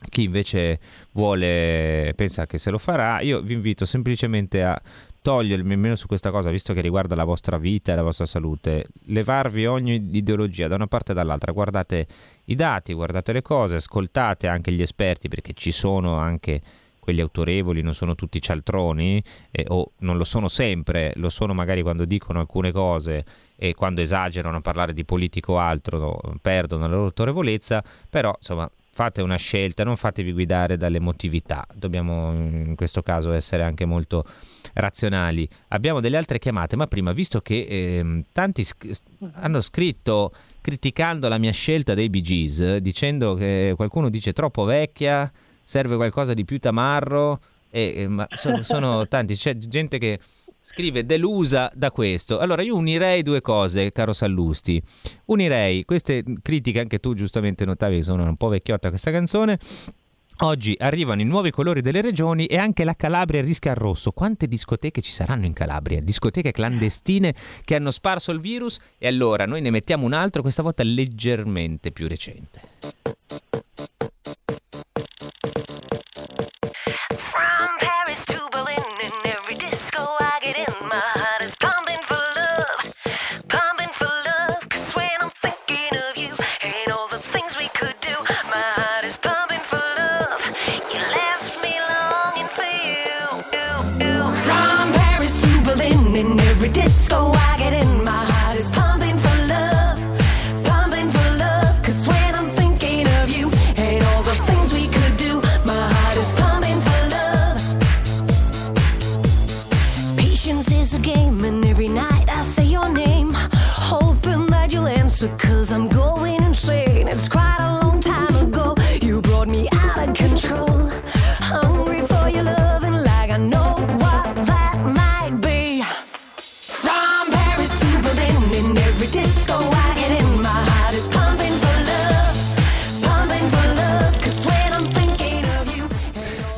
chi 0.10 0.24
invece 0.24 0.80
vuole, 1.12 2.14
pensa 2.16 2.46
che 2.46 2.58
se 2.58 2.70
lo 2.70 2.78
farà, 2.78 3.22
io 3.22 3.42
vi 3.42 3.54
invito 3.54 3.86
semplicemente 3.86 4.64
a 4.64 4.80
togliermi 5.24 5.74
almeno 5.74 5.96
su 5.96 6.06
questa 6.06 6.32
cosa, 6.32 6.50
visto 6.50 6.74
che 6.74 6.82
riguarda 6.82 7.16
la 7.16 7.24
vostra 7.24 7.58
vita 7.58 7.94
e 7.94 7.96
la 7.96 8.04
vostra 8.04 8.26
salute, 8.26 8.88
levarvi 9.06 9.66
ogni 9.66 10.10
ideologia 10.12 10.68
da 10.68 10.76
una 10.76 10.88
parte 10.88 11.14
e 11.14 11.16
dall'altra, 11.16 11.52
guardate 11.52 12.08
i 12.46 12.56
dati, 12.56 12.94
guardate 12.94 13.32
le 13.32 13.42
cose, 13.42 13.76
ascoltate 13.76 14.48
anche 14.48 14.72
gli 14.72 14.82
esperti 14.82 15.30
perché 15.30 15.54
ci 15.54 15.72
sono 15.72 16.18
anche 16.18 16.62
quelli 17.00 17.22
autorevoli, 17.22 17.82
non 17.82 17.94
sono 17.94 18.16
tutti 18.16 18.42
cialtroni 18.42 19.22
eh, 19.52 19.66
o 19.68 19.92
non 20.00 20.18
lo 20.18 20.24
sono 20.24 20.48
sempre, 20.48 21.12
lo 21.16 21.30
sono 21.30 21.54
magari 21.54 21.82
quando 21.82 22.06
dicono 22.06 22.40
alcune 22.40 22.72
cose 22.72 23.26
e 23.56 23.74
quando 23.76 24.02
esagerano 24.02 24.58
a 24.58 24.62
parlare 24.62 24.94
di 24.94 25.04
politico 25.04 25.54
o 25.54 25.60
altro 25.60 25.98
no, 25.98 26.36
perdono 26.42 26.84
la 26.84 26.94
loro 26.94 27.06
autorevolezza, 27.06 27.84
però 28.10 28.34
insomma 28.38 28.70
fate 28.94 29.24
una 29.24 29.38
scelta, 29.38 29.84
non 29.84 29.98
fatevi 29.98 30.32
guidare 30.32 30.78
dall'emotività, 30.78 31.66
dobbiamo 31.74 32.32
in 32.32 32.76
questo 32.76 33.02
caso 33.02 33.32
essere 33.32 33.64
anche 33.64 33.86
molto 33.86 34.24
razionali. 34.74 35.50
Abbiamo 35.70 36.00
delle 36.00 36.16
altre 36.16 36.38
chiamate, 36.38 36.76
ma 36.76 36.86
prima, 36.86 37.12
visto 37.12 37.40
che 37.40 37.66
ehm, 37.68 38.26
tanti 38.32 38.64
sc- 38.64 39.02
hanno 39.34 39.62
scritto 39.62 40.32
criticando 40.62 41.28
la 41.28 41.40
mia 41.40 41.52
scelta 41.52 41.96
dei 41.96 42.10
Bee 42.10 42.22
Gees, 42.22 42.78
dicendo 42.78 43.34
che 43.34 43.74
qualcuno 43.76 44.10
dice 44.10 44.32
troppo 44.32 44.64
vecchia, 44.64 45.30
serve 45.64 45.96
qualcosa 45.96 46.36
di 46.36 46.46
più 46.46 46.60
tamarro, 46.60 47.40
e, 47.72 47.94
e- 47.98 48.08
ma 48.08 48.28
sono, 48.30 48.62
sono 48.62 49.08
tanti, 49.08 49.34
c'è 49.34 49.58
gente 49.58 49.98
che 49.98 50.20
scrive 50.64 51.06
delusa 51.06 51.70
da 51.76 51.92
questo. 51.92 52.40
Allora 52.40 52.62
io 52.62 52.76
unirei 52.76 53.22
due 53.22 53.42
cose, 53.42 53.92
caro 53.92 54.14
Sallusti. 54.14 54.82
Unirei 55.26 55.84
queste 55.84 56.24
critiche, 56.42 56.80
anche 56.80 57.00
tu 57.00 57.14
giustamente 57.14 57.66
notavi 57.66 57.98
che 57.98 58.04
sono 58.04 58.24
un 58.24 58.38
po' 58.38 58.48
vecchiotta 58.48 58.90
questa 58.90 59.12
canzone. 59.12 59.60
Oggi 60.40 60.76
arrivano 60.80 61.22
i 61.22 61.26
nuovi 61.26 61.52
colori 61.52 61.82
delle 61.82 62.02
regioni 62.02 62.48
e 62.48 62.58
anche 62.58 62.84
la 62.84 62.96
Calabria 62.96 63.42
rischia 63.42 63.72
il 63.72 63.78
rosso. 63.78 64.12
Quante 64.12 64.48
discoteche 64.48 65.00
ci 65.02 65.12
saranno 65.12 65.46
in 65.46 65.54
Calabria? 65.54 66.02
Discoteche 66.02 66.52
clandestine 66.52 67.36
che 67.64 67.76
hanno 67.76 67.92
sparso 67.92 68.32
il 68.32 68.40
virus 68.40 68.80
e 68.98 69.08
allora 69.08 69.46
noi 69.46 69.62
ne 69.62 69.70
mettiamo 69.70 70.06
un 70.06 70.14
altro, 70.14 70.42
questa 70.42 70.64
volta 70.64 70.82
leggermente 70.82 71.92
più 71.92 72.08
recente. 72.08 72.62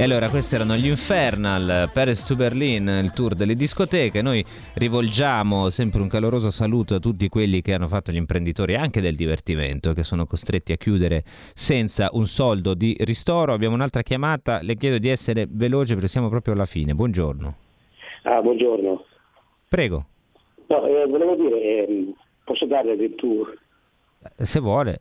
Allora 0.06 0.30
questi 0.30 0.54
erano 0.54 0.76
gli 0.76 0.86
Infernal, 0.86 1.90
Paris 1.92 2.24
to 2.26 2.36
Berlin, 2.36 2.88
il 3.04 3.12
tour 3.12 3.34
delle 3.34 3.56
discoteche. 3.56 4.22
Noi 4.22 4.46
rivolgiamo 4.76 5.72
sempre 5.72 6.00
un 6.00 6.08
caloroso 6.08 6.52
saluto 6.52 6.94
a 6.96 7.00
tutti 7.00 7.28
quelli 7.28 7.62
che 7.62 7.74
hanno 7.74 7.88
fatto 7.88 8.12
gli 8.12 8.16
imprenditori 8.18 8.76
anche 8.76 9.02
del 9.02 9.16
divertimento, 9.16 9.94
che 9.94 10.04
sono 10.04 10.28
costretti 10.28 10.72
a 10.72 10.78
chiudere 10.78 11.24
senza 11.56 12.10
un 12.14 12.28
soldo 12.28 12.76
di 12.76 12.96
ristoro. 13.00 13.52
Abbiamo 13.54 13.74
un'altra 13.74 14.04
chiamata, 14.04 14.60
le 14.62 14.76
chiedo 14.76 15.00
di 15.00 15.10
essere 15.10 15.48
veloce 15.50 15.94
perché 15.96 16.08
siamo 16.10 16.30
proprio 16.30 16.54
alla 16.54 16.66
fine. 16.66 16.94
Buongiorno. 16.94 17.56
Ah, 18.24 18.42
buongiorno. 18.42 19.06
Prego, 19.68 20.06
No, 20.68 20.86
eh, 20.86 21.06
volevo 21.08 21.36
dire, 21.36 21.86
ehm, 21.88 22.14
posso 22.44 22.66
darle 22.66 22.96
del 22.96 23.16
tu? 23.16 23.44
eh, 24.38 24.46
se 24.46 24.60
vuole. 24.60 25.00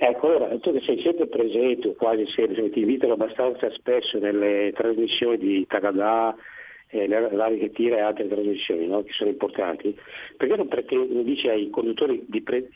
Ecco, 0.00 0.28
allora, 0.28 0.56
tu 0.60 0.72
che 0.72 0.80
sei 0.82 1.00
sempre 1.00 1.26
presente, 1.26 1.96
quasi 1.96 2.24
sempre, 2.28 2.70
ti 2.70 2.80
invitano 2.80 3.14
abbastanza 3.14 3.68
spesso 3.72 4.20
nelle 4.20 4.72
trasmissioni 4.72 5.38
di 5.38 5.66
Tagadà, 5.66 6.36
eh, 6.90 7.08
l'aria 7.08 7.58
che 7.58 7.72
tira 7.72 7.96
e 7.96 8.00
altre 8.00 8.28
trasmissioni 8.28 8.86
no? 8.86 9.02
che 9.02 9.10
sono 9.12 9.30
importanti, 9.30 9.98
perché 10.36 10.54
non, 10.54 10.68
pretende, 10.68 11.12
non 11.12 11.24
dice 11.24 11.50
ai 11.50 11.68
conduttori 11.70 12.24
di 12.28 12.40
pre- 12.42 12.68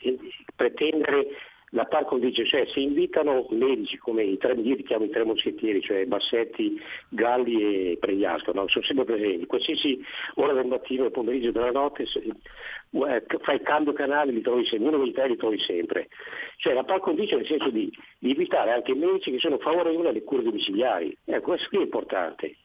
pretendere 0.53 1.27
la 1.73 1.85
par 1.85 2.05
condicio, 2.05 2.45
cioè 2.45 2.65
se 2.67 2.79
invitano 2.79 3.47
medici 3.49 3.97
come 3.97 4.23
i 4.23 4.37
tre, 4.37 4.53
io 4.53 4.75
li 4.75 4.83
chiamo 4.83 5.05
i 5.05 5.09
tre 5.09 5.23
moschettieri, 5.23 5.81
cioè 5.81 6.05
Bassetti, 6.05 6.79
Galli 7.09 7.91
e 7.91 7.97
Pregliasco, 7.97 8.51
no? 8.53 8.67
sono 8.67 8.85
sempre 8.85 9.05
presenti, 9.05 9.45
qualsiasi 9.47 9.99
ora 10.35 10.53
del 10.53 10.67
mattino, 10.67 11.03
del 11.03 11.11
pomeriggio, 11.11 11.51
della 11.51 11.71
notte, 11.71 12.05
se- 12.05 12.21
eh, 12.21 13.25
fai 13.41 13.61
cambio 13.61 13.93
canale, 13.93 14.31
li 14.31 14.41
trovi 14.41 14.65
sempre, 14.67 14.87
uno 14.87 15.03
dei 15.03 15.13
tre 15.13 15.27
li 15.27 15.35
trovi 15.35 15.59
sempre. 15.59 16.09
Cioè 16.57 16.73
la 16.73 16.83
par 16.83 16.99
condicio 16.99 17.37
nel 17.37 17.47
senso 17.47 17.69
di, 17.69 17.91
di 18.19 18.29
invitare 18.29 18.71
anche 18.71 18.93
medici 18.93 19.31
che 19.31 19.39
sono 19.39 19.57
favorevoli 19.57 20.07
alle 20.07 20.23
cure 20.23 20.43
domiciliari, 20.43 21.15
ecco, 21.25 21.41
questo 21.41 21.69
qui 21.69 21.79
è 21.79 21.81
importante. 21.81 22.55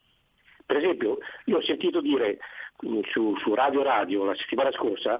Per 0.66 0.76
esempio, 0.76 1.16
io 1.46 1.56
ho 1.56 1.62
sentito 1.62 2.02
dire 2.02 2.38
mh, 2.82 3.00
su, 3.10 3.34
su 3.38 3.54
Radio 3.54 3.82
Radio 3.82 4.24
la 4.26 4.34
settimana 4.34 4.70
scorsa 4.72 5.18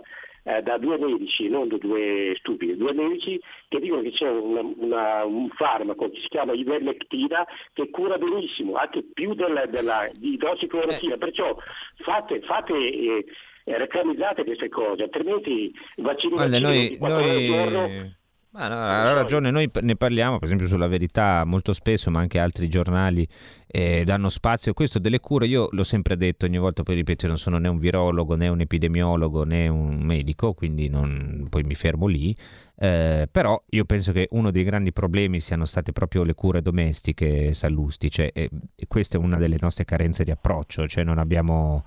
eh, 0.49 0.63
da 0.63 0.79
due 0.79 0.97
medici, 0.97 1.47
non 1.49 1.69
da 1.69 1.77
due 1.77 2.35
stupidi, 2.39 2.77
due 2.77 2.95
medici 2.95 3.39
che 3.69 3.81
dicono 3.81 4.01
che 4.01 4.13
c'è 4.13 4.31
una- 4.31 4.63
una- 4.77 5.25
un 5.25 5.49
farmaco 5.51 6.09
che 6.09 6.21
si 6.21 6.29
chiama 6.29 6.55
ivermectina 6.55 7.47
che 7.75 7.91
cura 7.91 8.17
benissimo, 8.17 8.75
anche 8.77 9.03
più 9.13 9.35
della, 9.35 9.67
della, 9.67 10.09
di 10.13 10.33
idrossiclorochina, 10.35 11.19
perciò 11.19 11.55
fate, 11.99 12.41
fate 12.43 12.73
eh, 12.75 13.25
eh, 13.65 13.77
reclamizzate 13.79 14.45
queste 14.45 14.71
cose, 14.71 15.03
altrimenti 15.03 15.71
vaccini 15.97 16.33
Guarda, 16.33 16.59
vaccini 16.59 16.97
noi, 16.99 17.11
al 17.29 17.47
giorno 17.47 17.81
noi... 17.87 18.17
Ma 18.51 18.67
no, 18.67 18.75
ha 18.75 19.13
ragione, 19.13 19.51
noi 19.51 19.71
ne 19.83 19.95
parliamo 19.95 20.37
per 20.39 20.45
esempio 20.47 20.67
sulla 20.67 20.87
verità 20.87 21.45
molto 21.45 21.75
spesso, 21.75 22.11
ma 22.11 22.21
anche 22.21 22.39
altri 22.39 22.69
giornali 22.69 23.29
eh, 23.67 24.05
danno 24.05 24.31
spazio 24.31 24.71
a 24.71 24.75
questo 24.75 24.99
delle 24.99 25.21
cure. 25.21 25.47
Io 25.47 25.69
l'ho 25.71 25.85
sempre 25.85 26.17
detto, 26.17 26.47
ogni 26.47 26.57
volta 26.57 26.83
poi 26.83 26.95
ripeto, 26.97 27.27
non 27.27 27.37
sono 27.37 27.59
né 27.59 27.69
un 27.69 27.79
virologo 27.79 28.37
né 28.37 28.49
un 28.49 28.61
epidemiologo 28.61 29.45
né 29.45 29.69
un 29.69 30.01
medico, 30.01 30.55
quindi 30.55 30.89
non- 30.89 31.47
poi 31.51 31.63
mi 31.63 31.75
fermo 31.75 32.07
lì. 32.07 32.35
Eh, 32.75 33.29
però 33.31 33.63
io 33.71 33.85
penso 33.85 34.13
che 34.13 34.29
uno 34.31 34.51
dei 34.51 34.65
grandi 34.65 34.93
problemi 34.93 35.41
siano 35.41 35.67
state 35.67 35.93
proprio 35.93 36.23
le 36.23 36.33
cure 36.35 36.63
domestiche 36.63 37.53
sallusti, 37.53 38.11
cioè, 38.11 38.31
eh, 38.33 38.49
questa 38.89 39.19
è 39.19 39.21
una 39.21 39.37
delle 39.37 39.59
nostre 39.61 39.85
carenze 39.85 40.25
di 40.25 40.31
approccio, 40.31 40.89
cioè 40.89 41.05
non 41.05 41.19
abbiamo, 41.19 41.85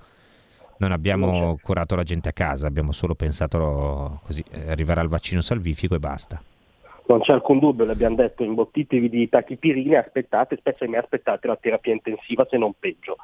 non 0.78 0.92
abbiamo 0.92 1.58
curato 1.60 1.96
la 1.96 2.02
gente 2.04 2.28
a 2.28 2.32
casa, 2.32 2.66
abbiamo 2.68 2.92
solo 2.92 3.14
pensato 3.16 4.20
così, 4.24 4.44
arrivare 4.68 5.00
al 5.00 5.08
vaccino 5.08 5.40
salvifico 5.40 5.94
e 5.96 5.98
basta. 5.98 6.42
Non 7.06 7.20
c'è 7.20 7.32
alcun 7.32 7.58
dubbio, 7.58 7.84
l'abbiamo 7.84 8.16
detto, 8.16 8.42
imbottitevi 8.42 9.08
di 9.08 9.28
tachipirina 9.28 9.94
e 9.94 9.98
aspettate, 9.98 10.56
spesso 10.56 10.88
mi 10.88 10.96
aspettate 10.96 11.46
la 11.46 11.56
terapia 11.56 11.92
intensiva 11.92 12.46
se 12.48 12.56
non 12.56 12.72
peggio. 12.78 13.16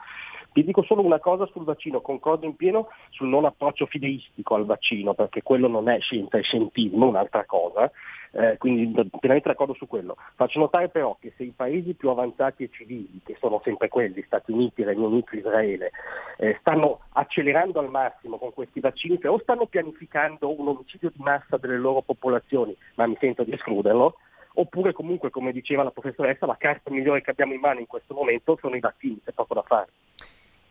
Vi 0.52 0.64
dico 0.64 0.82
solo 0.82 1.04
una 1.04 1.20
cosa 1.20 1.46
sul 1.46 1.64
vaccino, 1.64 2.00
concordo 2.00 2.46
in 2.46 2.56
pieno 2.56 2.88
sul 3.10 3.28
non 3.28 3.44
approccio 3.44 3.86
fideistico 3.86 4.54
al 4.54 4.64
vaccino, 4.64 5.14
perché 5.14 5.42
quello 5.42 5.68
non 5.68 5.88
è 5.88 6.00
scienza, 6.00 6.38
è 6.38 6.42
scientismo, 6.42 7.06
un'altra 7.06 7.44
cosa, 7.44 7.90
eh, 8.32 8.56
quindi 8.58 8.92
pienamente 9.18 9.48
d'accordo 9.48 9.74
su 9.74 9.86
quello. 9.86 10.16
Faccio 10.34 10.58
notare 10.58 10.88
però 10.88 11.16
che 11.20 11.32
se 11.36 11.44
i 11.44 11.52
paesi 11.54 11.94
più 11.94 12.10
avanzati 12.10 12.64
e 12.64 12.70
civili, 12.70 13.20
che 13.24 13.36
sono 13.38 13.60
sempre 13.64 13.88
quelli, 13.88 14.22
Stati 14.22 14.52
Uniti, 14.52 14.84
Regno 14.84 15.06
Unito, 15.06 15.36
Israele, 15.36 15.90
eh, 16.36 16.56
stanno 16.60 17.00
accelerando 17.12 17.78
al 17.78 17.90
massimo 17.90 18.38
con 18.38 18.52
questi 18.52 18.80
vaccini, 18.80 19.18
cioè 19.20 19.30
o 19.30 19.38
stanno 19.40 19.66
pianificando 19.66 20.58
un 20.58 20.68
omicidio 20.68 21.10
di 21.10 21.22
massa 21.22 21.56
delle 21.56 21.78
loro 21.78 22.02
popolazioni, 22.02 22.76
ma 22.94 23.06
mi 23.06 23.16
sento 23.18 23.44
di 23.44 23.52
escluderlo, 23.52 24.16
oppure 24.54 24.92
comunque, 24.92 25.30
come 25.30 25.52
diceva 25.52 25.82
la 25.82 25.90
professoressa, 25.90 26.46
la 26.46 26.56
carta 26.56 26.90
migliore 26.90 27.22
che 27.22 27.30
abbiamo 27.30 27.54
in 27.54 27.60
mano 27.60 27.80
in 27.80 27.86
questo 27.86 28.14
momento 28.14 28.56
sono 28.60 28.76
i 28.76 28.80
vaccini, 28.80 29.20
c'è 29.24 29.32
poco 29.32 29.54
da 29.54 29.62
fare. 29.62 29.88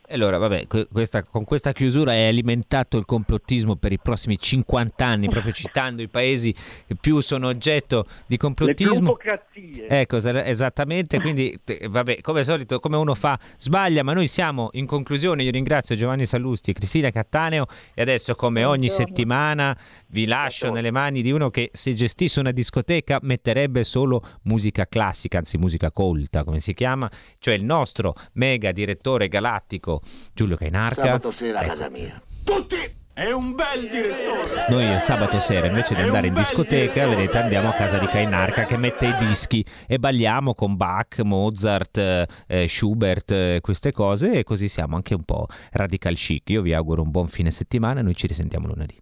Allora, 0.09 0.37
vabbè, 0.37 0.67
que- 0.67 0.87
questa- 0.89 1.21
con 1.23 1.43
questa 1.43 1.73
chiusura 1.73 2.13
è 2.13 2.27
alimentato 2.27 2.97
il 2.97 3.03
complottismo 3.03 3.75
per 3.75 3.91
i 3.91 3.99
prossimi 3.99 4.39
50 4.39 5.05
anni, 5.05 5.27
proprio 5.27 5.51
citando 5.51 6.01
i 6.01 6.07
paesi 6.07 6.53
che 6.85 6.95
più 6.95 7.19
sono 7.19 7.47
oggetto 7.47 8.05
di 8.25 8.35
Le 8.35 8.37
complottismo. 8.37 8.93
plutocrazie. 8.93 9.87
Ecco, 9.89 10.21
sa- 10.21 10.45
esattamente, 10.45 11.19
quindi 11.19 11.59
vabbè, 11.89 12.21
come 12.21 12.39
al 12.39 12.45
solito, 12.45 12.79
come 12.79 12.95
uno 12.95 13.15
fa, 13.15 13.37
sbaglia, 13.57 14.01
ma 14.03 14.13
noi 14.13 14.27
siamo 14.27 14.69
in 14.73 14.85
conclusione, 14.85 15.43
io 15.43 15.51
ringrazio 15.51 15.95
Giovanni 15.97 16.25
Sallusti 16.25 16.71
e 16.71 16.73
Cristina 16.73 17.09
Cattaneo 17.09 17.65
e 17.93 18.01
adesso 18.01 18.33
come 18.35 18.63
ogni 18.63 18.87
Buongiorno. 18.87 19.05
settimana 19.07 19.77
vi 20.09 20.25
lascio 20.25 20.71
nelle 20.71 20.89
mani 20.91 21.21
di 21.21 21.31
uno 21.31 21.49
che 21.49 21.69
se 21.73 21.93
gestisse 21.93 22.39
una 22.39 22.51
discoteca 22.51 23.19
metterebbe 23.23 23.83
solo 23.83 24.23
musica 24.43 24.85
classica, 24.87 25.39
anzi 25.39 25.57
musica 25.57 25.91
colta, 25.91 26.45
come 26.45 26.61
si 26.61 26.73
chiama, 26.73 27.11
cioè 27.39 27.55
il 27.55 27.65
nostro 27.65 28.15
mega 28.33 28.71
direttore 28.71 29.27
galattico 29.27 29.95
Giulio 30.33 30.55
Cainarca. 30.55 31.03
Sabato 31.03 31.31
sera 31.31 31.59
a 31.59 31.63
Ecco. 31.63 31.73
casa 31.73 31.89
mia. 31.89 32.21
Tutti! 32.43 32.95
È 33.17 33.31
un 33.31 33.55
bel 33.55 33.89
direttore! 33.89 34.67
Noi 34.69 34.85
il 34.91 34.99
sabato 34.99 35.39
sera 35.39 35.65
invece 35.65 35.95
di 35.95 36.01
andare 36.01 36.27
in 36.27 36.35
discoteca, 36.35 37.07
vedete, 37.07 37.39
andiamo 37.39 37.69
a 37.69 37.73
casa 37.73 37.97
di 37.97 38.05
Kainarka 38.05 38.65
che 38.65 38.77
mette 38.77 39.07
i 39.07 39.15
dischi 39.17 39.65
e 39.87 39.97
balliamo 39.97 40.53
con 40.53 40.75
Bach, 40.77 41.21
Mozart, 41.21 41.97
eh, 41.97 42.27
eh, 42.45 42.67
Schubert, 42.67 43.31
eh, 43.31 43.59
queste 43.59 43.91
cose 43.91 44.33
e 44.33 44.43
così 44.43 44.67
siamo 44.67 44.95
anche 44.97 45.15
un 45.15 45.23
po' 45.23 45.47
radical 45.71 46.13
chic. 46.13 46.47
Io 46.51 46.61
vi 46.61 46.75
auguro 46.75 47.01
un 47.01 47.09
buon 47.09 47.27
fine 47.27 47.49
settimana 47.49 48.01
e 48.01 48.03
noi 48.03 48.15
ci 48.15 48.27
risentiamo 48.27 48.67
lunedì. 48.67 49.01